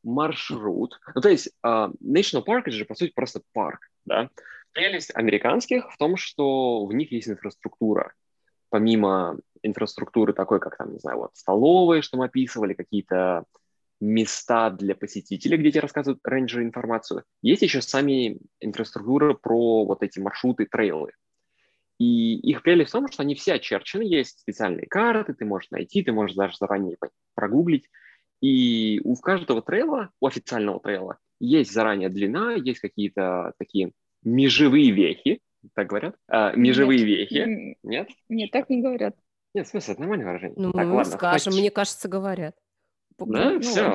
маршрут. 0.03 0.99
Ну, 1.15 1.21
то 1.21 1.29
есть 1.29 1.49
uh, 1.65 1.89
National 2.03 2.43
Park— 2.45 2.63
это 2.65 2.71
же, 2.71 2.83
по 2.83 2.93
сути, 2.93 3.13
просто 3.15 3.41
парк, 3.53 3.89
да. 4.03 4.29
Прелесть 4.73 5.15
американских 5.15 5.89
в 5.89 5.97
том, 5.97 6.17
что 6.17 6.85
в 6.85 6.93
них 6.93 7.13
есть 7.13 7.29
инфраструктура. 7.29 8.13
Помимо 8.67 9.37
инфраструктуры 9.63 10.33
такой, 10.33 10.59
как 10.59 10.75
там, 10.75 10.91
не 10.91 10.99
знаю, 10.99 11.19
вот 11.19 11.31
столовые, 11.35 12.01
что 12.01 12.17
мы 12.17 12.25
описывали, 12.25 12.73
какие-то 12.73 13.45
места 14.01 14.71
для 14.71 14.93
посетителей, 14.93 15.55
где 15.55 15.71
тебе 15.71 15.81
рассказывают 15.83 16.19
рейнджеры 16.25 16.63
информацию. 16.63 17.23
Есть 17.41 17.61
еще 17.61 17.81
сами 17.81 18.39
инфраструктура 18.59 19.35
про 19.35 19.85
вот 19.85 20.03
эти 20.03 20.19
маршруты, 20.19 20.65
трейлы. 20.65 21.13
И 21.99 22.35
их 22.37 22.63
прелесть 22.63 22.89
в 22.89 22.93
том, 22.93 23.07
что 23.11 23.23
они 23.23 23.35
все 23.35 23.53
очерчены, 23.55 24.03
есть 24.03 24.39
специальные 24.39 24.87
карты, 24.87 25.33
ты 25.33 25.45
можешь 25.45 25.69
найти, 25.69 26.01
ты 26.01 26.13
можешь 26.13 26.35
даже 26.35 26.55
заранее 26.57 26.97
прогуглить. 27.35 27.89
И 28.41 29.01
у 29.03 29.15
каждого 29.15 29.61
трейла, 29.61 30.09
у 30.21 30.27
официального 30.27 30.79
трейла, 30.79 31.17
есть 31.41 31.73
заранее 31.73 32.09
длина, 32.09 32.53
есть 32.53 32.79
какие-то 32.79 33.53
такие 33.57 33.91
межевые 34.23 34.91
вехи, 34.91 35.41
так 35.73 35.87
говорят? 35.87 36.15
А, 36.27 36.53
межевые 36.53 36.99
Нет. 36.99 37.07
вехи. 37.07 37.77
Нет? 37.83 38.09
Нет, 38.29 38.51
так 38.51 38.69
не 38.69 38.81
говорят. 38.81 39.15
Нет, 39.53 39.67
в 39.67 39.69
смысле, 39.69 39.93
это 39.93 40.01
нормальное 40.01 40.27
выражение. 40.27 40.55
Ну, 40.57 40.71
так, 40.71 40.85
мы 40.85 40.93
ладно, 40.93 41.11
скажем, 41.11 41.51
хватит. 41.51 41.59
мне 41.59 41.71
кажется, 41.71 42.07
говорят. 42.07 42.55
Да, 43.17 43.51
Ну, 43.51 43.59
все. 43.59 43.93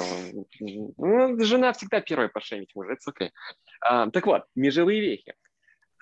Ну, 0.98 1.40
жена 1.42 1.72
всегда 1.72 2.00
первая 2.00 2.28
пошемить 2.28 2.72
может, 2.74 2.98
это 2.98 3.10
окей. 3.10 3.30
А, 3.80 4.10
так 4.10 4.26
вот, 4.26 4.44
межевые 4.54 5.00
вехи. 5.00 5.34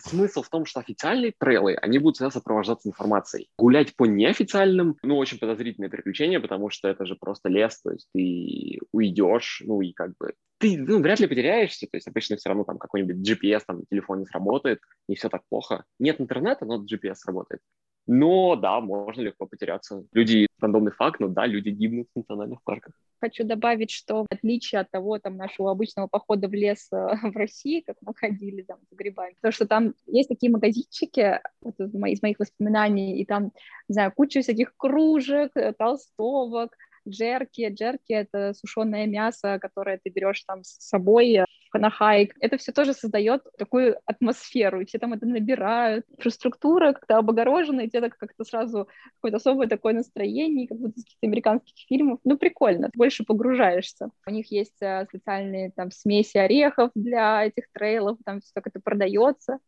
Смысл 0.04 0.42
в 0.42 0.48
том, 0.48 0.66
что 0.66 0.80
официальные 0.80 1.32
трейлы, 1.38 1.74
они 1.74 1.98
будут 1.98 2.16
всегда 2.16 2.30
сопровождаться 2.30 2.88
информацией. 2.88 3.48
Гулять 3.56 3.94
по 3.94 4.04
неофициальным, 4.04 4.96
ну, 5.02 5.16
очень 5.16 5.38
подозрительное 5.38 5.90
приключение, 5.90 6.40
потому 6.40 6.70
что 6.70 6.88
это 6.88 7.06
же 7.06 7.14
просто 7.14 7.48
лес, 7.48 7.80
то 7.80 7.92
есть 7.92 8.08
ты 8.12 8.80
уйдешь, 8.90 9.62
ну, 9.64 9.80
и 9.80 9.92
как 9.92 10.16
бы 10.18 10.34
ты, 10.58 10.76
ну, 10.76 11.00
вряд 11.00 11.20
ли 11.20 11.26
потеряешься, 11.26 11.86
то 11.86 11.96
есть 11.96 12.08
обычно 12.08 12.36
все 12.36 12.48
равно 12.48 12.64
там 12.64 12.78
какой-нибудь 12.78 13.28
GPS 13.28 13.62
там 13.66 13.78
на 13.78 13.84
телефоне 13.90 14.26
сработает, 14.26 14.80
не 15.08 15.14
все 15.14 15.28
так 15.28 15.42
плохо. 15.48 15.84
Нет 15.98 16.20
интернета, 16.20 16.64
но 16.64 16.84
GPS 16.84 17.18
работает. 17.26 17.60
Но 18.06 18.56
да, 18.56 18.80
можно 18.80 19.20
легко 19.20 19.46
потеряться. 19.46 20.04
Люди, 20.12 20.46
рандомный 20.60 20.92
факт, 20.92 21.20
но 21.20 21.28
да, 21.28 21.46
люди 21.46 21.68
гибнут 21.68 22.08
в 22.12 22.18
национальных 22.18 22.62
парках. 22.62 22.94
Хочу 23.20 23.44
добавить, 23.44 23.92
что 23.92 24.24
в 24.24 24.26
отличие 24.30 24.80
от 24.80 24.90
того 24.90 25.18
там 25.20 25.36
нашего 25.36 25.70
обычного 25.70 26.08
похода 26.08 26.48
в 26.48 26.52
лес 26.52 26.88
э, 26.92 26.96
в 27.22 27.36
России, 27.36 27.80
как 27.80 27.96
мы 28.00 28.14
ходили 28.14 28.62
там 28.62 28.78
за 28.90 28.96
грибами, 28.96 29.36
то, 29.40 29.52
что 29.52 29.66
там 29.66 29.94
есть 30.06 30.28
такие 30.28 30.50
магазинчики, 30.50 31.40
вот 31.60 31.78
из, 31.78 32.20
моих, 32.20 32.38
воспоминаний, 32.40 33.20
и 33.20 33.24
там, 33.24 33.52
не 33.88 33.92
знаю, 33.92 34.12
куча 34.16 34.40
всяких 34.42 34.76
кружек, 34.76 35.52
э, 35.56 35.72
толстовок, 35.72 36.76
джерки. 37.08 37.68
Джерки— 37.68 38.02
это 38.12 38.54
сушеное 38.54 39.06
мясо, 39.06 39.58
которое 39.60 40.00
ты 40.02 40.10
берешь 40.10 40.42
там 40.42 40.64
с 40.64 40.88
собой 40.88 41.44
э, 41.74 41.78
на 41.78 41.90
хайк. 41.90 42.34
Это 42.40 42.56
все 42.56 42.72
тоже 42.72 42.94
создает 42.94 43.42
такую 43.58 43.98
атмосферу, 44.06 44.80
и 44.80 44.84
все 44.84 44.98
там 44.98 45.12
это 45.12 45.26
набирают. 45.26 46.04
Инфраструктура 46.10 46.92
как-то 46.92 47.18
облагорожена, 47.18 47.82
и 47.82 47.88
тебе 47.88 48.02
так 48.02 48.16
как-то 48.16 48.44
сразу 48.44 48.88
какое-то 49.16 49.36
особое 49.36 49.68
такое 49.68 49.94
настроение, 49.94 50.68
как 50.68 50.78
будто 50.78 50.98
из 51.00 51.04
каких-то 51.04 51.26
американских 51.26 51.74
фильмов. 51.88 52.20
Ну, 52.24 52.36
прикольно, 52.36 52.90
ты 52.90 52.98
больше 52.98 53.24
погружаешься. 53.24 54.10
У 54.26 54.30
них 54.30 54.50
есть 54.50 54.82
а, 54.82 55.04
специальные 55.06 55.72
там 55.74 55.90
смеси 55.90 56.38
орехов 56.38 56.90
для 56.94 57.46
этих 57.46 57.64
трейлов, 57.72 58.18
там 58.24 58.40
все 58.40 58.50
так 58.54 58.66
это 58.66 58.80
продается. 58.80 59.58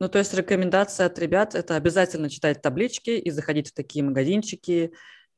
Ну, 0.00 0.08
то 0.08 0.18
есть 0.18 0.34
рекомендация 0.34 1.06
от 1.06 1.18
ребят– 1.18 1.54
это 1.56 1.76
обязательно 1.76 2.28
читать 2.28 2.60
таблички 2.60 3.10
и 3.10 3.30
заходить 3.30 3.70
в 3.70 3.74
такие 3.74 4.04
магазинчики, 4.04 4.92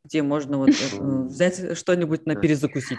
где 0.04 0.22
можно 0.22 0.59
вот 0.59 0.70
э, 0.70 0.72
взять 1.28 1.76
что-нибудь 1.76 2.26
на 2.26 2.37
перезакусить. 2.37 2.98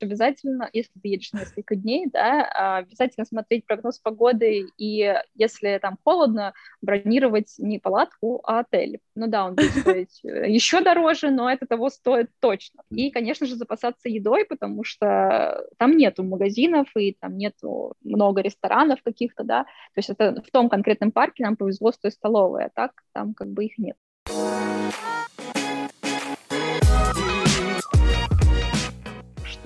Обязательно, 0.00 0.68
если 0.72 0.92
ты 1.00 1.08
едешь 1.08 1.32
несколько 1.32 1.76
дней, 1.76 2.06
да, 2.12 2.50
а, 2.54 2.76
обязательно 2.78 3.24
смотреть 3.24 3.66
прогноз 3.66 3.98
погоды, 3.98 4.66
и 4.76 5.14
если 5.34 5.78
там 5.80 5.98
холодно, 6.04 6.54
бронировать 6.80 7.54
не 7.58 7.78
палатку, 7.78 8.40
а 8.44 8.60
отель. 8.60 9.00
Ну 9.14 9.26
да, 9.26 9.46
он 9.46 9.54
будет 9.54 9.72
стоить 9.72 10.20
еще 10.22 10.80
дороже, 10.80 11.30
но 11.30 11.50
это 11.50 11.66
того 11.66 11.88
стоит 11.88 12.30
точно. 12.40 12.82
И, 12.90 13.10
конечно 13.10 13.46
же, 13.46 13.56
запасаться 13.56 14.08
едой, 14.08 14.44
потому 14.44 14.84
что 14.84 15.66
там 15.78 15.96
нету 15.96 16.24
магазинов, 16.24 16.88
и 16.96 17.12
там 17.12 17.36
нету 17.36 17.94
много 18.02 18.40
ресторанов 18.42 19.02
каких-то, 19.02 19.44
да, 19.44 19.64
то 19.64 19.98
есть 19.98 20.10
это 20.10 20.42
в 20.42 20.50
том 20.50 20.68
конкретном 20.68 21.12
парке 21.12 21.44
нам 21.44 21.56
повезло 21.56 21.92
с 21.92 21.98
той 21.98 22.10
столовой, 22.10 22.66
а 22.66 22.70
так 22.70 22.92
там 23.12 23.34
как 23.34 23.48
бы 23.48 23.64
их 23.64 23.78
нет. 23.78 23.96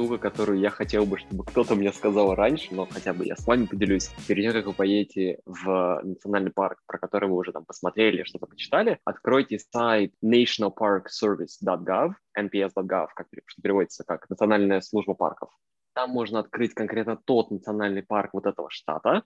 Штука, 0.00 0.16
которую 0.16 0.60
я 0.60 0.70
хотел 0.70 1.04
бы, 1.04 1.18
чтобы 1.18 1.44
кто-то 1.44 1.74
мне 1.74 1.92
сказал 1.92 2.34
раньше, 2.34 2.74
но 2.74 2.86
хотя 2.86 3.12
бы 3.12 3.26
я 3.26 3.36
с 3.36 3.46
вами 3.46 3.66
поделюсь. 3.66 4.08
Перед 4.26 4.44
тем, 4.44 4.52
как 4.54 4.66
вы 4.66 4.72
поедете 4.72 5.40
в 5.44 6.00
национальный 6.02 6.50
парк, 6.50 6.80
про 6.86 6.98
который 6.98 7.28
вы 7.28 7.36
уже 7.36 7.52
там 7.52 7.66
посмотрели, 7.66 8.22
что-то 8.22 8.46
почитали, 8.46 8.98
откройте 9.04 9.58
сайт 9.58 10.14
nationalparkservice.gov, 10.24 12.12
nps.gov, 12.38 13.08
как, 13.14 13.26
что 13.44 13.62
переводится 13.62 14.04
как 14.04 14.30
Национальная 14.30 14.80
служба 14.80 15.12
парков. 15.12 15.50
Там 15.92 16.10
можно 16.10 16.38
открыть 16.38 16.72
конкретно 16.72 17.18
тот 17.22 17.50
национальный 17.50 18.02
парк 18.02 18.30
вот 18.32 18.46
этого 18.46 18.70
штата 18.70 19.24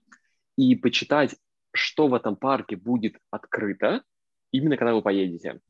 и 0.57 0.75
почитать, 0.75 1.37
что 1.73 2.09
в 2.09 2.13
этом 2.13 2.35
парке 2.35 2.75
будет 2.75 3.15
открыто, 3.31 4.03
именно 4.51 4.75
когда 4.75 4.93
вы 4.93 5.01
поедете. 5.01 5.61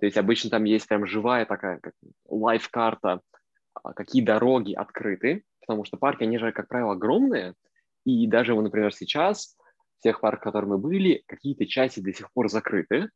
То 0.00 0.06
есть 0.06 0.18
обычно 0.18 0.50
там 0.50 0.64
есть 0.64 0.86
прям 0.86 1.06
живая 1.06 1.46
такая 1.46 1.78
как 1.78 1.94
лайф-карта, 2.26 3.20
какие 3.82 4.22
дороги 4.22 4.72
открыты, 4.72 5.44
потому 5.60 5.84
что 5.84 5.96
парки, 5.96 6.24
они 6.24 6.38
же, 6.38 6.52
как 6.52 6.68
правило, 6.68 6.92
огромные, 6.92 7.54
и 8.04 8.26
даже, 8.26 8.54
вот, 8.54 8.62
например, 8.62 8.92
сейчас 8.94 9.56
в 9.98 10.02
тех 10.02 10.20
парках, 10.20 10.40
в 10.40 10.44
которых 10.44 10.70
мы 10.70 10.78
были, 10.78 11.22
какие-то 11.26 11.66
части 11.66 12.00
до 12.00 12.12
сих 12.12 12.32
пор 12.32 12.48
закрыты, 12.48 13.10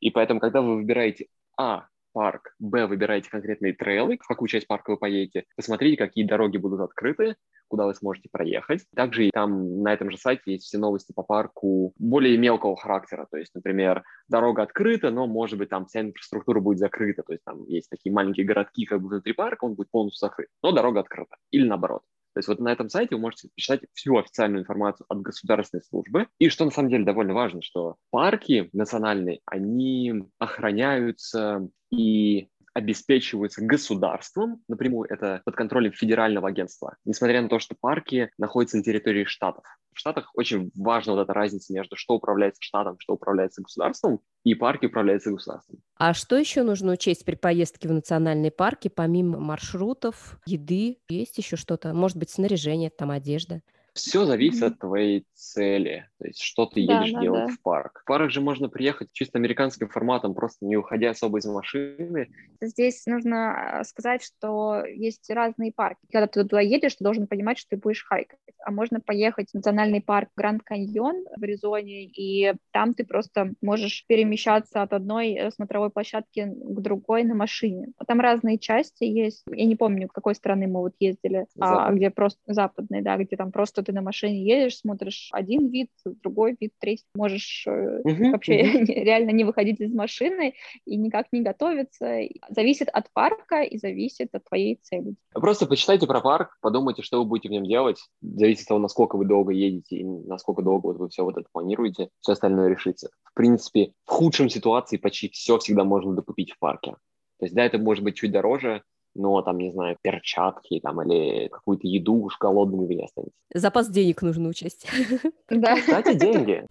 и 0.00 0.10
поэтому, 0.10 0.40
когда 0.40 0.60
вы 0.60 0.76
выбираете 0.76 1.28
А, 1.56 1.86
парк, 2.12 2.54
Б, 2.58 2.86
выбираете 2.86 3.30
конкретные 3.30 3.74
трейлы, 3.74 4.18
в 4.20 4.26
какую 4.26 4.48
часть 4.48 4.66
парка 4.66 4.90
вы 4.90 4.96
поедете, 4.96 5.44
посмотрите, 5.56 5.96
какие 5.96 6.24
дороги 6.26 6.56
будут 6.56 6.80
открыты, 6.80 7.36
куда 7.68 7.86
вы 7.86 7.94
сможете 7.94 8.28
проехать. 8.30 8.84
Также 8.94 9.26
и 9.26 9.30
там 9.30 9.82
на 9.82 9.92
этом 9.92 10.10
же 10.10 10.16
сайте 10.16 10.52
есть 10.52 10.64
все 10.64 10.78
новости 10.78 11.12
по 11.12 11.22
парку 11.22 11.92
более 11.98 12.36
мелкого 12.38 12.76
характера. 12.76 13.26
То 13.30 13.38
есть, 13.38 13.54
например, 13.54 14.02
дорога 14.28 14.62
открыта, 14.62 15.10
но, 15.10 15.26
может 15.26 15.58
быть, 15.58 15.68
там 15.68 15.86
вся 15.86 16.00
инфраструктура 16.00 16.60
будет 16.60 16.78
закрыта. 16.78 17.22
То 17.22 17.32
есть 17.32 17.44
там 17.44 17.64
есть 17.64 17.90
такие 17.90 18.12
маленькие 18.12 18.46
городки 18.46 18.84
как 18.84 19.00
бы 19.00 19.08
внутри 19.08 19.32
парка, 19.32 19.64
он 19.64 19.74
будет 19.74 19.90
полностью 19.90 20.26
закрыт, 20.26 20.48
но 20.62 20.72
дорога 20.72 21.00
открыта. 21.00 21.36
Или 21.50 21.66
наоборот. 21.66 22.02
То 22.34 22.38
есть 22.38 22.48
вот 22.48 22.58
на 22.58 22.72
этом 22.72 22.88
сайте 22.88 23.14
вы 23.14 23.20
можете 23.20 23.48
почитать 23.54 23.82
всю 23.92 24.18
официальную 24.18 24.62
информацию 24.62 25.06
от 25.08 25.22
государственной 25.22 25.84
службы. 25.84 26.26
И 26.40 26.48
что 26.48 26.64
на 26.64 26.72
самом 26.72 26.90
деле 26.90 27.04
довольно 27.04 27.32
важно, 27.32 27.62
что 27.62 27.96
парки 28.10 28.70
национальные, 28.72 29.40
они 29.46 30.24
охраняются 30.38 31.68
и 31.92 32.48
обеспечиваются 32.74 33.64
государством, 33.64 34.62
напрямую 34.68 35.08
это 35.10 35.40
под 35.44 35.54
контролем 35.54 35.92
федерального 35.92 36.48
агентства, 36.48 36.96
несмотря 37.04 37.40
на 37.40 37.48
то, 37.48 37.58
что 37.58 37.74
парки 37.80 38.30
находятся 38.36 38.76
на 38.76 38.82
территории 38.82 39.24
штатов. 39.24 39.64
В 39.92 39.98
штатах 39.98 40.30
очень 40.34 40.72
важна 40.74 41.14
вот 41.14 41.22
эта 41.22 41.32
разница 41.32 41.72
между 41.72 41.96
что 41.96 42.14
управляется 42.14 42.60
штатом, 42.60 42.96
что 42.98 43.14
управляется 43.14 43.62
государством, 43.62 44.20
и 44.42 44.54
парки 44.54 44.86
управляются 44.86 45.30
государством. 45.30 45.78
А 45.96 46.12
что 46.14 46.36
еще 46.36 46.64
нужно 46.64 46.92
учесть 46.92 47.24
при 47.24 47.36
поездке 47.36 47.88
в 47.88 47.92
национальные 47.92 48.50
парки, 48.50 48.88
помимо 48.88 49.38
маршрутов, 49.38 50.38
еды? 50.46 50.98
Есть 51.08 51.38
еще 51.38 51.56
что-то? 51.56 51.94
Может 51.94 52.16
быть, 52.16 52.30
снаряжение, 52.30 52.90
там 52.90 53.12
одежда? 53.12 53.62
Все 53.94 54.24
зависит 54.26 54.64
от 54.64 54.80
твоей 54.80 55.24
цели, 55.34 56.08
то 56.24 56.28
есть 56.28 56.40
что 56.40 56.64
ты 56.64 56.80
едешь 56.80 57.12
да, 57.12 57.20
делать 57.20 57.46
да. 57.48 57.52
в 57.52 57.60
парк. 57.60 58.00
В 58.02 58.06
парк 58.06 58.30
же 58.30 58.40
можно 58.40 58.70
приехать 58.70 59.10
чисто 59.12 59.36
американским 59.36 59.90
форматом, 59.90 60.32
просто 60.32 60.64
не 60.64 60.74
уходя 60.74 61.10
особо 61.10 61.38
из 61.38 61.44
машины. 61.44 62.30
Здесь 62.62 63.04
нужно 63.04 63.82
сказать, 63.84 64.24
что 64.24 64.86
есть 64.86 65.28
разные 65.28 65.70
парки. 65.70 66.00
Когда 66.10 66.26
ты 66.26 66.44
туда 66.44 66.62
едешь, 66.62 66.94
ты 66.94 67.04
должен 67.04 67.26
понимать, 67.26 67.58
что 67.58 67.68
ты 67.70 67.76
будешь 67.76 68.06
хайкать. 68.06 68.38
А 68.64 68.70
можно 68.70 69.00
поехать 69.00 69.50
в 69.50 69.54
национальный 69.54 70.00
парк 70.00 70.30
Гранд 70.34 70.62
Каньон 70.62 71.26
в 71.36 71.42
Аризоне, 71.42 72.04
и 72.04 72.54
там 72.70 72.94
ты 72.94 73.04
просто 73.04 73.52
можешь 73.60 74.06
перемещаться 74.06 74.80
от 74.80 74.94
одной 74.94 75.50
смотровой 75.54 75.90
площадки 75.90 76.50
к 76.54 76.80
другой 76.80 77.24
на 77.24 77.34
машине. 77.34 77.88
Там 78.06 78.18
разные 78.20 78.58
части 78.58 79.04
есть. 79.04 79.42
Я 79.50 79.66
не 79.66 79.76
помню, 79.76 80.08
какой 80.08 80.34
страны 80.34 80.68
мы 80.68 80.80
вот 80.80 80.94
ездили, 81.00 81.44
а, 81.60 81.92
где 81.92 82.08
просто 82.08 82.40
западные, 82.46 83.02
да, 83.02 83.18
где 83.18 83.36
там 83.36 83.52
просто 83.52 83.82
ты 83.82 83.92
на 83.92 84.00
машине 84.00 84.42
едешь, 84.42 84.78
смотришь 84.78 85.28
один 85.30 85.68
вид, 85.68 85.90
другой 86.22 86.56
вид, 86.60 86.72
третий. 86.78 87.04
Можешь 87.14 87.66
угу, 87.66 88.30
вообще 88.30 88.62
угу. 88.62 88.84
реально 88.86 89.30
не 89.30 89.44
выходить 89.44 89.80
из 89.80 89.92
машины 89.92 90.54
и 90.84 90.96
никак 90.96 91.26
не 91.32 91.42
готовиться. 91.42 92.20
Зависит 92.48 92.88
от 92.88 93.12
парка 93.12 93.62
и 93.62 93.78
зависит 93.78 94.34
от 94.34 94.44
твоей 94.44 94.78
цели. 94.82 95.14
Просто 95.32 95.66
почитайте 95.66 96.06
про 96.06 96.20
парк, 96.20 96.56
подумайте, 96.60 97.02
что 97.02 97.18
вы 97.18 97.24
будете 97.24 97.48
в 97.48 97.52
нем 97.52 97.64
делать. 97.64 97.98
Зависит 98.22 98.62
от 98.62 98.68
того, 98.68 98.80
насколько 98.80 99.16
вы 99.16 99.24
долго 99.24 99.52
едете 99.52 99.96
и 99.96 100.04
насколько 100.04 100.62
долго 100.62 100.88
вот 100.88 100.98
вы 100.98 101.08
все 101.08 101.24
вот 101.24 101.36
это 101.36 101.48
планируете. 101.52 102.08
Все 102.20 102.32
остальное 102.32 102.68
решится. 102.68 103.10
В 103.24 103.34
принципе, 103.34 103.92
в 104.04 104.10
худшем 104.10 104.48
ситуации 104.48 104.96
почти 104.96 105.28
все 105.30 105.58
всегда 105.58 105.84
можно 105.84 106.14
докупить 106.14 106.52
в 106.52 106.58
парке. 106.58 106.96
То 107.38 107.46
есть, 107.46 107.54
да, 107.54 107.64
это 107.64 107.78
может 107.78 108.04
быть 108.04 108.16
чуть 108.16 108.32
дороже, 108.32 108.82
но 109.14 109.42
там, 109.42 109.58
не 109.58 109.70
знаю, 109.70 109.96
перчатки 110.02 110.80
там 110.80 111.02
или 111.02 111.48
какую-то 111.48 111.86
еду 111.86 112.14
уж 112.14 112.38
голодными 112.38 112.86
вы 112.86 112.94
не 112.94 113.04
останетесь. 113.04 113.34
Запас 113.54 113.88
денег 113.88 114.22
нужно 114.22 114.48
учесть. 114.48 114.86
Да. 115.48 115.76
Кстати, 115.76 116.14
деньги. 116.18 116.66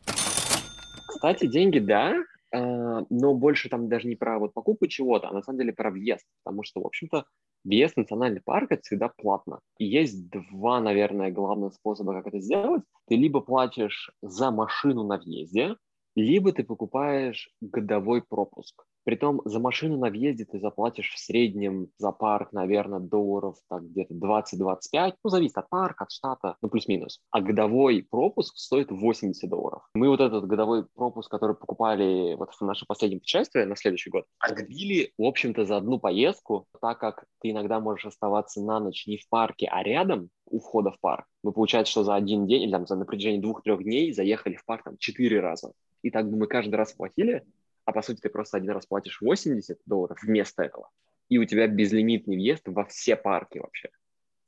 Кстати, 1.08 1.48
деньги, 1.48 1.80
да, 1.80 2.16
а, 2.54 3.06
но 3.10 3.34
больше 3.34 3.70
там 3.70 3.90
даже 3.90 4.08
не 4.08 4.16
про 4.16 4.40
вот 4.40 4.54
покупку 4.54 4.88
чего-то, 4.88 5.30
а 5.30 5.34
на 5.34 5.42
самом 5.42 5.60
деле 5.60 5.74
про 5.74 5.90
въезд, 5.90 6.26
потому 6.44 6.64
что, 6.64 6.82
в 6.82 6.86
общем-то, 6.86 7.26
въезд 7.64 7.96
в 7.96 7.98
национальный 7.98 8.42
парк 8.42 8.72
это 8.72 8.82
всегда 8.84 9.10
платно. 9.10 9.60
И 9.80 9.86
есть 9.86 10.30
два, 10.30 10.80
наверное, 10.80 11.32
главных 11.32 11.74
способа, 11.74 12.14
как 12.14 12.28
это 12.28 12.40
сделать. 12.40 12.84
Ты 13.08 13.16
либо 13.16 13.42
платишь 13.42 14.12
за 14.22 14.52
машину 14.52 15.04
на 15.04 15.18
въезде, 15.18 15.76
либо 16.16 16.52
ты 16.52 16.64
покупаешь 16.64 17.50
годовой 17.62 18.22
пропуск. 18.22 18.84
Притом 19.04 19.42
за 19.44 19.60
машину 19.60 19.98
на 19.98 20.10
въезде 20.10 20.46
ты 20.46 20.60
заплатишь 20.60 21.14
в 21.14 21.20
среднем 21.20 21.90
за 21.98 22.12
парк, 22.12 22.54
наверное, 22.54 23.00
долларов 23.00 23.58
так 23.70 23.84
где-то 23.84 24.14
20-25. 24.14 25.14
Ну, 25.24 25.30
зависит 25.30 25.58
от 25.58 25.70
парка, 25.70 26.06
от 26.06 26.12
штата, 26.12 26.56
ну, 26.62 26.70
плюс-минус. 26.70 27.20
А 27.30 27.42
годовой 27.42 28.08
пропуск 28.10 28.58
стоит 28.58 28.92
80 28.92 29.50
долларов. 29.50 29.82
Мы 29.94 30.08
вот 30.08 30.22
этот 30.22 30.46
годовой 30.46 30.86
пропуск, 30.96 31.30
который 31.30 31.56
покупали 31.56 32.36
вот 32.36 32.54
в 32.54 32.62
наше 32.62 32.86
последнее 32.86 33.20
путешествие 33.20 33.66
на 33.66 33.76
следующий 33.76 34.10
год, 34.10 34.26
отбили, 34.40 35.12
в 35.18 35.24
общем-то, 35.24 35.66
за 35.66 35.78
одну 35.78 36.00
поездку, 36.00 36.68
так 36.82 37.00
как 37.00 37.26
ты 37.42 37.52
иногда 37.52 37.82
можешь 37.82 38.06
оставаться 38.06 38.62
на 38.62 38.80
ночь 38.80 39.06
не 39.06 39.18
в 39.18 39.28
парке, 39.28 39.68
а 39.70 39.84
рядом, 39.84 40.30
у 40.46 40.60
входа 40.60 40.92
в 40.92 41.00
парк. 41.00 41.26
Мы, 41.44 41.52
получается, 41.52 41.92
что 41.92 42.04
за 42.04 42.16
один 42.16 42.48
день, 42.48 42.64
или 42.64 42.72
там, 42.72 42.86
за 42.86 42.96
на 42.96 43.06
протяжении 43.06 43.42
двух-трех 43.42 43.84
дней 43.84 44.14
заехали 44.14 44.56
в 44.56 44.66
парк 44.66 44.84
там 44.84 44.98
четыре 44.98 45.40
раза. 45.40 45.74
И 46.04 46.12
так 46.12 46.30
бы 46.30 46.38
мы 46.38 46.48
каждый 46.48 46.76
раз 46.76 46.94
платили, 46.94 47.44
а 47.86 47.92
по 47.92 48.02
сути 48.02 48.22
ты 48.22 48.30
просто 48.30 48.58
один 48.58 48.72
раз 48.72 48.86
платишь 48.86 49.20
80 49.22 49.80
долларов 49.86 50.20
вместо 50.22 50.64
этого, 50.64 50.90
и 51.30 51.40
у 51.40 51.46
тебя 51.46 51.68
безлимитный 51.68 52.36
въезд 52.36 52.64
во 52.68 52.86
все 52.86 53.16
парки 53.16 53.58
вообще. 53.58 53.90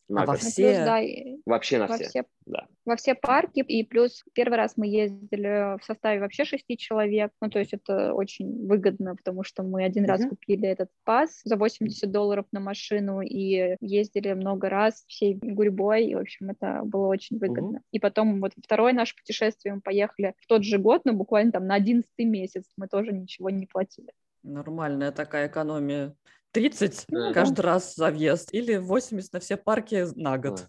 На 0.08 0.24
а 0.24 0.26
во 0.26 0.36
все? 0.36 0.74
Плюс, 0.74 0.78
да, 0.86 1.02
вообще 1.46 1.80
на 1.80 1.88
все. 1.88 2.06
все. 2.06 2.24
Да. 2.46 2.68
Во 2.86 2.96
все 2.96 3.16
парки, 3.16 3.60
и 3.62 3.84
плюс 3.84 4.24
первый 4.34 4.56
раз 4.58 4.74
мы 4.78 4.86
ездили 4.86 5.80
в 5.80 5.84
составе 5.84 6.20
вообще 6.20 6.46
шести 6.46 6.78
человек, 6.78 7.32
ну, 7.42 7.50
то 7.50 7.58
есть 7.58 7.74
это 7.74 8.14
очень 8.14 8.68
выгодно, 8.68 9.16
потому 9.16 9.44
что 9.44 9.64
мы 9.64 9.84
один 9.84 10.04
mm-hmm. 10.04 10.08
раз 10.08 10.26
купили 10.28 10.68
этот 10.68 10.90
пас 11.04 11.42
за 11.44 11.58
80 11.58 12.12
долларов 12.12 12.46
на 12.52 12.60
машину 12.60 13.22
и 13.22 13.78
ездили 13.82 14.34
много 14.34 14.70
раз 14.70 15.04
всей 15.08 15.34
гурьбой, 15.34 16.06
и, 16.06 16.14
в 16.16 16.20
общем, 16.20 16.52
это 16.52 16.82
было 16.84 17.08
очень 17.08 17.40
выгодно. 17.40 17.78
Mm-hmm. 17.78 17.90
И 17.92 18.00
потом 18.00 18.42
вот 18.42 18.52
второе 18.64 18.94
наше 18.94 19.16
путешествие 19.16 19.74
мы 19.74 19.82
поехали 19.82 20.36
в 20.38 20.46
тот 20.46 20.64
же 20.64 20.78
год, 20.78 21.02
но 21.06 21.14
буквально 21.14 21.52
там 21.52 21.66
на 21.66 21.76
одиннадцатый 21.76 22.26
месяц 22.26 22.66
мы 22.78 22.88
тоже 22.88 23.12
ничего 23.12 23.50
не 23.50 23.66
платили. 23.66 24.12
Нормальная 24.44 25.12
такая 25.12 25.48
экономия. 25.48 26.16
30 26.56 27.06
ну, 27.10 27.34
каждый 27.34 27.58
да. 27.58 27.64
раз 27.64 27.96
за 27.96 28.10
въезд 28.12 28.54
или 28.54 28.78
80 28.78 29.34
на 29.34 29.40
все 29.40 29.58
парки 29.58 30.06
на 30.16 30.38
год. 30.38 30.68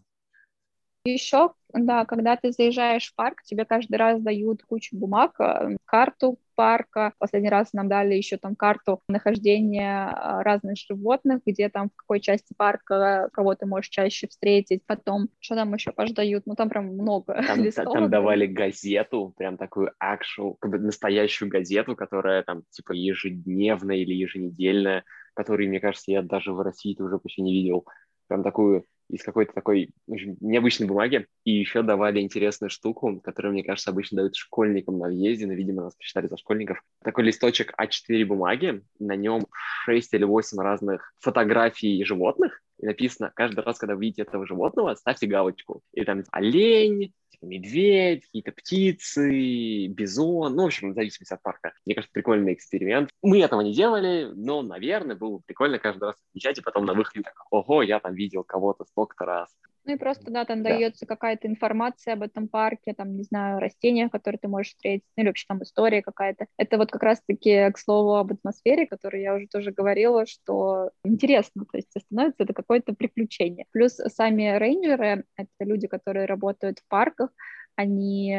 Еще, 1.04 1.52
да, 1.72 2.04
когда 2.04 2.36
ты 2.36 2.50
заезжаешь 2.50 3.12
в 3.12 3.14
парк, 3.14 3.42
тебе 3.44 3.64
каждый 3.64 3.94
раз 3.94 4.20
дают 4.20 4.64
кучу 4.64 4.96
бумаг, 4.96 5.38
э, 5.38 5.76
карту 5.84 6.38
парка. 6.56 7.12
Последний 7.18 7.48
раз 7.50 7.72
нам 7.72 7.88
дали 7.88 8.14
еще 8.14 8.38
там 8.38 8.56
карту 8.56 9.00
нахождения 9.08 10.08
э, 10.08 10.42
разных 10.42 10.76
животных, 10.78 11.42
где 11.46 11.68
там 11.68 11.90
в 11.90 11.96
какой 11.96 12.18
части 12.18 12.54
парка 12.56 13.28
кого 13.32 13.54
ты 13.54 13.66
можешь 13.66 13.90
чаще 13.90 14.26
встретить. 14.26 14.82
Потом, 14.86 15.28
что 15.38 15.54
там 15.54 15.72
еще 15.74 15.92
пождают? 15.92 16.44
Ну, 16.46 16.56
там 16.56 16.68
прям 16.68 16.86
много 16.86 17.40
Там, 17.46 17.92
там 17.92 18.10
давали 18.10 18.46
газету, 18.46 19.32
прям 19.36 19.56
такую 19.56 19.92
actual, 20.02 20.56
как 20.58 20.72
бы 20.72 20.78
настоящую 20.78 21.50
газету, 21.50 21.94
которая 21.94 22.42
там 22.42 22.64
типа 22.70 22.92
ежедневная 22.92 23.96
или 23.96 24.14
еженедельная, 24.14 25.04
который, 25.36 25.68
мне 25.68 25.78
кажется, 25.78 26.10
я 26.10 26.22
даже 26.22 26.52
в 26.52 26.60
России 26.60 26.96
уже 26.98 27.18
почти 27.18 27.42
не 27.42 27.52
видел. 27.52 27.86
Прям 28.26 28.42
такую 28.42 28.84
из 29.08 29.22
какой-то 29.22 29.52
такой 29.52 29.90
общем, 30.10 30.36
необычной 30.40 30.88
бумаги. 30.88 31.26
И 31.44 31.52
еще 31.52 31.82
давали 31.82 32.20
интересную 32.20 32.70
штуку, 32.70 33.20
которую, 33.20 33.52
мне 33.52 33.62
кажется, 33.62 33.90
обычно 33.90 34.16
дают 34.16 34.34
школьникам 34.34 34.98
на 34.98 35.08
въезде, 35.08 35.46
но, 35.46 35.52
видимо, 35.52 35.82
нас 35.82 35.94
посчитали 35.94 36.26
за 36.26 36.36
школьников. 36.36 36.82
Такой 37.04 37.24
листочек 37.24 37.72
А4 37.80 38.24
бумаги, 38.24 38.82
на 38.98 39.14
нем 39.14 39.46
6 39.84 40.14
или 40.14 40.24
8 40.24 40.58
разных 40.58 41.12
фотографий 41.20 42.04
животных, 42.04 42.60
и 42.78 42.86
написано, 42.86 43.32
каждый 43.34 43.60
раз, 43.60 43.78
когда 43.78 43.94
вы 43.94 44.02
видите 44.02 44.22
этого 44.22 44.46
животного, 44.46 44.94
ставьте 44.94 45.26
галочку. 45.26 45.82
И 45.94 46.04
там 46.04 46.24
олень, 46.30 47.12
медведь, 47.46 48.24
какие-то 48.26 48.52
птицы, 48.52 49.86
бизон, 49.88 50.54
ну, 50.54 50.64
в 50.64 50.66
общем, 50.66 50.92
в 50.92 50.94
зависимости 50.94 51.32
от 51.32 51.42
парка. 51.42 51.72
Мне 51.84 51.94
кажется, 51.94 52.12
прикольный 52.12 52.52
эксперимент. 52.52 53.10
Мы 53.22 53.40
этого 53.40 53.60
не 53.60 53.72
делали, 53.72 54.30
но, 54.34 54.62
наверное, 54.62 55.16
было 55.16 55.40
прикольно 55.44 55.78
каждый 55.78 56.04
раз 56.04 56.16
отмечать, 56.30 56.58
и 56.58 56.62
потом 56.62 56.84
на 56.84 56.94
выходе 56.94 57.22
так, 57.22 57.34
ого, 57.50 57.82
я 57.82 58.00
там 58.00 58.14
видел 58.14 58.44
кого-то 58.44 58.84
столько-то 58.84 59.24
раз. 59.24 59.48
Ну 59.86 59.94
и 59.94 59.98
просто, 59.98 60.32
да, 60.32 60.44
там 60.44 60.64
да. 60.64 60.70
дается 60.70 61.06
какая-то 61.06 61.46
информация 61.46 62.14
об 62.14 62.22
этом 62.22 62.48
парке, 62.48 62.92
там, 62.92 63.16
не 63.16 63.22
знаю, 63.22 63.60
растения, 63.60 64.08
которые 64.08 64.40
ты 64.40 64.48
можешь 64.48 64.72
встретить, 64.72 65.04
ну 65.16 65.22
или 65.22 65.28
вообще 65.28 65.44
там 65.46 65.62
история 65.62 66.02
какая-то. 66.02 66.46
Это 66.58 66.76
вот 66.76 66.90
как 66.90 67.04
раз-таки 67.04 67.70
к 67.70 67.78
слову 67.78 68.16
об 68.16 68.32
атмосфере, 68.32 68.88
которую 68.88 69.22
я 69.22 69.34
уже 69.34 69.46
тоже 69.46 69.70
говорила, 69.70 70.26
что 70.26 70.90
интересно, 71.04 71.64
то 71.70 71.78
есть 71.78 71.92
становится 71.96 72.42
это 72.42 72.52
какое-то 72.52 72.94
приключение. 72.94 73.66
Плюс 73.70 73.94
сами 73.94 74.58
рейнджеры, 74.58 75.24
это 75.36 75.48
люди, 75.60 75.86
которые 75.86 76.26
работают 76.26 76.80
в 76.80 76.88
парках, 76.88 77.30
они 77.76 78.34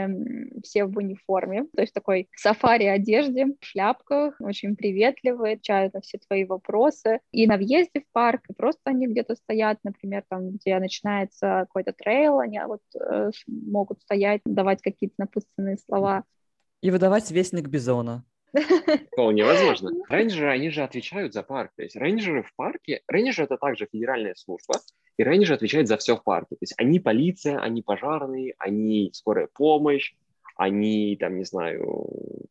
все 0.63 0.85
в 0.85 0.97
униформе, 0.97 1.65
то 1.75 1.81
есть 1.81 1.93
такой 1.93 2.27
сафари-одежде, 2.35 3.45
в 3.45 3.65
шляпках, 3.65 4.35
очень 4.39 4.75
приветливые, 4.75 5.53
отвечают 5.53 5.93
на 5.93 6.01
все 6.01 6.17
твои 6.17 6.43
вопросы. 6.43 7.19
И 7.31 7.45
на 7.47 7.57
въезде 7.57 8.01
в 8.01 8.11
парк, 8.11 8.41
и 8.49 8.53
просто 8.53 8.81
они 8.85 9.07
где-то 9.07 9.35
стоят, 9.35 9.77
например, 9.83 10.23
там, 10.27 10.51
где 10.51 10.79
начинается 10.79 11.65
какой-то 11.67 11.93
трейл, 11.93 12.39
они 12.39 12.59
вот 12.65 12.81
э, 12.99 13.29
могут 13.45 14.01
стоять, 14.01 14.41
давать 14.45 14.81
какие-то 14.81 15.15
напутственные 15.19 15.77
слова. 15.77 16.23
И 16.81 16.89
выдавать 16.89 17.29
вестник 17.29 17.67
Бизона. 17.67 18.25
Вполне 19.11 19.43
возможно. 19.43 19.91
Рейнджеры, 20.09 20.49
они 20.51 20.71
же 20.71 20.83
отвечают 20.83 21.33
за 21.33 21.43
парк. 21.43 21.71
То 21.75 21.83
есть 21.83 21.95
рейнджеры 21.95 22.43
в 22.43 22.55
парке, 22.55 23.01
рейнджеры 23.07 23.45
это 23.45 23.57
также 23.57 23.87
федеральная 23.91 24.35
служба, 24.35 24.75
и 25.17 25.23
рейнджеры 25.23 25.55
отвечают 25.55 25.87
за 25.87 25.97
все 25.97 26.15
в 26.15 26.23
парке. 26.23 26.55
То 26.55 26.61
есть 26.61 26.73
они 26.77 26.99
полиция, 26.99 27.59
они 27.59 27.81
пожарные, 27.81 28.53
они 28.57 29.11
скорая 29.13 29.47
помощь, 29.53 30.13
они, 30.55 31.17
там, 31.19 31.37
не 31.37 31.43
знаю, 31.43 32.47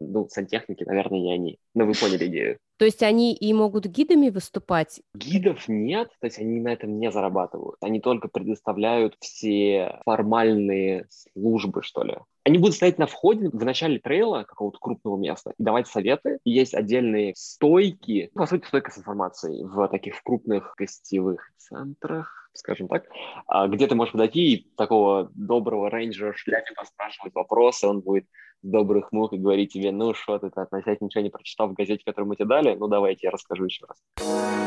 ну, 0.00 0.28
сантехники, 0.28 0.84
наверное, 0.84 1.20
не 1.20 1.34
они. 1.34 1.58
Но 1.74 1.86
вы 1.86 1.94
поняли 1.94 2.26
идею. 2.26 2.58
То 2.76 2.84
есть 2.84 3.02
они 3.02 3.34
и 3.34 3.52
могут 3.52 3.86
гидами 3.86 4.30
выступать? 4.30 5.00
Гидов 5.14 5.68
нет, 5.68 6.08
то 6.20 6.26
есть 6.26 6.38
они 6.38 6.60
на 6.60 6.72
этом 6.72 6.98
не 6.98 7.10
зарабатывают. 7.10 7.76
Они 7.80 8.00
только 8.00 8.28
предоставляют 8.28 9.16
все 9.20 10.00
формальные 10.04 11.06
службы, 11.08 11.82
что 11.82 12.02
ли. 12.02 12.16
Они 12.44 12.58
будут 12.58 12.74
стоять 12.74 12.98
на 12.98 13.06
входе 13.06 13.48
в 13.48 13.64
начале 13.64 13.98
трейла 13.98 14.42
какого-то 14.42 14.78
крупного 14.78 15.16
места 15.16 15.54
и 15.56 15.62
давать 15.62 15.86
советы. 15.86 16.38
И 16.44 16.50
есть 16.50 16.74
отдельные 16.74 17.32
стойки, 17.36 18.30
по 18.34 18.46
сути, 18.46 18.66
стойка 18.66 18.90
с 18.90 18.98
информацией 18.98 19.64
в 19.64 19.88
таких 19.88 20.22
крупных 20.22 20.74
гостевых 20.76 21.52
центрах, 21.56 22.50
скажем 22.52 22.88
так, 22.88 23.04
а, 23.46 23.66
где 23.68 23.86
ты 23.86 23.94
можешь 23.94 24.12
подойти 24.12 24.52
и 24.52 24.74
такого 24.76 25.30
доброго 25.34 25.90
рейнджера 25.90 26.32
в 26.32 26.38
шляпе 26.38 26.74
поспрашивать 26.74 27.34
вопросы, 27.34 27.86
он 27.86 28.00
будет 28.00 28.26
добрых 28.64 29.12
мух 29.12 29.32
и 29.32 29.38
говорить 29.38 29.72
тебе, 29.72 29.92
ну 29.92 30.14
что 30.14 30.38
ты 30.38 30.46
относительно 30.48 31.06
ничего 31.06 31.22
не 31.22 31.30
прочитал 31.30 31.68
в 31.68 31.74
газете, 31.74 32.02
которую 32.04 32.28
мы 32.28 32.36
тебе 32.36 32.46
дали, 32.46 32.63
ну 32.72 32.88
давайте 32.88 33.26
я 33.26 33.30
расскажу 33.30 33.64
еще 33.64 33.84
раз. 33.86 34.63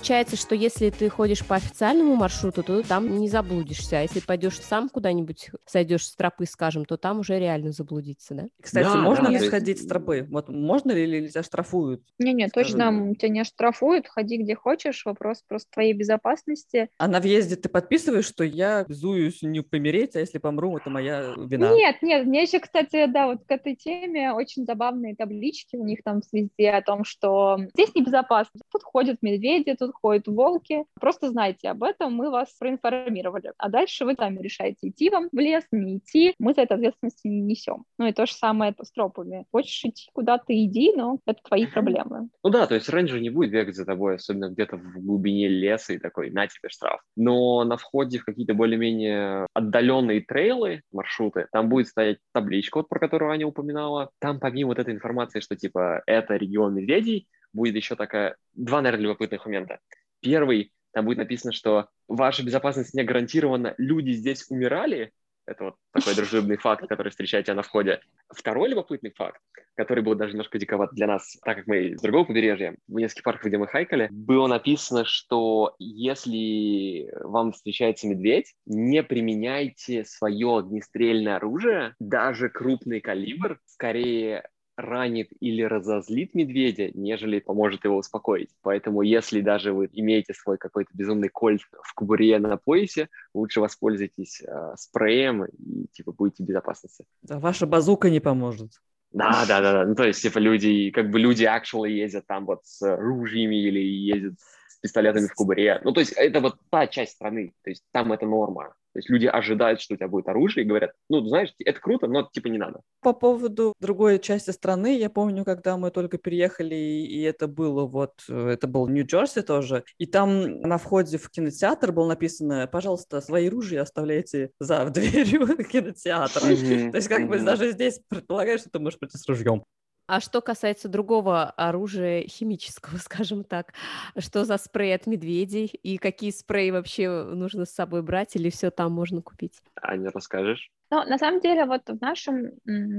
Получается, 0.00 0.36
что 0.36 0.54
если 0.54 0.88
ты 0.88 1.10
ходишь 1.10 1.44
по 1.44 1.56
официальному 1.56 2.16
маршруту, 2.16 2.62
то 2.62 2.82
там 2.82 3.18
не 3.18 3.28
заблудишься. 3.28 3.98
А 3.98 4.00
если 4.00 4.20
пойдешь 4.20 4.58
сам 4.58 4.88
куда-нибудь, 4.88 5.50
сойдешь 5.66 6.06
с 6.06 6.16
тропы, 6.16 6.46
скажем, 6.46 6.86
то 6.86 6.96
там 6.96 7.18
уже 7.18 7.38
реально 7.38 7.72
заблудиться, 7.72 8.34
да? 8.34 8.44
Кстати, 8.62 8.86
да, 8.86 8.96
можно 8.96 9.24
да, 9.24 9.32
ли 9.32 9.38
сходить 9.40 9.82
с 9.82 9.86
тропы? 9.86 10.26
Вот 10.30 10.48
можно 10.48 10.92
ли 10.92 11.02
или 11.02 11.28
тебя 11.28 11.42
штрафуют? 11.42 12.02
Не-не, 12.18 12.48
точно 12.48 13.14
тебя 13.14 13.28
не 13.28 13.44
штрафуют, 13.44 14.08
ходи 14.08 14.38
где 14.38 14.54
хочешь, 14.54 15.04
вопрос 15.04 15.44
просто 15.46 15.70
твоей 15.70 15.92
безопасности. 15.92 16.88
А 16.96 17.06
на 17.06 17.20
въезде 17.20 17.56
ты 17.56 17.68
подписываешь, 17.68 18.24
что 18.24 18.42
я 18.42 18.86
зуюсь 18.88 19.42
не 19.42 19.60
помереть, 19.60 20.16
а 20.16 20.20
если 20.20 20.38
помру, 20.38 20.78
это 20.78 20.88
моя 20.88 21.34
вина? 21.36 21.74
Нет, 21.74 21.96
нет, 22.00 22.26
мне 22.26 22.44
еще, 22.44 22.58
кстати, 22.58 23.04
да, 23.04 23.26
вот 23.26 23.44
к 23.46 23.50
этой 23.50 23.76
теме 23.76 24.32
очень 24.32 24.64
забавные 24.64 25.14
таблички 25.14 25.76
у 25.76 25.84
них 25.84 26.02
там 26.02 26.22
везде 26.32 26.70
о 26.70 26.80
том, 26.80 27.04
что 27.04 27.58
здесь 27.74 27.94
небезопасно. 27.94 28.62
Тут 28.72 28.82
ходят 28.82 29.18
медведи, 29.20 29.74
тут 29.74 29.89
тут 29.90 30.00
ходят 30.00 30.26
волки. 30.26 30.84
Просто 31.00 31.30
знайте 31.30 31.68
об 31.68 31.82
этом, 31.82 32.14
мы 32.14 32.30
вас 32.30 32.54
проинформировали. 32.58 33.52
А 33.58 33.68
дальше 33.68 34.04
вы 34.04 34.14
сами 34.14 34.40
решаете, 34.40 34.88
идти 34.88 35.10
вам 35.10 35.28
в 35.32 35.38
лес, 35.38 35.64
не 35.72 35.98
идти. 35.98 36.34
Мы 36.38 36.54
за 36.54 36.62
это 36.62 36.74
ответственности 36.74 37.26
не 37.26 37.40
несем. 37.40 37.84
Ну 37.98 38.06
и 38.06 38.12
то 38.12 38.26
же 38.26 38.32
самое 38.32 38.72
это 38.72 38.84
с 38.84 38.92
тропами. 38.92 39.46
Хочешь 39.52 39.84
идти 39.84 40.10
куда-то, 40.12 40.46
иди, 40.48 40.92
но 40.94 41.18
это 41.26 41.40
твои 41.42 41.66
проблемы. 41.66 42.28
Ну 42.42 42.50
да, 42.50 42.66
то 42.66 42.74
есть 42.74 42.88
рейнджер 42.88 43.20
не 43.20 43.30
будет 43.30 43.50
бегать 43.50 43.76
за 43.76 43.84
тобой, 43.84 44.16
особенно 44.16 44.48
где-то 44.48 44.76
в 44.76 45.00
глубине 45.00 45.48
леса 45.48 45.94
и 45.94 45.98
такой, 45.98 46.30
на 46.30 46.46
тебе 46.46 46.68
штраф. 46.68 47.00
Но 47.16 47.64
на 47.64 47.76
входе 47.76 48.18
в 48.18 48.24
какие-то 48.24 48.54
более-менее 48.54 49.46
отдаленные 49.54 50.20
трейлы, 50.20 50.82
маршруты, 50.92 51.46
там 51.52 51.68
будет 51.68 51.88
стоять 51.88 52.18
табличка, 52.32 52.78
вот, 52.78 52.88
про 52.88 52.98
которую 52.98 53.30
Аня 53.30 53.46
упоминала. 53.46 54.10
Там 54.20 54.40
помимо 54.40 54.68
вот 54.68 54.78
этой 54.78 54.94
информации, 54.94 55.40
что 55.40 55.56
типа 55.56 56.02
это 56.06 56.36
регион 56.36 56.74
медведей, 56.74 57.26
будет 57.52 57.76
еще 57.76 57.96
такая... 57.96 58.36
Два, 58.54 58.80
наверное, 58.82 59.04
любопытных 59.04 59.44
момента. 59.46 59.80
Первый, 60.20 60.72
там 60.92 61.04
будет 61.04 61.18
написано, 61.18 61.52
что 61.52 61.88
ваша 62.08 62.44
безопасность 62.44 62.94
не 62.94 63.04
гарантирована, 63.04 63.74
люди 63.78 64.10
здесь 64.10 64.46
умирали, 64.50 65.12
это 65.50 65.64
вот 65.64 65.74
такой 65.92 66.14
дружелюбный 66.16 66.56
факт, 66.56 66.86
который 66.86 67.10
встречаете 67.10 67.52
на 67.54 67.62
входе. 67.62 68.00
Второй 68.28 68.68
любопытный 68.68 69.12
факт, 69.12 69.40
который 69.74 70.02
был 70.02 70.14
даже 70.14 70.32
немножко 70.32 70.58
диковат 70.58 70.90
для 70.92 71.06
нас, 71.06 71.36
так 71.44 71.58
как 71.58 71.66
мы 71.66 71.96
с 71.96 72.00
другого 72.00 72.24
побережья, 72.24 72.76
в 72.86 72.98
нескольких 72.98 73.24
парках, 73.24 73.46
где 73.46 73.58
мы 73.58 73.66
хайкали, 73.66 74.08
было 74.10 74.46
написано, 74.46 75.04
что 75.04 75.74
если 75.78 77.10
вам 77.22 77.52
встречается 77.52 78.06
медведь, 78.06 78.54
не 78.66 79.02
применяйте 79.02 80.04
свое 80.04 80.58
огнестрельное 80.58 81.36
оружие, 81.36 81.94
даже 81.98 82.48
крупный 82.48 83.00
калибр, 83.00 83.58
скорее 83.66 84.48
ранит 84.80 85.30
или 85.40 85.62
разозлит 85.62 86.34
медведя, 86.34 86.90
нежели 86.94 87.40
поможет 87.40 87.84
его 87.84 87.96
успокоить. 87.96 88.50
Поэтому 88.62 89.02
если 89.02 89.40
даже 89.40 89.72
вы 89.72 89.88
имеете 89.92 90.34
свой 90.34 90.58
какой-то 90.58 90.90
безумный 90.94 91.28
кольт 91.28 91.62
в 91.82 91.94
кобуре 91.94 92.38
на 92.38 92.56
поясе, 92.56 93.08
лучше 93.34 93.60
воспользуйтесь 93.60 94.42
э, 94.42 94.74
спреем 94.76 95.44
и 95.44 95.86
типа 95.92 96.12
будете 96.12 96.42
в 96.42 96.46
безопасности. 96.46 97.04
Да, 97.22 97.38
ваша 97.38 97.66
базука 97.66 98.10
не 98.10 98.20
поможет. 98.20 98.72
Да, 99.12 99.44
да, 99.46 99.60
да, 99.60 99.72
да. 99.72 99.86
Ну, 99.86 99.94
то 99.94 100.04
есть, 100.04 100.22
типа, 100.22 100.38
люди, 100.38 100.90
как 100.90 101.10
бы 101.10 101.18
люди 101.18 101.44
actually 101.44 101.90
ездят 101.90 102.26
там 102.26 102.46
вот 102.46 102.60
с 102.64 102.96
ружьями 102.96 103.56
или 103.56 103.80
ездят 103.80 104.34
с 104.68 104.78
пистолетами 104.78 105.26
в 105.26 105.34
кубуре. 105.34 105.80
Ну, 105.82 105.92
то 105.92 106.00
есть, 106.00 106.12
это 106.12 106.40
вот 106.40 106.58
та 106.70 106.86
часть 106.86 107.12
страны. 107.12 107.52
То 107.64 107.70
есть, 107.70 107.82
там 107.90 108.12
это 108.12 108.26
норма. 108.26 108.74
То 108.92 108.98
есть 108.98 109.08
люди 109.08 109.26
ожидают, 109.26 109.80
что 109.80 109.94
у 109.94 109.96
тебя 109.96 110.08
будет 110.08 110.28
оружие, 110.28 110.64
и 110.64 110.68
говорят, 110.68 110.92
ну, 111.08 111.24
знаешь, 111.26 111.52
это 111.64 111.80
круто, 111.80 112.06
но 112.06 112.28
типа 112.32 112.48
не 112.48 112.58
надо. 112.58 112.80
По 113.00 113.12
поводу 113.12 113.74
другой 113.80 114.18
части 114.18 114.50
страны, 114.50 114.98
я 114.98 115.10
помню, 115.10 115.44
когда 115.44 115.76
мы 115.76 115.90
только 115.90 116.18
переехали, 116.18 116.74
и 116.74 117.20
это 117.22 117.46
было 117.46 117.86
вот, 117.86 118.24
это 118.28 118.66
был 118.66 118.88
Нью-Джерси 118.88 119.42
тоже, 119.42 119.84
и 119.98 120.06
там 120.06 120.60
на 120.60 120.78
входе 120.78 121.18
в 121.18 121.30
кинотеатр 121.30 121.92
было 121.92 122.08
написано, 122.08 122.66
пожалуйста, 122.66 123.20
свои 123.20 123.48
ружья 123.48 123.82
оставляйте 123.82 124.50
за 124.58 124.84
дверью 124.90 125.46
кинотеатра. 125.70 126.40
То 126.40 126.96
есть 126.96 127.08
как 127.08 127.28
бы 127.28 127.38
даже 127.38 127.70
здесь 127.72 128.00
предполагаешь, 128.08 128.60
что 128.60 128.70
ты 128.70 128.78
можешь 128.78 128.98
прийти 128.98 129.18
с 129.18 129.28
ружьем. 129.28 129.64
А 130.10 130.18
что 130.18 130.40
касается 130.40 130.88
другого 130.88 131.50
оружия 131.50 132.22
химического, 132.26 132.96
скажем 132.98 133.44
так, 133.44 133.74
что 134.18 134.44
за 134.44 134.58
спрей 134.58 134.92
от 134.92 135.06
медведей 135.06 135.66
и 135.66 135.98
какие 135.98 136.32
спреи 136.32 136.70
вообще 136.70 137.22
нужно 137.22 137.64
с 137.64 137.70
собой 137.70 138.02
брать 138.02 138.34
или 138.34 138.50
все 138.50 138.72
там 138.72 138.90
можно 138.90 139.22
купить? 139.22 139.60
Аня, 139.80 140.10
расскажешь? 140.12 140.68
Ну, 140.90 141.04
на 141.04 141.16
самом 141.16 141.40
деле, 141.40 141.64
вот 141.64 141.82
в 141.86 142.00
нашем 142.00 142.50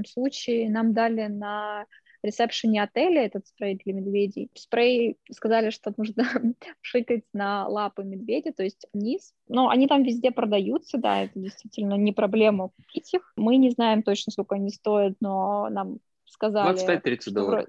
случае 0.06 0.70
нам 0.70 0.94
дали 0.94 1.26
на 1.26 1.84
ресепшене 2.22 2.82
отеля 2.82 3.26
этот 3.26 3.46
спрей 3.46 3.78
для 3.84 3.92
медведей. 3.92 4.48
Спрей 4.54 5.18
сказали, 5.30 5.68
что 5.68 5.92
нужно 5.94 6.24
шикать 6.80 7.24
на 7.34 7.68
лапы 7.68 8.04
медведя, 8.04 8.54
то 8.54 8.62
есть 8.62 8.86
вниз. 8.94 9.34
Но 9.48 9.68
они 9.68 9.86
там 9.86 10.02
везде 10.02 10.30
продаются, 10.30 10.96
да, 10.96 11.24
это 11.24 11.38
действительно 11.38 11.92
не 11.94 12.12
проблема 12.12 12.70
купить 12.70 13.12
их. 13.12 13.34
Мы 13.36 13.58
не 13.58 13.68
знаем 13.68 14.02
точно, 14.02 14.32
сколько 14.32 14.54
они 14.54 14.70
стоят, 14.70 15.16
но 15.20 15.68
нам 15.68 15.98
сказали... 16.42 17.00
25-30 17.00 17.30
долларов. 17.30 17.66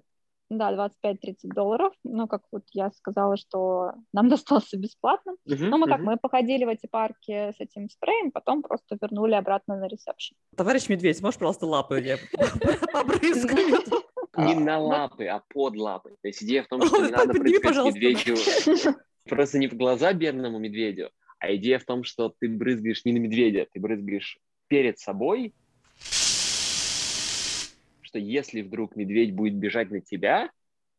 Да, 0.50 0.90
25-30 1.04 1.36
долларов. 1.44 1.94
Ну, 2.04 2.28
как 2.28 2.42
вот 2.52 2.64
я 2.74 2.92
сказала, 2.92 3.38
что 3.38 3.94
нам 4.14 4.30
достался 4.30 4.78
бесплатно. 4.78 5.34
Uh-huh, 5.48 5.68
Но 5.68 5.78
мы 5.78 5.88
как, 5.88 6.00
uh-huh. 6.00 6.04
мы 6.04 6.18
походили 6.18 6.66
в 6.66 6.70
эти 6.70 6.88
парки 6.88 7.52
с 7.52 7.60
этим 7.60 7.90
спреем, 7.90 8.32
потом 8.32 8.62
просто 8.62 8.98
вернули 9.02 9.34
обратно 9.34 9.78
на 9.78 9.88
ресепшн. 9.88 10.36
Товарищ 10.56 10.90
Медведь, 10.90 11.22
можешь, 11.22 11.40
пожалуйста, 11.40 11.66
лапы 11.66 11.96
побрызгать? 12.94 13.88
Не 14.38 14.56
на 14.56 14.80
лапы, 14.80 15.26
а 15.26 15.42
под 15.50 15.76
лапы. 15.76 16.16
То 16.22 16.28
есть 16.28 16.44
идея 16.44 16.64
в 16.64 16.68
том, 16.68 16.84
что 16.84 17.06
не 17.06 17.12
надо 17.12 17.34
прыскать 17.34 17.86
медведю 17.86 18.36
просто 19.30 19.60
не 19.60 19.68
в 19.68 19.76
глаза 19.76 20.14
бедному 20.14 20.60
медведю, 20.60 21.12
а 21.40 21.56
идея 21.56 21.80
в 21.80 21.86
том, 21.86 22.04
что 22.04 22.34
ты 22.40 22.50
брызгаешь 22.50 23.06
не 23.06 23.14
на 23.14 23.18
медведя, 23.18 23.68
ты 23.72 23.80
брызгаешь 23.80 24.40
перед 24.68 25.00
собой 25.00 25.54
что 28.14 28.20
если 28.20 28.62
вдруг 28.62 28.96
медведь 28.96 29.34
будет 29.34 29.56
бежать 29.56 29.90
на 29.90 30.00
тебя, 30.00 30.52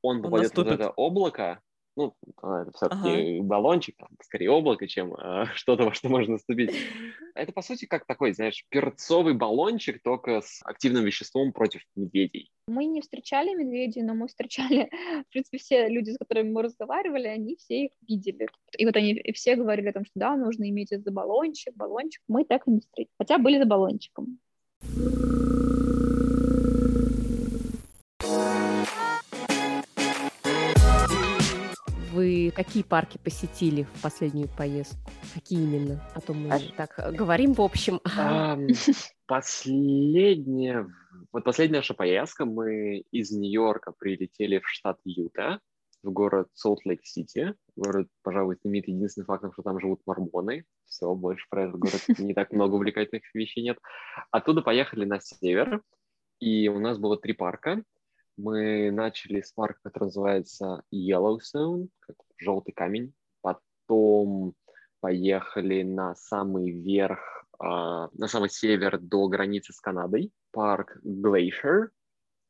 он 0.03 0.21
попадет 0.21 0.53
в 0.53 0.67
это 0.67 0.91
облако, 0.91 1.61
ну, 1.97 2.13
а, 2.43 2.63
это 2.63 2.73
все-таки 2.73 3.37
ага. 3.37 3.45
баллончик, 3.45 3.97
там, 3.97 4.09
скорее 4.21 4.51
облако, 4.51 4.89
чем 4.89 5.15
э, 5.15 5.45
что-то, 5.55 5.85
во 5.85 5.95
что 5.95 6.09
можно 6.09 6.33
наступить. 6.33 6.73
Это, 7.37 7.53
по 7.53 7.63
сути, 7.63 7.85
как 7.85 8.05
такой, 8.05 8.33
знаешь, 8.33 8.65
перцовый 8.69 9.35
баллончик, 9.35 10.03
только 10.03 10.41
с 10.41 10.61
активным 10.65 11.05
веществом 11.05 11.53
против 11.53 11.83
медведей. 11.95 12.51
Мы 12.67 12.87
не 12.87 13.01
встречали 13.01 13.55
медведей, 13.55 14.03
но 14.03 14.15
мы 14.15 14.27
встречали, 14.27 14.91
в 15.29 15.33
принципе, 15.33 15.59
все 15.59 15.89
люди, 15.89 16.11
с 16.11 16.19
которыми 16.19 16.51
мы 16.51 16.63
разговаривали, 16.63 17.29
они 17.29 17.55
все 17.55 17.85
их 17.85 17.93
видели. 18.09 18.49
И 18.77 18.87
вот 18.87 18.97
они 18.97 19.23
все 19.33 19.55
говорили 19.55 19.91
о 19.91 19.93
том, 19.93 20.05
что 20.05 20.15
да, 20.17 20.37
нужно 20.37 20.69
иметь 20.69 20.91
за 20.91 21.13
баллончик, 21.13 21.77
баллончик. 21.77 22.23
Мы 22.27 22.45
так 22.45 22.67
и 22.67 22.73
не 22.73 22.81
встретили. 22.81 23.15
Хотя 23.19 23.39
были 23.39 23.59
за 23.59 23.67
баллончиком. 23.67 24.41
Вы 32.25 32.51
какие 32.53 32.83
парки 32.83 33.19
посетили 33.19 33.83
в 33.83 34.03
последнюю 34.03 34.49
поездку? 34.49 35.11
Какие 35.35 35.63
именно? 35.63 36.03
А 36.15 36.23
то 36.23 36.33
мы 36.33 36.49
а... 36.51 36.59
так 36.75 37.15
говорим 37.15 37.53
в 37.53 37.61
общем. 37.61 38.01
Последняя, 39.27 40.87
вот 41.33 41.45
последняя 41.45 41.79
наша 41.79 41.93
поездка, 41.93 42.47
мы 42.47 43.05
из 43.11 43.31
Нью-Йорка 43.31 43.93
прилетели 43.99 44.59
в 44.59 44.69
штат 44.69 44.99
Юта, 45.05 45.61
в 46.03 46.11
город 46.11 46.49
Солт-Лейк-Сити. 46.55 47.55
Город, 47.77 48.09
пожалуй, 48.23 48.57
знаменит 48.63 48.89
единственным 48.89 49.27
фактом, 49.27 49.53
что 49.53 49.63
там 49.63 49.81
живут 49.81 50.01
мормоны. 50.07 50.65
Все, 50.87 51.15
больше 51.15 51.47
про 51.51 51.65
этот 51.65 51.79
город 51.79 52.05
не 52.19 52.33
так 52.33 52.53
много 52.53 52.75
увлекательных 52.75 53.23
вещей 53.35 53.65
нет. 53.65 53.79
Оттуда 54.31 54.63
поехали 54.63 55.05
на 55.05 55.21
север, 55.21 55.83
и 56.39 56.69
у 56.69 56.79
нас 56.79 56.99
было 56.99 57.19
три 57.19 57.35
парка 57.35 57.83
мы 58.37 58.91
начали 58.91 59.41
с 59.41 59.53
парка, 59.53 59.81
который 59.85 60.05
называется 60.05 60.83
Yellowstone, 60.93 61.89
как 62.01 62.17
желтый 62.37 62.75
камень. 62.75 63.15
Потом 63.41 64.55
поехали 65.01 65.83
на 65.83 66.15
самый 66.15 66.71
верх, 66.71 67.47
э, 67.63 67.65
на 67.65 68.29
самый 68.29 68.51
север 68.51 68.99
до 68.99 69.29
границы 69.29 69.73
с 69.73 69.81
Канадой. 69.81 70.33
Парк 70.51 70.99
Glacier. 71.05 71.89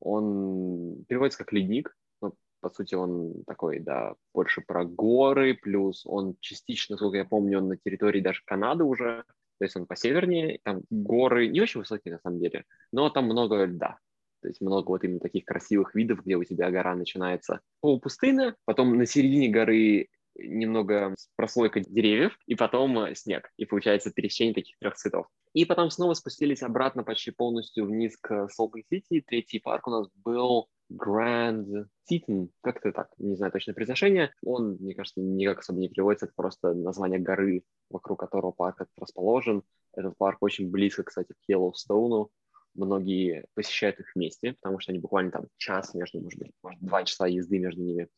Он 0.01 1.05
переводится 1.09 1.39
как 1.39 1.53
ледник, 1.53 1.97
но 2.21 2.35
по 2.61 2.71
сути 2.71 2.95
он 2.95 3.45
такой, 3.47 3.81
да, 3.81 4.15
больше 4.33 4.61
про 4.61 4.85
горы, 4.85 5.55
плюс 5.55 6.05
он 6.07 6.37
частично, 6.41 6.97
сколько 6.97 7.17
я 7.17 7.25
помню, 7.25 7.59
он 7.59 7.69
на 7.69 7.77
территории 7.77 8.21
даже 8.21 8.43
Канады 8.45 8.85
уже, 8.85 9.25
то 9.59 9.65
есть 9.65 9.77
он 9.77 9.87
по 9.87 9.97
севернее, 9.97 10.61
там 10.63 10.83
горы 10.91 11.49
не 11.49 11.61
очень 11.61 11.81
высокие 11.81 12.15
на 12.15 12.21
самом 12.21 12.41
деле, 12.41 12.65
но 12.93 13.09
там 13.09 13.25
много 13.25 13.65
льда, 13.65 13.99
то 14.45 14.49
есть 14.49 14.61
много 14.61 14.91
вот 14.91 15.05
именно 15.05 15.21
таких 15.21 15.47
красивых 15.47 15.95
видов, 15.95 16.23
где 16.23 16.37
у 16.37 16.45
тебя 16.45 16.71
гора 16.71 16.95
начинается 16.95 17.61
полупустына, 17.81 18.55
потом 18.67 18.95
на 18.95 19.07
середине 19.07 19.49
горы 19.49 20.11
немного 20.37 21.15
прослойка 21.35 21.81
деревьев, 21.81 22.39
и 22.47 22.55
потом 22.55 22.99
э, 22.99 23.15
снег. 23.15 23.51
И 23.57 23.65
получается 23.65 24.11
пересечение 24.11 24.53
таких 24.53 24.77
трех 24.79 24.97
цветов. 24.97 25.29
И 25.55 25.65
потом 25.65 25.89
снова 25.89 26.13
спустились 26.13 26.63
обратно 26.63 27.05
почти 27.05 27.31
полностью 27.31 27.87
вниз 27.87 28.19
к 28.21 28.49
Солт-Лейк-Сити. 28.51 29.25
Третий 29.27 29.61
парк 29.61 29.87
у 29.87 29.91
нас 29.93 30.09
был 30.23 30.69
Grand 30.93 31.87
Teton, 32.11 32.51
как-то 32.61 32.93
так, 32.93 33.09
не 33.17 33.37
знаю 33.37 33.51
точное 33.51 33.75
произношение. 33.75 34.31
Он, 34.45 34.77
мне 34.79 34.95
кажется, 34.95 35.23
никак 35.23 35.61
особо 35.61 35.79
не 35.79 35.89
переводится, 35.89 36.27
это 36.27 36.35
просто 36.37 36.75
название 36.75 37.19
горы, 37.19 37.63
вокруг 37.89 38.21
которого 38.21 38.53
парк 38.53 38.87
расположен. 38.99 39.63
Этот 39.95 40.19
парк 40.19 40.39
очень 40.43 40.71
близко, 40.71 41.03
кстати, 41.03 41.33
к 41.33 41.49
Йеллоустоуну 41.49 42.31
многие 42.75 43.45
посещают 43.55 44.01
их 44.01 44.13
вместе, 44.15 44.55
потому 44.55 44.79
что 44.81 44.93
они 44.93 44.99
буквально 44.99 45.31
там 45.31 45.47
час 45.57 45.95
между, 45.95 46.21
может 46.21 46.39
быть, 46.39 46.53
может, 46.63 46.81
два 46.81 47.05
часа 47.05 47.27
езды 47.27 47.59
между 47.59 47.83
ними. 47.83 48.09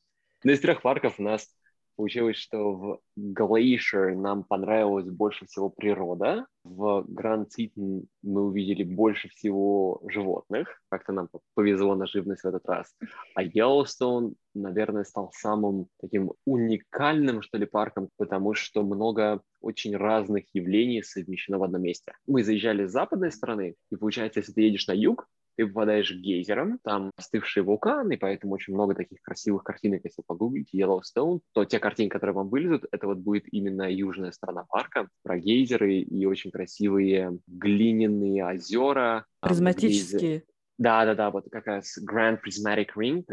Но 0.44 0.52
из 0.52 0.60
трех 0.60 0.82
парков 0.82 1.18
у 1.18 1.22
нас 1.22 1.48
Получилось, 1.96 2.36
что 2.36 2.72
в 2.72 3.00
Glacier 3.18 4.14
нам 4.14 4.44
понравилась 4.44 5.08
больше 5.08 5.46
всего 5.46 5.70
природа, 5.70 6.46
в 6.62 7.04
Гранд 7.08 7.50
Цитн 7.52 8.00
мы 8.22 8.42
увидели 8.42 8.82
больше 8.82 9.28
всего 9.28 10.02
животных, 10.06 10.82
как-то 10.90 11.12
нам 11.12 11.28
повезло 11.54 11.94
на 11.94 12.06
живность 12.06 12.42
в 12.42 12.46
этот 12.46 12.66
раз, 12.66 12.94
а 13.34 13.42
Yellowstone, 13.42 14.34
наверное, 14.54 15.04
стал 15.04 15.30
самым 15.32 15.86
таким 15.98 16.32
уникальным, 16.44 17.40
что 17.40 17.56
ли, 17.56 17.64
парком, 17.64 18.10
потому 18.18 18.52
что 18.52 18.82
много 18.82 19.40
очень 19.62 19.96
разных 19.96 20.44
явлений 20.52 21.02
совмещено 21.02 21.58
в 21.58 21.62
одном 21.62 21.82
месте. 21.82 22.12
Мы 22.26 22.44
заезжали 22.44 22.84
с 22.84 22.92
западной 22.92 23.32
стороны, 23.32 23.74
и 23.90 23.96
получается, 23.96 24.40
если 24.40 24.52
ты 24.52 24.60
едешь 24.62 24.86
на 24.86 24.92
юг, 24.92 25.26
ты 25.56 25.66
попадаешь 25.66 26.10
к 26.10 26.16
гейзерам, 26.16 26.78
там 26.84 27.10
остывшие 27.16 27.62
вулканы, 27.64 28.14
и 28.14 28.16
поэтому 28.16 28.54
очень 28.54 28.74
много 28.74 28.94
таких 28.94 29.20
красивых 29.22 29.64
картинок, 29.64 30.02
если 30.04 30.22
погуглить 30.26 30.74
Yellowstone, 30.74 31.40
то 31.52 31.64
те 31.64 31.78
картинки, 31.78 32.12
которые 32.12 32.34
вам 32.34 32.48
вылезут, 32.48 32.84
это 32.92 33.06
вот 33.06 33.18
будет 33.18 33.44
именно 33.52 33.90
южная 33.90 34.32
сторона 34.32 34.64
парка, 34.68 35.08
про 35.22 35.38
гейзеры 35.38 35.98
и 35.98 36.26
очень 36.26 36.50
красивые 36.50 37.38
глиняные 37.46 38.44
озера. 38.44 39.26
Призматические. 39.40 40.44
Да, 40.78 41.06
да, 41.06 41.14
да, 41.14 41.30
вот 41.30 41.46
как 41.50 41.66
раз 41.66 41.98
Grand 41.98 42.38
Prismatic 42.44 42.88
Ring, 42.96 43.24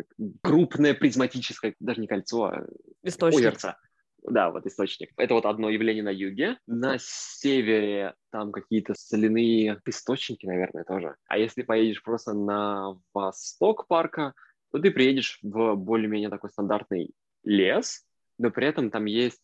крупное 0.41 0.93
призматическое, 0.93 1.75
даже 1.79 1.99
не 1.99 2.07
кольцо, 2.07 2.45
а 2.45 2.65
Источник. 3.03 3.41
озерца. 3.41 3.77
Да, 4.25 4.51
вот 4.51 4.65
источник. 4.65 5.11
Это 5.17 5.33
вот 5.33 5.45
одно 5.45 5.69
явление 5.69 6.03
на 6.03 6.09
юге. 6.09 6.57
На 6.65 6.97
севере 6.99 8.13
там 8.31 8.51
какие-то 8.51 8.93
соляные 8.95 9.79
источники, 9.85 10.45
наверное, 10.45 10.83
тоже. 10.83 11.15
А 11.27 11.37
если 11.37 11.63
поедешь 11.63 12.01
просто 12.01 12.33
на 12.33 12.97
восток 13.13 13.87
парка, 13.87 14.33
то 14.71 14.79
ты 14.79 14.91
приедешь 14.91 15.39
в 15.41 15.75
более-менее 15.75 16.29
такой 16.29 16.49
стандартный 16.49 17.11
лес, 17.43 18.05
но 18.37 18.49
при 18.49 18.67
этом 18.67 18.89
там 18.89 19.05
есть 19.05 19.41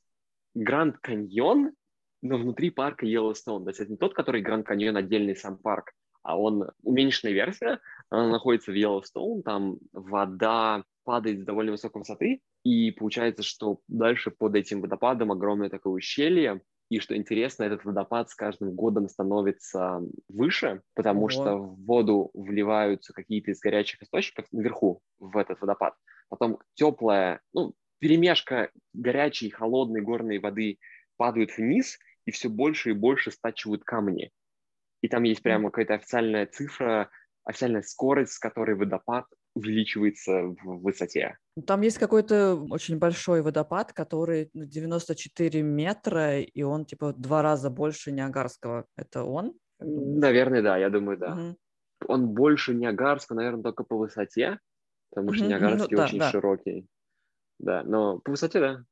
Гранд 0.56 0.98
Каньон, 1.00 1.72
но 2.22 2.38
внутри 2.38 2.70
парка 2.70 3.06
Йеллоустоун. 3.06 3.64
То 3.64 3.70
есть 3.70 3.82
это 3.82 3.92
не 3.92 3.98
тот, 3.98 4.14
который 4.14 4.42
Гранд 4.42 4.66
Каньон 4.66 4.98
отдельный 4.98 5.36
сам 5.36 5.58
парк, 5.58 5.92
а 6.24 6.38
он 6.38 6.70
уменьшенная 6.84 7.34
версия, 7.34 7.80
она 8.10 8.30
находится 8.30 8.72
в 8.72 8.76
Йеллоустоун, 8.76 9.44
там 9.44 9.78
вода 9.92 10.84
падает 11.04 11.42
с 11.42 11.44
довольно 11.46 11.74
высокой 11.74 12.00
высоты, 12.00 12.42
и 12.64 12.92
получается, 12.92 13.44
что 13.44 13.80
дальше 13.88 14.32
под 14.32 14.56
этим 14.56 14.82
водопадом 14.82 15.32
огромное 15.32 15.70
такое 15.70 15.94
ущелье, 15.94 16.62
и 16.90 17.00
что 17.00 17.16
интересно, 17.16 17.64
этот 17.64 17.86
водопад 17.86 18.30
с 18.30 18.36
каждым 18.36 18.74
годом 18.74 19.08
становится 19.08 20.02
выше, 20.28 20.82
потому 20.96 21.22
Ого. 21.22 21.30
что 21.30 21.58
в 21.58 21.86
воду 21.86 22.32
вливаются 22.34 23.14
какие-то 23.14 23.52
из 23.52 23.60
горячих 23.60 24.02
источников 24.02 24.48
наверху 24.52 25.02
в 25.20 25.38
этот 25.38 25.62
водопад. 25.62 25.94
Потом 26.30 26.60
теплая, 26.74 27.42
ну, 27.54 27.76
перемешка 28.00 28.72
горячей 28.94 29.48
и 29.48 29.52
холодной 29.52 30.02
горной 30.02 30.40
воды 30.40 30.80
падает 31.16 31.56
вниз, 31.58 32.00
и 32.26 32.32
все 32.32 32.50
больше 32.50 32.90
и 32.90 32.94
больше 32.94 33.32
стачивают 33.32 33.84
камни. 33.84 34.32
И 35.02 35.08
там 35.08 35.24
есть 35.24 35.44
прямо 35.44 35.70
какая-то 35.70 35.94
официальная 35.94 36.48
цифра, 36.48 37.10
официальная 37.44 37.84
скорость, 37.84 38.34
с 38.34 38.40
которой 38.40 38.76
водопад 38.76 39.26
увеличивается 39.60 40.56
в 40.64 40.82
высоте. 40.82 41.38
Там 41.66 41.82
есть 41.82 41.98
какой-то 41.98 42.56
очень 42.56 42.98
большой 42.98 43.42
водопад, 43.42 43.94
который 43.94 44.50
ну, 44.54 44.66
94 44.66 45.62
метра, 45.62 46.40
и 46.40 46.62
он 46.64 46.86
типа 46.86 47.14
в 47.14 47.20
два 47.20 47.42
раза 47.42 47.70
больше 47.70 48.12
Ниагарского. 48.12 48.86
Это 48.96 49.24
он? 49.24 49.54
Наверное, 49.80 50.62
да, 50.62 50.78
я 50.78 50.90
думаю, 50.90 51.18
да. 51.18 51.36
Мгм. 51.36 51.58
Он 52.08 52.28
больше 52.30 52.74
Ниагарского, 52.74 53.38
наверное, 53.38 53.64
только 53.64 53.84
по 53.84 53.98
высоте, 53.98 54.60
потому 55.10 55.34
что 55.34 55.44
мгм, 55.44 55.50
Ниагарский 55.50 55.96
ну 55.96 55.98
да, 55.98 56.06
очень 56.06 56.20
да. 56.20 56.30
широкий. 56.30 56.88
Да, 57.60 57.84
но 57.84 58.20
по 58.20 58.32
высоте, 58.32 58.60
да. 58.60 58.84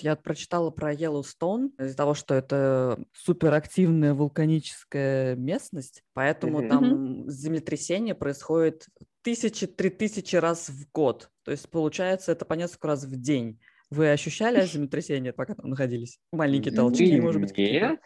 Я 0.00 0.16
прочитала 0.16 0.70
про 0.70 0.92
Йеллоустон 0.92 1.72
из-за 1.78 1.96
того, 1.96 2.14
что 2.14 2.34
это 2.34 2.98
суперактивная 3.12 4.12
вулканическая 4.12 5.36
местность, 5.36 6.02
поэтому 6.14 6.58
Мгм. 6.58 6.68
там 6.68 7.30
землетрясение 7.30 8.16
происходит 8.16 8.88
тысячи-три 9.24 9.90
тысячи 9.90 10.36
раз 10.36 10.68
в 10.68 10.90
год. 10.92 11.30
То 11.42 11.50
есть 11.50 11.68
получается 11.70 12.30
это 12.32 12.44
по 12.44 12.54
несколько 12.54 12.88
раз 12.88 13.04
в 13.04 13.20
день. 13.20 13.58
Вы 13.90 14.10
ощущали 14.10 14.60
землетрясение, 14.66 15.32
пока 15.32 15.54
там 15.54 15.70
находились? 15.70 16.20
Маленькие 16.32 16.74
толчки, 16.74 17.10
Ты 17.16 17.22
может 17.22 17.40
быть? 17.40 17.56
Нет? 17.56 18.00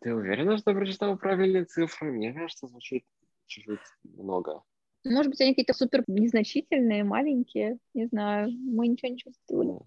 Ты 0.00 0.14
уверена, 0.14 0.58
что 0.58 0.72
прочитал 0.72 1.18
правильные 1.18 1.64
цифры? 1.64 2.12
Мне 2.12 2.32
кажется, 2.32 2.66
звучит 2.66 3.04
чуть-чуть 3.46 3.80
много. 4.04 4.62
Может 5.04 5.30
быть, 5.30 5.40
они 5.40 5.50
какие-то 5.50 5.74
супер 5.74 6.04
незначительные, 6.06 7.04
маленькие, 7.04 7.78
не 7.94 8.06
знаю. 8.06 8.50
Мы 8.50 8.88
ничего 8.88 9.10
не 9.10 9.18
чувствовали. 9.18 9.68
Ну, 9.68 9.86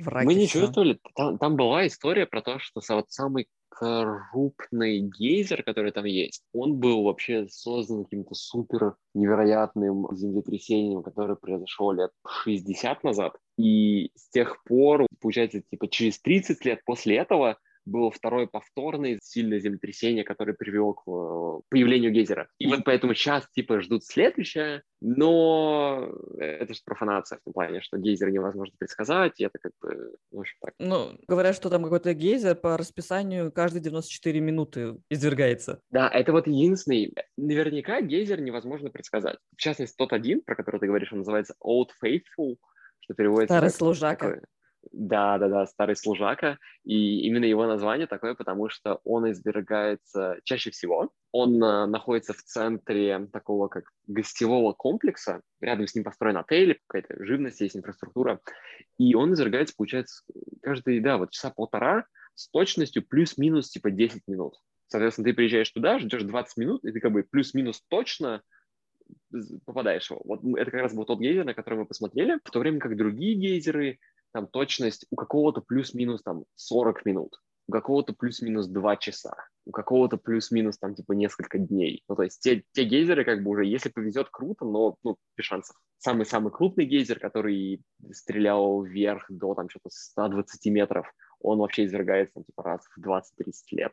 Враки 0.00 0.26
Мы 0.26 0.34
не 0.34 0.48
чувствовали. 0.48 0.98
Там, 1.14 1.38
там 1.38 1.56
была 1.56 1.86
история 1.86 2.26
про 2.26 2.42
то, 2.42 2.58
что 2.58 2.80
вот 2.88 3.10
самый 3.10 3.48
крупный 3.68 5.00
гейзер, 5.00 5.62
который 5.62 5.92
там 5.92 6.06
есть, 6.06 6.42
он 6.54 6.78
был 6.78 7.02
вообще 7.02 7.46
создан 7.48 8.04
каким-то 8.04 8.34
супер 8.34 8.96
невероятным 9.12 10.06
землетрясением, 10.16 11.02
которое 11.02 11.36
произошло 11.36 11.92
лет 11.92 12.10
60 12.26 13.04
назад. 13.04 13.34
И 13.58 14.10
с 14.14 14.30
тех 14.30 14.62
пор, 14.64 15.06
получается, 15.20 15.60
типа 15.60 15.88
через 15.88 16.18
30 16.20 16.64
лет 16.64 16.80
после 16.86 17.16
этого 17.16 17.58
было 17.86 18.10
второе 18.10 18.46
повторное 18.46 19.18
сильное 19.22 19.60
землетрясение, 19.60 20.24
которое 20.24 20.52
привело 20.52 20.92
к 20.94 21.02
э, 21.06 21.62
появлению 21.70 22.12
гейзера. 22.12 22.48
И 22.58 22.66
вот 22.66 22.80
поэтому 22.84 23.14
сейчас 23.14 23.48
типа 23.52 23.80
ждут 23.80 24.04
следующее, 24.04 24.82
но 25.00 26.12
это 26.38 26.74
же 26.74 26.80
профанация 26.84 27.38
в 27.38 27.42
том 27.44 27.52
плане, 27.54 27.80
что 27.80 27.96
гейзер 27.96 28.30
невозможно 28.30 28.74
предсказать, 28.78 29.38
и 29.40 29.44
это 29.44 29.58
как 29.60 29.72
бы, 29.80 30.16
в 30.32 30.40
общем, 30.40 30.56
так. 30.60 30.74
Ну, 30.78 31.16
говорят, 31.28 31.54
что 31.54 31.70
там 31.70 31.84
какой-то 31.84 32.12
гейзер 32.12 32.56
по 32.56 32.76
расписанию 32.76 33.52
каждые 33.52 33.82
94 33.82 34.40
минуты 34.40 34.98
извергается. 35.08 35.80
Да, 35.90 36.08
это 36.08 36.32
вот 36.32 36.46
единственный. 36.48 37.14
Наверняка 37.36 38.00
гейзер 38.00 38.40
невозможно 38.40 38.90
предсказать. 38.90 39.36
В 39.56 39.60
частности, 39.60 39.94
тот 39.96 40.12
один, 40.12 40.42
про 40.42 40.56
который 40.56 40.80
ты 40.80 40.86
говоришь, 40.86 41.12
он 41.12 41.18
называется 41.18 41.54
Old 41.64 41.90
Faithful, 42.04 42.56
что 43.00 43.14
переводится 43.14 43.54
Старый 43.54 43.70
служака. 43.70 44.28
такой- 44.30 44.42
Да, 44.92 45.38
да, 45.38 45.48
да, 45.48 45.66
старый 45.66 45.96
служака. 45.96 46.58
И 46.84 47.20
именно 47.20 47.44
его 47.44 47.66
название 47.66 48.06
такое, 48.06 48.34
потому 48.34 48.68
что 48.68 49.00
он 49.04 49.30
извергается 49.30 50.38
чаще 50.44 50.70
всего. 50.70 51.10
Он 51.32 51.62
э, 51.62 51.86
находится 51.86 52.32
в 52.32 52.42
центре 52.42 53.26
такого 53.32 53.68
как 53.68 53.84
гостевого 54.06 54.72
комплекса. 54.72 55.42
Рядом 55.60 55.86
с 55.86 55.94
ним 55.94 56.04
построен 56.04 56.36
отель, 56.36 56.80
какая-то 56.86 57.24
живность, 57.24 57.60
есть 57.60 57.76
инфраструктура. 57.76 58.40
И 58.98 59.14
он 59.14 59.34
извергается, 59.34 59.74
получается, 59.76 60.22
каждые, 60.62 61.00
да, 61.00 61.18
вот 61.18 61.30
часа 61.30 61.50
полтора 61.50 62.06
с 62.34 62.48
точностью 62.48 63.06
плюс-минус 63.06 63.70
типа 63.70 63.90
10 63.90 64.22
минут. 64.28 64.54
Соответственно, 64.88 65.26
ты 65.26 65.34
приезжаешь 65.34 65.70
туда, 65.70 65.98
ждешь 65.98 66.22
20 66.22 66.56
минут, 66.58 66.84
и 66.84 66.92
ты 66.92 67.00
как 67.00 67.12
бы 67.12 67.24
плюс-минус 67.24 67.82
точно 67.88 68.42
попадаешь 69.64 70.10
его. 70.10 70.20
Вот 70.24 70.40
это 70.58 70.70
как 70.70 70.80
раз 70.80 70.94
был 70.94 71.04
тот 71.04 71.20
гейзер, 71.20 71.44
на 71.44 71.54
который 71.54 71.78
мы 71.78 71.86
посмотрели, 71.86 72.38
в 72.44 72.50
то 72.50 72.60
время 72.60 72.78
как 72.78 72.96
другие 72.96 73.34
гейзеры, 73.34 73.98
там 74.32 74.46
точность 74.46 75.06
у 75.10 75.16
какого-то 75.16 75.60
плюс-минус 75.60 76.22
там 76.22 76.44
40 76.54 77.04
минут, 77.04 77.40
у 77.68 77.72
какого-то 77.72 78.12
плюс-минус 78.12 78.66
2 78.68 78.96
часа, 78.96 79.34
у 79.64 79.72
какого-то 79.72 80.16
плюс-минус 80.16 80.78
там 80.78 80.94
типа 80.94 81.12
несколько 81.12 81.58
дней. 81.58 82.02
Ну, 82.08 82.16
то 82.16 82.22
есть 82.22 82.40
те, 82.40 82.62
те 82.72 82.84
гейзеры 82.84 83.24
как 83.24 83.42
бы 83.42 83.50
уже, 83.50 83.64
если 83.64 83.88
повезет, 83.88 84.28
круто, 84.30 84.64
но 84.64 84.96
ну, 85.02 85.16
без 85.36 85.44
шансов. 85.44 85.76
Самый-самый 85.98 86.52
крупный 86.52 86.84
гейзер, 86.84 87.18
который 87.18 87.82
стрелял 88.12 88.82
вверх 88.82 89.26
до 89.28 89.54
там 89.54 89.68
что-то 89.68 89.88
120 89.90 90.66
метров, 90.66 91.12
он 91.40 91.58
вообще 91.58 91.84
извергается 91.84 92.34
там, 92.34 92.44
типа 92.44 92.62
раз 92.62 92.80
в 92.96 93.04
20-30 93.04 93.22
лет. 93.72 93.92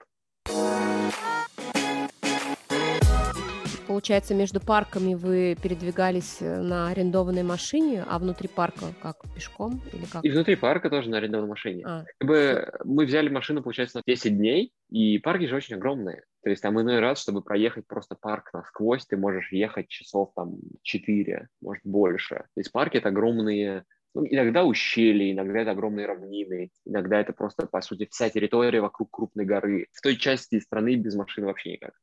Получается, 3.88 4.34
между 4.34 4.60
парками 4.60 5.14
вы 5.14 5.58
передвигались 5.62 6.38
э, 6.42 6.62
на 6.62 6.90
арендованной 6.90 7.44
машине, 7.44 8.04
а 8.08 8.18
внутри 8.18 8.48
парка 8.48 8.86
как, 9.02 9.18
пешком 9.36 9.82
или 9.92 10.06
как? 10.06 10.24
И 10.24 10.30
внутри 10.30 10.56
парка 10.56 10.90
тоже 10.90 11.10
на 11.10 11.18
арендованной 11.18 11.50
машине. 11.50 11.84
А, 11.86 12.06
Как 12.20 12.28
бы 12.28 12.72
мы 12.86 13.06
взяли 13.06 13.30
машину, 13.30 13.62
получается, 13.62 13.98
на 13.98 14.04
10 14.06 14.38
дней, 14.38 14.74
и 14.90 15.18
парки 15.20 15.46
же 15.46 15.56
очень 15.56 15.76
огромные. 15.76 16.24
То 16.44 16.50
есть 16.50 16.62
там 16.62 16.80
иной 16.80 17.00
раз, 17.00 17.22
чтобы 17.22 17.42
проехать 17.42 17.88
просто 17.88 18.16
парк 18.16 18.52
насквозь, 18.54 19.06
ты 19.06 19.18
можешь 19.18 19.52
ехать 19.52 19.88
часов 19.90 20.32
там 20.36 20.56
4, 20.82 21.48
может 21.62 21.86
больше. 21.86 22.36
То 22.36 22.60
есть 22.60 22.72
парки— 22.72 22.98
это 23.00 23.10
огромные 23.10 23.86
ну, 24.16 24.26
иногда 24.28 24.64
ущелья, 24.64 25.32
иногда 25.32 25.62
это 25.62 25.72
огромные 25.72 26.06
равнины, 26.06 26.70
иногда 26.86 27.20
это 27.20 27.34
просто, 27.34 27.66
по 27.66 27.82
сути, 27.82 28.08
вся 28.12 28.30
территория 28.30 28.80
вокруг 28.80 29.10
крупной 29.10 29.46
горы. 29.46 29.88
В 29.92 30.02
той 30.02 30.18
части 30.18 30.60
страны 30.60 30.96
без 30.96 31.16
машины 31.16 31.48
вообще 31.48 31.72
никак. 31.72 31.94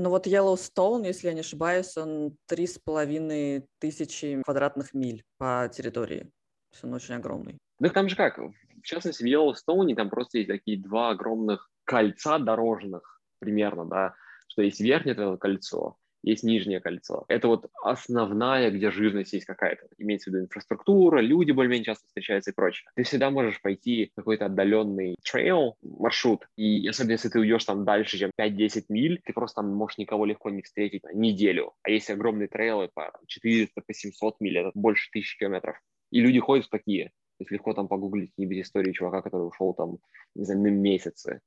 Ну 0.00 0.10
вот 0.10 0.28
Yellowstone, 0.28 1.04
если 1.04 1.26
я 1.26 1.34
не 1.34 1.40
ошибаюсь, 1.40 1.96
он 1.96 2.36
три 2.46 2.68
с 2.68 2.78
половиной 2.78 3.66
тысячи 3.80 4.40
квадратных 4.44 4.94
миль 4.94 5.24
по 5.38 5.68
территории. 5.74 6.20
То 6.20 6.74
есть 6.74 6.84
он 6.84 6.94
очень 6.94 7.14
огромный. 7.14 7.58
Ну, 7.80 7.90
там 7.90 8.08
же 8.08 8.14
как, 8.14 8.38
в 8.38 8.82
частности, 8.82 9.24
в 9.24 9.26
Йеллоустоуне 9.26 9.96
там 9.96 10.08
просто 10.08 10.38
есть 10.38 10.50
такие 10.50 10.80
два 10.80 11.10
огромных 11.10 11.68
кольца 11.84 12.38
дорожных 12.38 13.20
примерно, 13.40 13.86
да, 13.86 14.14
что 14.48 14.62
есть 14.62 14.80
верхнее 14.80 15.14
это 15.14 15.36
кольцо, 15.36 15.96
есть 16.28 16.44
нижнее 16.44 16.80
кольцо. 16.80 17.24
Это 17.28 17.48
вот 17.48 17.70
основная, 17.82 18.70
где 18.70 18.90
жизненность 18.90 19.32
есть 19.32 19.46
какая-то. 19.46 19.86
Имеется 19.98 20.30
в 20.30 20.34
виду 20.34 20.44
инфраструктура, 20.44 21.20
люди 21.20 21.52
более-менее 21.52 21.84
часто 21.84 22.06
встречаются 22.06 22.50
и 22.50 22.54
прочее. 22.54 22.90
Ты 22.94 23.02
всегда 23.02 23.30
можешь 23.30 23.60
пойти 23.60 24.12
какой-то 24.14 24.46
отдаленный 24.46 25.16
трейл, 25.22 25.76
маршрут, 25.82 26.46
и 26.56 26.86
особенно 26.86 27.12
если 27.12 27.28
ты 27.28 27.40
уйдешь 27.40 27.64
там 27.64 27.84
дальше, 27.84 28.18
чем 28.18 28.30
5-10 28.38 28.84
миль, 28.88 29.20
ты 29.24 29.32
просто 29.32 29.62
там 29.62 29.74
можешь 29.74 29.98
никого 29.98 30.24
легко 30.24 30.50
не 30.50 30.62
встретить 30.62 31.02
на 31.04 31.12
неделю. 31.12 31.72
А 31.82 31.90
есть 31.90 32.10
огромные 32.10 32.48
трейлы 32.48 32.90
по 32.92 33.12
400, 33.26 33.80
по 33.80 33.94
700 33.94 34.40
миль, 34.40 34.58
это 34.58 34.70
больше 34.74 35.10
тысячи 35.10 35.38
километров. 35.38 35.76
И 36.10 36.20
люди 36.20 36.40
ходят 36.40 36.68
такие. 36.70 37.06
То 37.38 37.44
есть 37.44 37.52
легко 37.52 37.72
там 37.72 37.86
погуглить 37.86 38.30
какие-нибудь 38.30 38.64
истории 38.66 38.92
чувака, 38.92 39.22
который 39.22 39.46
ушел 39.46 39.72
там, 39.72 39.98
не 40.34 40.44
знаю, 40.44 40.60
на 40.60 40.68
месяцы 40.68 41.40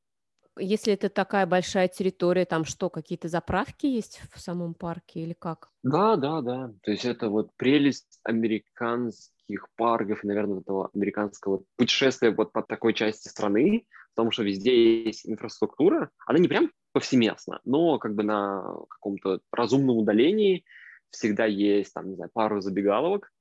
если 0.61 0.93
это 0.93 1.09
такая 1.09 1.45
большая 1.45 1.87
территория, 1.87 2.45
там 2.45 2.65
что, 2.65 2.89
какие-то 2.89 3.27
заправки 3.27 3.85
есть 3.85 4.21
в 4.33 4.39
самом 4.39 4.73
парке 4.73 5.21
или 5.21 5.33
как? 5.33 5.69
Да, 5.83 6.15
да, 6.15 6.41
да. 6.41 6.73
То 6.83 6.91
есть 6.91 7.05
это 7.05 7.29
вот 7.29 7.49
прелесть 7.57 8.19
американских 8.23 9.67
парков, 9.75 10.23
наверное, 10.23 10.61
этого 10.61 10.89
американского 10.93 11.63
путешествия 11.75 12.31
вот 12.31 12.51
по 12.53 12.61
такой 12.61 12.93
части 12.93 13.27
страны, 13.27 13.85
в 14.13 14.15
том, 14.15 14.31
что 14.31 14.43
везде 14.43 15.03
есть 15.05 15.27
инфраструктура. 15.27 16.09
Она 16.25 16.39
не 16.39 16.47
прям 16.47 16.71
повсеместно, 16.91 17.61
но 17.65 17.97
как 17.97 18.15
бы 18.15 18.23
на 18.23 18.63
каком-то 18.89 19.39
разумном 19.51 19.97
удалении 19.97 20.65
всегда 21.09 21.45
есть, 21.45 21.93
там, 21.93 22.09
не 22.09 22.15
знаю, 22.15 22.29
пару 22.33 22.61
забегаловок, 22.61 23.31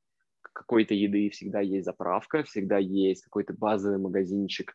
какой-то 0.53 0.95
еды, 0.95 1.31
всегда 1.31 1.61
есть 1.61 1.85
заправка, 1.85 2.43
всегда 2.43 2.79
есть 2.79 3.23
какой-то 3.23 3.53
базовый 3.53 3.99
магазинчик, 3.99 4.75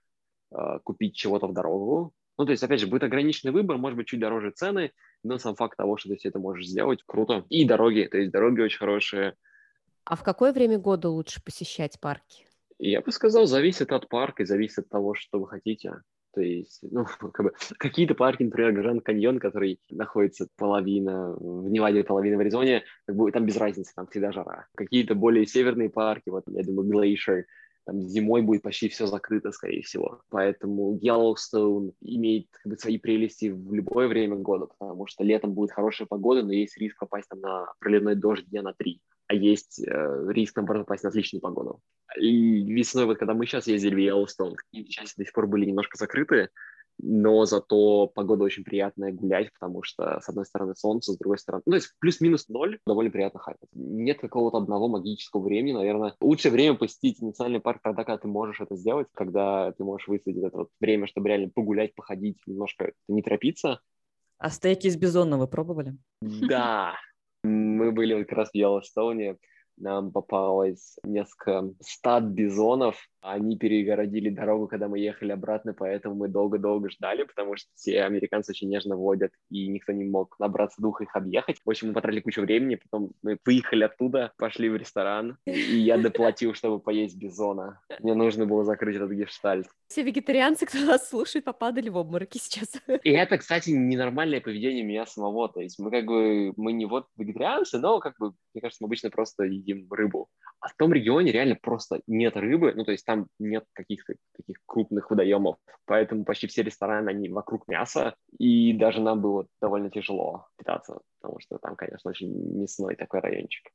э, 0.51 0.79
купить 0.83 1.15
чего-то 1.15 1.47
в 1.47 1.53
дорогу, 1.53 2.13
ну, 2.37 2.45
то 2.45 2.51
есть, 2.51 2.63
опять 2.63 2.79
же, 2.79 2.87
будет 2.87 3.03
ограниченный 3.03 3.53
выбор, 3.53 3.77
может 3.77 3.97
быть, 3.97 4.07
чуть 4.07 4.19
дороже 4.19 4.51
цены, 4.51 4.91
но 5.23 5.37
сам 5.37 5.55
факт 5.55 5.77
того, 5.77 5.97
что 5.97 6.09
ты 6.09 6.17
все 6.17 6.29
это 6.29 6.39
можешь 6.39 6.67
сделать, 6.67 7.01
круто. 7.05 7.45
И 7.49 7.65
дороги, 7.65 8.07
то 8.09 8.17
есть 8.17 8.31
дороги 8.31 8.61
очень 8.61 8.79
хорошие. 8.79 9.35
А 10.03 10.15
в 10.15 10.23
какое 10.23 10.53
время 10.53 10.77
года 10.77 11.09
лучше 11.09 11.41
посещать 11.43 11.99
парки? 11.99 12.45
Я 12.77 13.01
бы 13.01 13.11
сказал, 13.11 13.45
зависит 13.45 13.91
от 13.91 14.09
парка 14.09 14.43
и 14.43 14.45
зависит 14.45 14.79
от 14.79 14.89
того, 14.89 15.15
что 15.15 15.39
вы 15.39 15.47
хотите. 15.47 16.01
То 16.35 16.41
есть, 16.41 16.79
ну, 16.83 17.05
как 17.33 17.45
бы, 17.45 17.53
какие-то 17.77 18.13
парки, 18.13 18.43
например, 18.43 18.73
Гранд 18.73 19.03
Каньон, 19.03 19.39
который 19.39 19.79
находится 19.89 20.47
половина 20.57 21.33
в 21.33 21.69
Неваде, 21.69 22.03
половина 22.03 22.37
в 22.37 22.41
Аризоне, 22.41 22.83
как 23.07 23.15
бы 23.15 23.31
там 23.31 23.45
без 23.45 23.57
разницы, 23.57 23.93
там 23.95 24.07
всегда 24.07 24.31
жара. 24.31 24.67
Какие-то 24.75 25.15
более 25.15 25.47
северные 25.47 25.89
парки, 25.89 26.29
вот, 26.29 26.43
я 26.47 26.63
думаю, 26.63 26.89
Glacier, 26.89 27.45
там 27.85 28.01
зимой 28.01 28.41
будет 28.41 28.63
почти 28.63 28.89
все 28.89 29.05
закрыто, 29.05 29.51
скорее 29.51 29.81
всего. 29.83 30.21
Поэтому 30.29 30.99
Yellowstone 31.01 31.93
имеет 32.01 32.47
как 32.51 32.71
бы, 32.71 32.77
свои 32.77 32.97
прелести 32.97 33.49
в 33.49 33.73
любое 33.73 34.07
время 34.07 34.35
года, 34.35 34.67
потому 34.77 35.07
что 35.07 35.23
летом 35.23 35.53
будет 35.53 35.71
хорошая 35.71 36.07
погода, 36.07 36.43
но 36.43 36.51
есть 36.51 36.77
риск 36.77 36.97
попасть 36.99 37.29
там 37.29 37.39
на 37.41 37.71
проливной 37.79 38.15
дождь 38.15 38.45
дня 38.47 38.61
на 38.61 38.73
три, 38.73 39.01
а 39.27 39.33
есть 39.33 39.79
э, 39.79 40.25
риск, 40.29 40.55
наоборот, 40.55 40.85
попасть 40.85 41.03
на 41.03 41.09
отличную 41.09 41.41
погоду. 41.41 41.79
И 42.19 42.63
весной, 42.73 43.05
вот 43.05 43.17
когда 43.17 43.33
мы 43.33 43.45
сейчас 43.45 43.67
ездили 43.67 43.95
в 43.95 44.15
Yellowstone, 44.15 44.55
какие 44.55 44.83
части 44.85 45.17
до 45.17 45.25
сих 45.25 45.33
пор 45.33 45.47
были 45.47 45.65
немножко 45.65 45.97
закрыты, 45.97 46.49
но 46.97 47.45
зато 47.45 48.07
погода 48.07 48.43
очень 48.43 48.63
приятная 48.63 49.11
гулять, 49.11 49.51
потому 49.53 49.83
что, 49.83 50.19
с 50.21 50.29
одной 50.29 50.45
стороны, 50.45 50.75
солнце, 50.75 51.13
с 51.13 51.17
другой 51.17 51.37
стороны... 51.37 51.63
Ну, 51.65 51.71
то 51.71 51.75
есть 51.75 51.93
плюс-минус 51.99 52.47
ноль, 52.47 52.79
довольно 52.85 53.11
приятно 53.11 53.39
хайпать. 53.39 53.69
Нет 53.73 54.19
какого-то 54.19 54.57
одного 54.57 54.87
магического 54.87 55.41
времени, 55.41 55.73
наверное. 55.73 56.15
Лучшее 56.21 56.51
время 56.51 56.75
посетить 56.75 57.21
национальный 57.21 57.59
парк 57.59 57.81
тогда, 57.83 58.03
когда 58.03 58.17
ты 58.17 58.27
можешь 58.27 58.61
это 58.61 58.75
сделать, 58.75 59.07
когда 59.13 59.71
ты 59.73 59.83
можешь 59.83 60.07
выставить 60.07 60.37
это 60.37 60.57
вот 60.57 60.69
время, 60.79 61.07
чтобы 61.07 61.29
реально 61.29 61.49
погулять, 61.49 61.95
походить, 61.95 62.37
немножко 62.45 62.93
не 63.07 63.21
торопиться. 63.21 63.81
А 64.37 64.49
стейки 64.49 64.87
из 64.87 64.97
бизона 64.97 65.37
вы 65.37 65.47
пробовали? 65.47 65.97
Да, 66.21 66.95
мы 67.43 67.91
были 67.91 68.23
как 68.23 68.37
раз 68.37 68.49
в 68.51 68.55
Йеллоустоуне, 68.55 69.37
нам 69.77 70.11
попалось 70.11 70.97
несколько 71.03 71.69
стад 71.81 72.23
бизонов. 72.25 72.95
Они 73.21 73.57
перегородили 73.57 74.29
дорогу, 74.29 74.67
когда 74.67 74.87
мы 74.87 74.99
ехали 74.99 75.31
обратно, 75.31 75.73
поэтому 75.73 76.15
мы 76.15 76.27
долго-долго 76.27 76.89
ждали, 76.91 77.23
потому 77.23 77.55
что 77.55 77.67
все 77.73 78.03
американцы 78.03 78.51
очень 78.51 78.69
нежно 78.69 78.95
водят, 78.95 79.31
и 79.49 79.67
никто 79.67 79.93
не 79.93 80.05
мог 80.05 80.35
набраться 80.39 80.79
духа 80.79 81.05
их 81.05 81.15
объехать. 81.15 81.59
В 81.65 81.69
общем, 81.69 81.87
мы 81.87 81.93
потратили 81.93 82.21
кучу 82.21 82.41
времени, 82.41 82.75
потом 82.75 83.11
мы 83.23 83.39
выехали 83.43 83.83
оттуда, 83.83 84.31
пошли 84.37 84.69
в 84.69 84.75
ресторан, 84.75 85.37
и 85.45 85.77
я 85.77 85.97
доплатил, 85.97 86.53
чтобы 86.53 86.79
поесть 86.79 87.17
бизона. 87.17 87.79
Мне 87.99 88.13
нужно 88.13 88.45
было 88.45 88.63
закрыть 88.63 88.95
этот 88.95 89.11
гештальт. 89.11 89.67
Все 89.87 90.03
вегетарианцы, 90.03 90.65
кто 90.65 90.79
нас 90.79 91.09
слушает, 91.09 91.45
попадали 91.45 91.89
в 91.89 91.97
обмороки 91.97 92.37
сейчас. 92.37 92.73
И 93.03 93.09
это, 93.09 93.37
кстати, 93.37 93.71
ненормальное 93.71 94.41
поведение 94.41 94.83
меня 94.83 95.05
самого. 95.05 95.49
То 95.49 95.61
есть 95.61 95.79
мы 95.79 95.89
как 95.89 96.05
бы, 96.05 96.53
мы 96.57 96.73
не 96.73 96.85
вот 96.85 97.07
вегетарианцы, 97.17 97.79
но 97.79 97.99
как 97.99 98.15
бы, 98.19 98.33
мне 98.53 98.61
кажется, 98.61 98.83
мы 98.83 98.87
обычно 98.87 99.09
просто 99.09 99.45
едим 99.65 99.91
рыбу. 99.91 100.29
А 100.59 100.69
в 100.69 100.75
том 100.75 100.93
регионе 100.93 101.31
реально 101.31 101.55
просто 101.61 102.01
нет 102.07 102.35
рыбы, 102.35 102.73
ну 102.75 102.85
то 102.85 102.91
есть 102.91 103.05
там 103.05 103.27
нет 103.37 103.65
каких-то 103.73 104.15
таких 104.35 104.57
крупных 104.65 105.11
водоемов, 105.11 105.57
поэтому 105.85 106.25
почти 106.25 106.47
все 106.47 106.63
рестораны, 106.63 107.09
они 107.09 107.29
вокруг 107.29 107.67
мяса, 107.67 108.15
и 108.39 108.73
даже 108.73 108.99
нам 108.99 109.21
было 109.21 109.45
довольно 109.61 109.91
тяжело 109.91 110.47
питаться, 110.57 111.01
потому 111.21 111.39
что 111.39 111.59
там, 111.59 111.75
конечно, 111.75 112.09
очень 112.09 112.33
мясной 112.59 112.95
такой 112.95 113.19
райончик. 113.19 113.69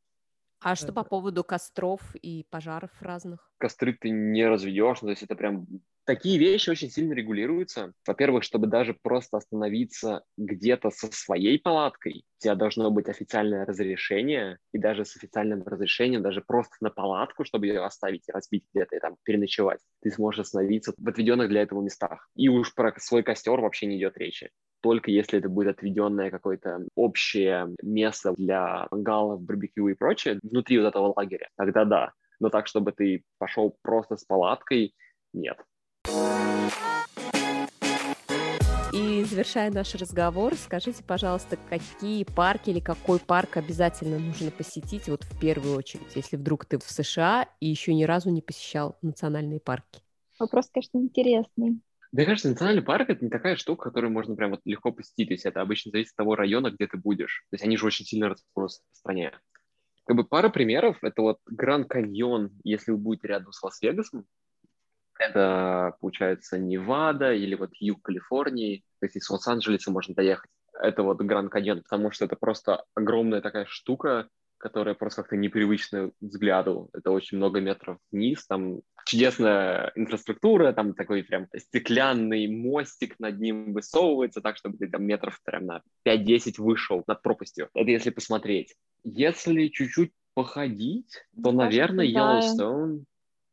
А 0.63 0.75
что 0.75 0.93
по 0.93 1.05
поводу 1.05 1.43
костров 1.43 2.01
и 2.17 2.45
пожаров 2.51 2.91
разных? 3.01 3.51
Костры 3.59 3.97
ты 3.99 4.11
не 4.11 4.47
разведешь, 4.47 5.01
ну, 5.01 5.07
то 5.07 5.11
есть 5.11 5.23
это 5.23 5.35
прям 5.35 5.67
такие 6.05 6.39
вещи 6.39 6.71
очень 6.71 6.91
сильно 6.91 7.13
регулируются. 7.13 7.93
Во-первых, 8.07 8.45
чтобы 8.45 8.67
даже 8.67 8.95
просто 8.95 9.39
остановиться 9.39 10.23
где-то 10.37 10.91
со 10.91 11.11
своей 11.13 11.59
палаткой, 11.59 12.25
у 12.39 12.43
тебя 12.43 12.55
должно 12.55 12.91
быть 12.91 13.09
официальное 13.09 13.65
разрешение, 13.65 14.59
и 14.73 14.79
даже 14.79 15.05
с 15.05 15.17
официальным 15.17 15.63
разрешением, 15.63 16.23
даже 16.23 16.41
просто 16.41 16.75
на 16.81 16.91
палатку, 16.91 17.45
чтобы 17.45 17.67
ее 17.67 17.85
оставить 17.85 18.29
и 18.29 18.33
разбить 18.33 18.65
где-то 18.75 18.97
и 18.97 19.01
там 19.01 19.17
переночевать, 19.25 19.81
ты 20.03 20.11
сможешь 20.11 20.41
остановиться 20.41 20.93
в 20.97 21.09
отведенных 21.09 21.49
для 21.49 21.63
этого 21.63 21.83
местах. 21.83 22.29
И 22.35 22.49
уж 22.49 22.75
про 22.75 22.95
свой 22.99 23.23
костер 23.23 23.61
вообще 23.61 23.87
не 23.87 23.99
идет 23.99 24.17
речи 24.17 24.51
только 24.83 25.11
если 25.11 25.39
это 25.39 25.49
будет 25.49 25.77
отведенное 25.79 26.31
какое-то 26.31 26.87
общее 26.95 27.69
место 27.83 28.33
для 28.33 28.89
галов, 28.91 29.43
барбекю 29.43 29.89
и 29.89 29.95
прочее 29.95 30.39
внутри 30.43 30.79
вот 30.79 30.89
этого 30.89 31.13
лагеря, 31.17 31.49
тогда 31.57 31.85
да. 31.85 32.13
Но 32.39 32.49
так, 32.49 32.67
чтобы 32.67 32.93
ты 32.93 33.23
пошел 33.39 33.77
просто 33.83 34.17
с 34.17 34.25
палаткой, 34.25 34.95
нет. 35.33 35.59
Завершая 39.31 39.71
наш 39.71 39.95
разговор, 39.95 40.55
скажите, 40.57 41.05
пожалуйста, 41.05 41.57
какие 41.69 42.25
парки 42.25 42.71
или 42.71 42.81
какой 42.81 43.21
парк 43.21 43.57
обязательно 43.57 44.19
нужно 44.19 44.51
посетить 44.51 45.09
вот 45.09 45.23
в 45.23 45.41
первую 45.41 45.77
очередь, 45.77 46.17
если 46.17 46.37
вдруг 46.37 46.65
ты 46.65 46.79
в 46.79 46.83
США 46.83 47.49
и 47.61 47.69
еще 47.69 47.95
ни 47.95 48.03
разу 48.05 48.31
не 48.31 48.43
посещал 48.43 48.99
национальные 49.03 49.61
парки? 49.61 50.01
Вопрос, 50.39 50.69
конечно, 50.73 50.99
интересный. 50.99 51.81
Мне 52.11 52.25
кажется, 52.25 52.49
национальный 52.49 52.83
парк— 52.83 53.09
это 53.09 53.25
не 53.25 53.31
такая 53.31 53.55
штука, 53.55 53.85
которую 53.85 54.13
можно 54.13 54.35
прям 54.35 54.51
вот 54.51 54.61
легко 54.65 54.91
посетить. 54.91 55.29
То 55.29 55.35
есть 55.35 55.47
это 55.47 55.61
обычно 55.61 55.93
зависит 55.93 56.11
от 56.11 56.17
того 56.17 56.35
района, 56.35 56.73
где 56.73 56.89
ты 56.89 56.97
будешь. 56.97 57.45
То 57.51 57.55
есть 57.55 57.65
они 57.65 57.77
же 57.77 57.87
очень 57.87 58.05
сильно 58.05 58.35
по 58.53 58.67
стране. 58.91 59.33
Как 60.07 60.17
бы 60.17 60.25
пара 60.25 60.49
примеров— 60.49 60.99
это 61.03 61.23
вот 61.23 61.39
Гранд 61.47 61.89
Каньон, 61.89 62.51
если 62.65 62.91
вы 62.91 62.99
будете 62.99 63.29
рядом 63.29 63.53
с 63.53 63.63
Лас-Вегасом. 63.63 64.25
Это, 65.21 65.95
получается, 66.01 66.59
Невада 66.59 67.35
или 67.35 67.55
вот 67.55 67.71
юг 67.79 68.03
Калифорнии. 68.03 68.83
То 69.01 69.07
есть 69.07 69.17
из 69.17 69.29
Лос-Анджелеса 69.29 69.91
можно 69.91 70.15
доехать. 70.15 70.51
Это 70.73 71.03
вот 71.03 71.21
Гранд 71.21 71.53
Каньон, 71.53 71.83
потому 71.83 72.11
что 72.11 72.25
это 72.25 72.37
просто 72.37 72.85
огромная 72.95 73.43
такая 73.43 73.67
штука, 73.69 74.29
которая 74.57 74.95
просто 74.95 75.23
как-то 75.23 75.37
непривычна 75.37 76.11
взгляду. 76.21 76.89
Это 76.95 77.11
очень 77.11 77.37
много 77.37 77.61
метров 77.61 77.99
вниз, 78.11 78.47
там 78.47 78.81
чудесная 79.05 79.93
инфраструктура, 79.95 80.73
там 80.73 80.95
такой 80.95 81.23
прям 81.23 81.49
стеклянный 81.55 82.47
мостик 82.47 83.19
над 83.19 83.41
ним 83.41 83.75
высовывается 83.75 84.41
так, 84.41 84.57
чтобы 84.57 84.79
ты 84.79 84.89
там 84.89 85.05
метров 85.05 85.39
прям 85.45 85.67
на 85.67 85.83
5-10 86.07 86.55
вышел 86.59 87.05
над 87.07 87.21
пропастью. 87.21 87.69
Это 87.75 87.91
если 87.91 88.11
посмотреть. 88.11 88.75
Если 89.05 89.69
чуть-чуть 89.69 90.13
походить, 90.35 91.27
то, 91.43 91.53
наверное, 91.53 92.07
Yellowstone 92.07 93.05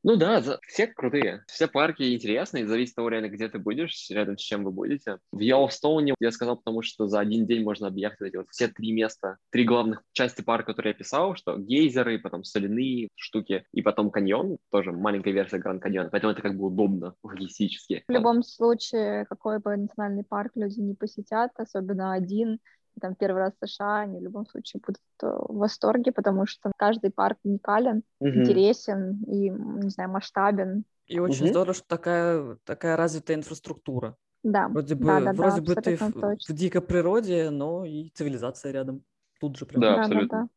ну 0.08 0.16
да, 0.16 0.42
все 0.66 0.88
крутые. 0.88 1.44
Все 1.48 1.68
парки 1.68 2.16
интересные, 2.16 2.66
зависит 2.66 2.94
от 2.94 2.96
того, 2.96 3.10
реально, 3.10 3.28
где 3.28 3.50
ты 3.50 3.60
будешь, 3.60 4.10
рядом 4.10 4.38
с 4.38 4.42
чем 4.42 4.64
вы 4.64 4.72
будете. 4.72 5.18
В 5.34 5.40
Йеллоустоуне 5.40 6.16
я 6.22 6.32
сказал, 6.32 6.56
потому 6.56 6.82
что 6.82 7.08
за 7.08 7.20
один 7.20 7.46
день 7.46 7.62
можно 7.62 7.88
объехать 7.88 8.22
эти 8.22 8.38
вот 8.38 8.48
все 8.50 8.70
три 8.70 8.94
места, 8.94 9.36
три 9.50 9.66
главных 9.66 10.02
части 10.14 10.42
парка, 10.42 10.72
которые 10.72 10.92
я 10.92 10.98
писал, 10.98 11.36
что 11.36 11.58
гейзеры, 11.58 12.20
потом 12.20 12.46
соляные 12.46 13.10
штуки, 13.16 13.66
и 13.74 13.82
потом 13.82 14.10
каньон, 14.10 14.60
тоже 14.72 14.94
маленькая 14.94 15.34
версия 15.34 15.58
Гранд 15.58 15.84
Каньона, 15.84 16.08
поэтому 16.10 16.32
это 16.32 16.42
как 16.42 16.56
бы 16.56 16.68
удобно 16.68 17.14
логистически. 17.22 18.06
В 18.08 18.12
любом 18.14 18.44
случае, 18.44 19.26
какой 19.26 19.60
бы 19.60 19.76
национальный 19.76 20.24
парк 20.24 20.54
люди 20.56 20.80
не 20.80 20.94
посетят, 20.94 21.52
особенно 21.58 22.14
один, 22.14 22.60
там 23.00 23.16
первый 23.16 23.40
раз 23.40 23.54
в 23.60 23.68
США, 23.68 24.00
они 24.02 24.20
в 24.20 24.24
любом 24.24 24.46
случае 24.46 24.82
будут 24.86 25.02
э, 25.22 25.28
в 25.28 25.58
восторге, 25.58 26.12
потому 26.12 26.46
что 26.46 26.72
каждый 26.78 27.12
парк 27.12 27.38
уникален, 27.44 28.04
угу. 28.20 28.30
интересен 28.30 29.24
и, 29.28 29.50
не 29.50 29.90
знаю, 29.90 30.10
масштабен. 30.10 30.84
И 31.08 31.20
очень 31.20 31.46
угу. 31.46 31.52
здорово, 31.52 31.74
что 31.74 31.88
такая, 31.88 32.58
такая 32.66 32.98
развитая 32.98 33.38
инфраструктура. 33.38 34.16
Да. 34.44 34.68
Вроде 34.68 34.96
бы, 34.96 35.06
да, 35.06 35.20
да, 35.22 35.34
вроде 35.34 35.62
да, 35.62 35.76
бы 35.76 35.82
ты 35.82 35.98
в, 35.98 36.38
в 36.48 36.54
дикой 36.54 36.82
природе, 36.82 37.50
но 37.50 37.86
и 37.86 38.10
цивилизация 38.10 38.72
рядом. 38.72 39.04
тут 39.40 39.58
же 39.58 39.66
прям. 39.66 39.82
Да, 39.82 39.88
Да, 39.88 39.96
да, 39.96 40.02
абсолютно. 40.02 40.42
да. 40.44 40.48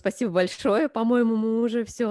Спасибо 0.00 0.32
большое. 0.32 0.88
По-моему, 0.88 1.36
мы 1.36 1.60
уже 1.60 1.84
все 1.84 2.06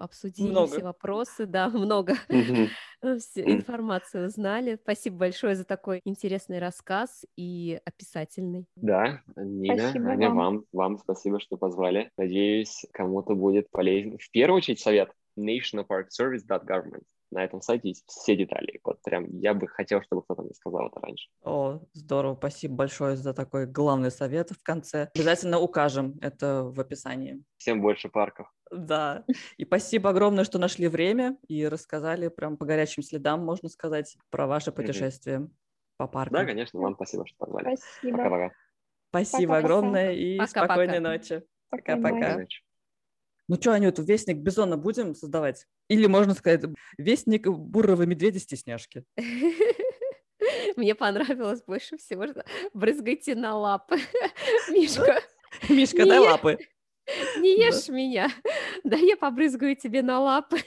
обсудили, 0.00 0.48
Много. 0.48 0.68
все 0.68 0.82
вопросы, 0.82 1.44
да, 1.44 1.68
много 1.68 2.14
М. 2.30 2.70
информации 3.02 4.24
узнали. 4.24 4.78
Спасибо 4.82 5.18
большое 5.18 5.54
за 5.54 5.66
такой 5.66 6.00
интересный 6.06 6.58
рассказ 6.58 7.26
и 7.36 7.78
описательный. 7.84 8.64
Да, 8.76 9.20
Нина, 9.36 9.76
Спасибо 9.76 10.08
Аня, 10.08 10.28
вам. 10.30 10.36
вам, 10.38 10.64
вам 10.72 10.98
спасибо, 10.98 11.38
что 11.38 11.58
позвали. 11.58 12.10
Надеюсь, 12.16 12.86
кому-то 12.94 13.34
будет 13.34 13.70
полезен. 13.70 14.16
В 14.16 14.30
первую 14.30 14.56
очередь 14.56 14.80
совет 14.80 15.10
nationalparkservice.government. 15.38 17.04
На 17.30 17.44
этом 17.44 17.60
сайте 17.60 17.88
есть 17.88 18.04
все 18.06 18.36
детали. 18.36 18.80
Вот 18.84 19.02
прям 19.02 19.26
я 19.38 19.52
бы 19.54 19.66
хотел, 19.66 20.00
чтобы 20.02 20.22
кто-то 20.22 20.42
мне 20.42 20.54
сказал 20.54 20.88
это 20.88 21.00
раньше. 21.00 21.28
О, 21.44 21.80
здорово, 21.92 22.36
спасибо 22.36 22.74
большое 22.76 23.16
за 23.16 23.34
такой 23.34 23.66
главный 23.66 24.10
совет 24.10 24.50
в 24.50 24.62
конце. 24.62 25.10
Обязательно 25.14 25.58
укажем 25.58 26.18
это 26.20 26.62
в 26.64 26.80
описании. 26.80 27.42
Всем 27.56 27.80
больше 27.82 28.08
парков. 28.08 28.52
Да, 28.70 29.24
и 29.56 29.64
спасибо 29.64 30.10
огромное, 30.10 30.44
что 30.44 30.58
нашли 30.58 30.88
время 30.88 31.36
и 31.48 31.66
рассказали 31.66 32.28
прям 32.28 32.56
по 32.56 32.64
горячим 32.64 33.02
следам, 33.02 33.44
можно 33.44 33.68
сказать, 33.68 34.16
про 34.30 34.46
ваше 34.46 34.72
путешествие 34.72 35.48
по 35.96 36.06
парку. 36.06 36.34
Да, 36.34 36.44
конечно, 36.44 36.80
вам 36.80 36.94
спасибо, 36.94 37.26
что 37.26 37.36
позвали. 37.38 37.76
Спасибо. 37.76 38.16
Пока-пока. 38.18 38.52
Спасибо 39.10 39.52
Пока-пока. 39.54 39.58
огромное 39.58 40.12
и 40.12 40.38
Пока-пока. 40.38 40.64
спокойной 40.64 41.00
ночи. 41.00 41.42
Спокойной 41.68 42.02
Пока-пока. 42.02 42.46
Ну 43.48 43.56
что, 43.56 43.72
Анют, 43.72 43.98
вестник 44.00 44.38
Бизона 44.38 44.76
будем 44.76 45.14
создавать? 45.14 45.66
Или, 45.88 46.06
можно 46.06 46.34
сказать, 46.34 46.62
вестник 46.98 47.46
бурого 47.46 48.02
медведя-стесняшки? 48.02 49.04
Мне 50.76 50.94
понравилось 50.94 51.62
больше 51.64 51.96
всего, 51.96 52.26
что 52.26 52.44
брызгайте 52.74 53.34
на 53.36 53.56
лапы. 53.56 53.98
Мишка, 54.70 55.20
Мишка, 55.68 56.04
дай 56.04 56.18
лапы. 56.18 56.58
не 57.38 57.58
ешь 57.58 57.88
меня. 57.88 58.30
Да 58.90 58.96
я 58.96 59.16
побрызгаю 59.16 59.74
тебе 59.76 60.02
на 60.02 60.20
лапы. 60.20 60.58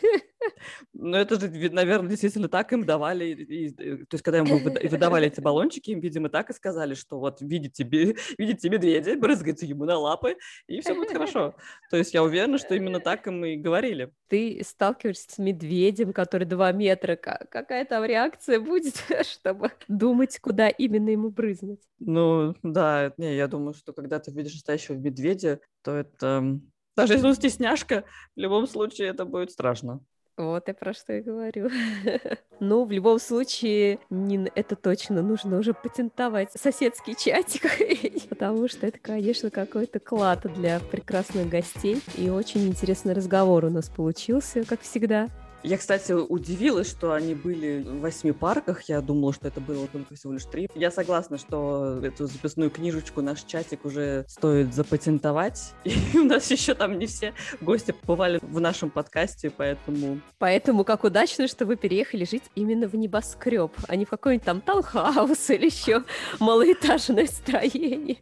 Ну, 0.93 1.15
это 1.17 1.39
же, 1.39 1.49
наверное, 1.71 2.09
действительно 2.09 2.47
так 2.49 2.71
им 2.73 2.85
давали. 2.85 3.25
и- 3.25 3.67
и- 3.67 3.69
то 4.05 4.15
есть, 4.15 4.23
когда 4.23 4.39
ему 4.39 4.57
выда- 4.59 4.87
выдавали 4.89 5.27
эти 5.27 5.39
баллончики, 5.41 5.91
им, 5.91 5.99
видимо, 5.99 6.29
так 6.29 6.49
и 6.49 6.53
сказали, 6.53 6.93
что 6.95 7.19
вот 7.19 7.41
видите, 7.41 7.83
видите 8.37 8.69
медведя, 8.69 9.17
брызгайте 9.17 9.65
ему 9.65 9.85
на 9.85 9.97
лапы, 9.97 10.37
и 10.67 10.81
все 10.81 10.93
будет 10.95 11.11
хорошо. 11.11 11.55
То 11.89 11.97
есть, 11.97 12.13
я 12.13 12.23
уверена, 12.23 12.57
что 12.57 12.75
именно 12.75 12.99
так 12.99 13.25
им 13.27 13.43
и 13.45 13.55
говорили. 13.55 14.11
Ты 14.27 14.61
сталкиваешься 14.65 15.31
с 15.31 15.37
медведем, 15.37 16.13
который 16.13 16.45
2 16.45 16.71
метра. 16.71 17.15
Ка- 17.15 17.45
Какая 17.49 17.85
там 17.85 18.03
реакция 18.05 18.59
будет, 18.59 18.95
чтобы 19.25 19.71
думать, 19.87 20.39
куда 20.39 20.69
именно 20.69 21.09
ему 21.09 21.29
брызнуть? 21.29 21.81
Ну, 21.99 22.55
да, 22.63 23.13
не, 23.17 23.35
я 23.35 23.47
думаю, 23.47 23.73
что 23.73 23.93
когда 23.93 24.19
ты 24.19 24.31
видишь 24.31 24.53
настоящего 24.53 24.95
медведя, 24.95 25.59
то 25.83 25.95
это... 25.95 26.59
Даже 26.99 27.13
если 27.13 27.27
он 27.27 27.35
стесняшка, 27.35 28.03
в 28.35 28.39
любом 28.39 28.67
случае 28.67 29.07
это 29.07 29.23
будет 29.23 29.51
страшно. 29.51 30.01
Вот 30.35 30.67
я 30.67 30.73
про 30.73 30.93
что 30.93 31.13
и 31.13 31.21
говорю. 31.21 31.69
Ну, 32.61 32.83
в 32.83 32.91
любом 32.91 33.19
случае, 33.19 33.99
Нин, 34.09 34.49
это 34.53 34.75
точно 34.75 35.21
нужно 35.21 35.59
уже 35.59 35.73
патентовать 35.73 36.51
соседский 36.51 37.15
чатик, 37.15 38.27
потому 38.29 38.67
что 38.67 38.85
это, 38.85 38.99
конечно, 38.99 39.49
какой-то 39.49 40.01
клад 40.01 40.41
для 40.55 40.81
прекрасных 40.81 41.47
гостей. 41.47 42.01
И 42.17 42.29
очень 42.29 42.67
интересный 42.67 43.13
разговор 43.13 43.63
у 43.63 43.69
нас 43.69 43.87
получился, 43.87 44.65
как 44.65 44.81
всегда. 44.81 45.29
Я, 45.61 45.77
кстати, 45.77 46.13
удивилась, 46.13 46.89
что 46.89 47.11
они 47.11 47.35
были 47.35 47.83
в 47.83 47.99
восьми 47.99 48.31
парках. 48.31 48.83
Я 48.83 49.01
думала, 49.01 49.33
что 49.33 49.47
это 49.47 49.59
было 49.59 49.87
только 49.87 50.15
всего 50.15 50.33
лишь 50.33 50.45
три. 50.45 50.69
Я 50.73 50.89
согласна, 50.89 51.37
что 51.37 51.99
эту 52.01 52.27
записную 52.27 52.69
книжечку, 52.69 53.21
наш 53.21 53.43
чатик 53.43 53.83
уже 53.83 54.23
стоит 54.27 54.73
запатентовать. 54.73 55.73
И 55.83 56.17
у 56.17 56.23
нас 56.23 56.49
еще 56.49 56.75
там 56.75 56.97
не 56.97 57.07
все 57.07 57.33
гости 57.59 57.91
побывали 57.91 58.39
в 58.41 58.59
нашем 58.61 58.89
подкасте, 58.89 59.49
поэтому... 59.49 60.21
Поэтому 60.37 60.85
как 60.85 61.03
удачно, 61.03 61.47
что 61.47 61.65
вы 61.65 61.75
переехали 61.75 62.23
жить 62.23 62.43
именно 62.55 62.87
в 62.87 62.95
небоскреб, 62.95 63.71
а 63.87 63.95
не 63.97 64.05
в 64.05 64.09
какой-нибудь 64.09 64.45
там 64.45 64.61
таунхаус 64.61 65.49
или 65.49 65.65
еще 65.65 66.03
малоэтажное 66.39 67.27
строение. 67.27 68.17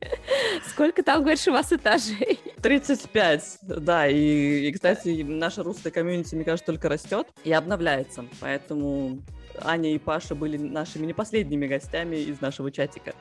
Сколько 0.67 1.03
там, 1.03 1.21
говоришь, 1.21 1.47
у 1.47 1.51
вас 1.51 1.71
этажей? 1.71 2.39
35, 2.63 3.59
да, 3.61 4.07
и, 4.07 4.67
и, 4.67 4.71
кстати, 4.71 5.21
наша 5.21 5.61
русская 5.61 5.91
комьюнити, 5.91 6.33
мне 6.33 6.43
кажется, 6.43 6.65
только 6.65 6.89
растет 6.89 7.26
и 7.43 7.51
обновляется, 7.51 8.25
поэтому 8.39 9.21
Аня 9.61 9.93
и 9.93 9.97
Паша 9.97 10.36
были 10.36 10.57
нашими 10.57 11.05
не 11.05 11.13
последними 11.13 11.67
гостями 11.67 12.17
из 12.17 12.41
нашего 12.41 12.71
чатика. 12.71 13.13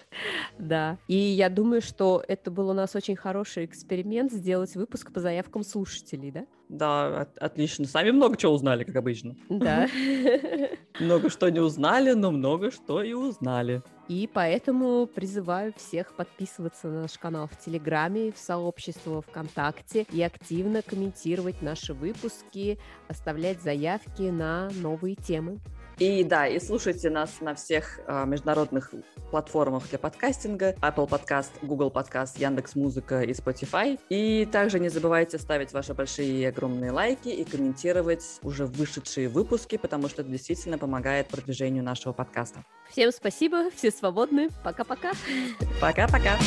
Да. 0.59 0.97
И 1.07 1.15
я 1.15 1.49
думаю, 1.49 1.81
что 1.81 2.23
это 2.27 2.51
был 2.51 2.69
у 2.69 2.73
нас 2.73 2.95
очень 2.95 3.15
хороший 3.15 3.65
эксперимент 3.65 4.31
сделать 4.31 4.75
выпуск 4.75 5.11
по 5.11 5.19
заявкам 5.19 5.63
слушателей, 5.63 6.29
да? 6.31 6.45
Да, 6.69 7.21
от- 7.21 7.37
отлично. 7.39 7.85
Сами 7.85 8.11
много 8.11 8.37
чего 8.37 8.53
узнали, 8.53 8.83
как 8.83 8.95
обычно. 8.95 9.35
Да. 9.49 9.87
Много 10.99 11.29
что 11.29 11.49
не 11.49 11.59
узнали, 11.59 12.11
но 12.11 12.31
много 12.31 12.69
что 12.69 13.01
и 13.01 13.13
узнали. 13.13 13.81
И 14.11 14.27
поэтому 14.27 15.07
призываю 15.07 15.73
всех 15.77 16.13
подписываться 16.17 16.89
на 16.89 17.03
наш 17.03 17.17
канал 17.17 17.47
в 17.47 17.57
Телеграме, 17.57 18.33
в 18.33 18.37
сообщество 18.37 19.21
ВКонтакте 19.21 20.05
и 20.11 20.21
активно 20.21 20.81
комментировать 20.81 21.61
наши 21.61 21.93
выпуски, 21.93 22.77
оставлять 23.07 23.61
заявки 23.61 24.23
на 24.23 24.69
новые 24.71 25.15
темы. 25.15 25.61
И 26.01 26.23
да, 26.23 26.47
и 26.47 26.59
слушайте 26.59 27.11
нас 27.11 27.41
на 27.41 27.53
всех 27.53 27.99
а, 28.07 28.25
международных 28.25 28.91
платформах 29.29 29.87
для 29.87 29.99
подкастинга. 29.99 30.71
Apple 30.81 31.07
Podcast, 31.07 31.51
Google 31.61 31.91
Podcast, 31.91 32.39
Яндекс 32.39 32.75
Музыка 32.75 33.21
и 33.21 33.33
Spotify. 33.33 33.99
И 34.09 34.49
также 34.51 34.79
не 34.79 34.89
забывайте 34.89 35.37
ставить 35.37 35.73
ваши 35.73 35.93
большие 35.93 36.41
и 36.41 36.43
огромные 36.43 36.89
лайки 36.89 37.29
и 37.29 37.43
комментировать 37.43 38.39
уже 38.41 38.65
вышедшие 38.65 39.29
выпуски, 39.29 39.77
потому 39.77 40.09
что 40.09 40.23
это 40.23 40.31
действительно 40.31 40.79
помогает 40.79 41.27
продвижению 41.27 41.83
нашего 41.83 42.13
подкаста. 42.13 42.65
Всем 42.89 43.11
спасибо, 43.11 43.69
все 43.69 43.91
свободны. 43.91 44.49
Пока-пока. 44.63 45.11
Пока-пока! 45.79 46.39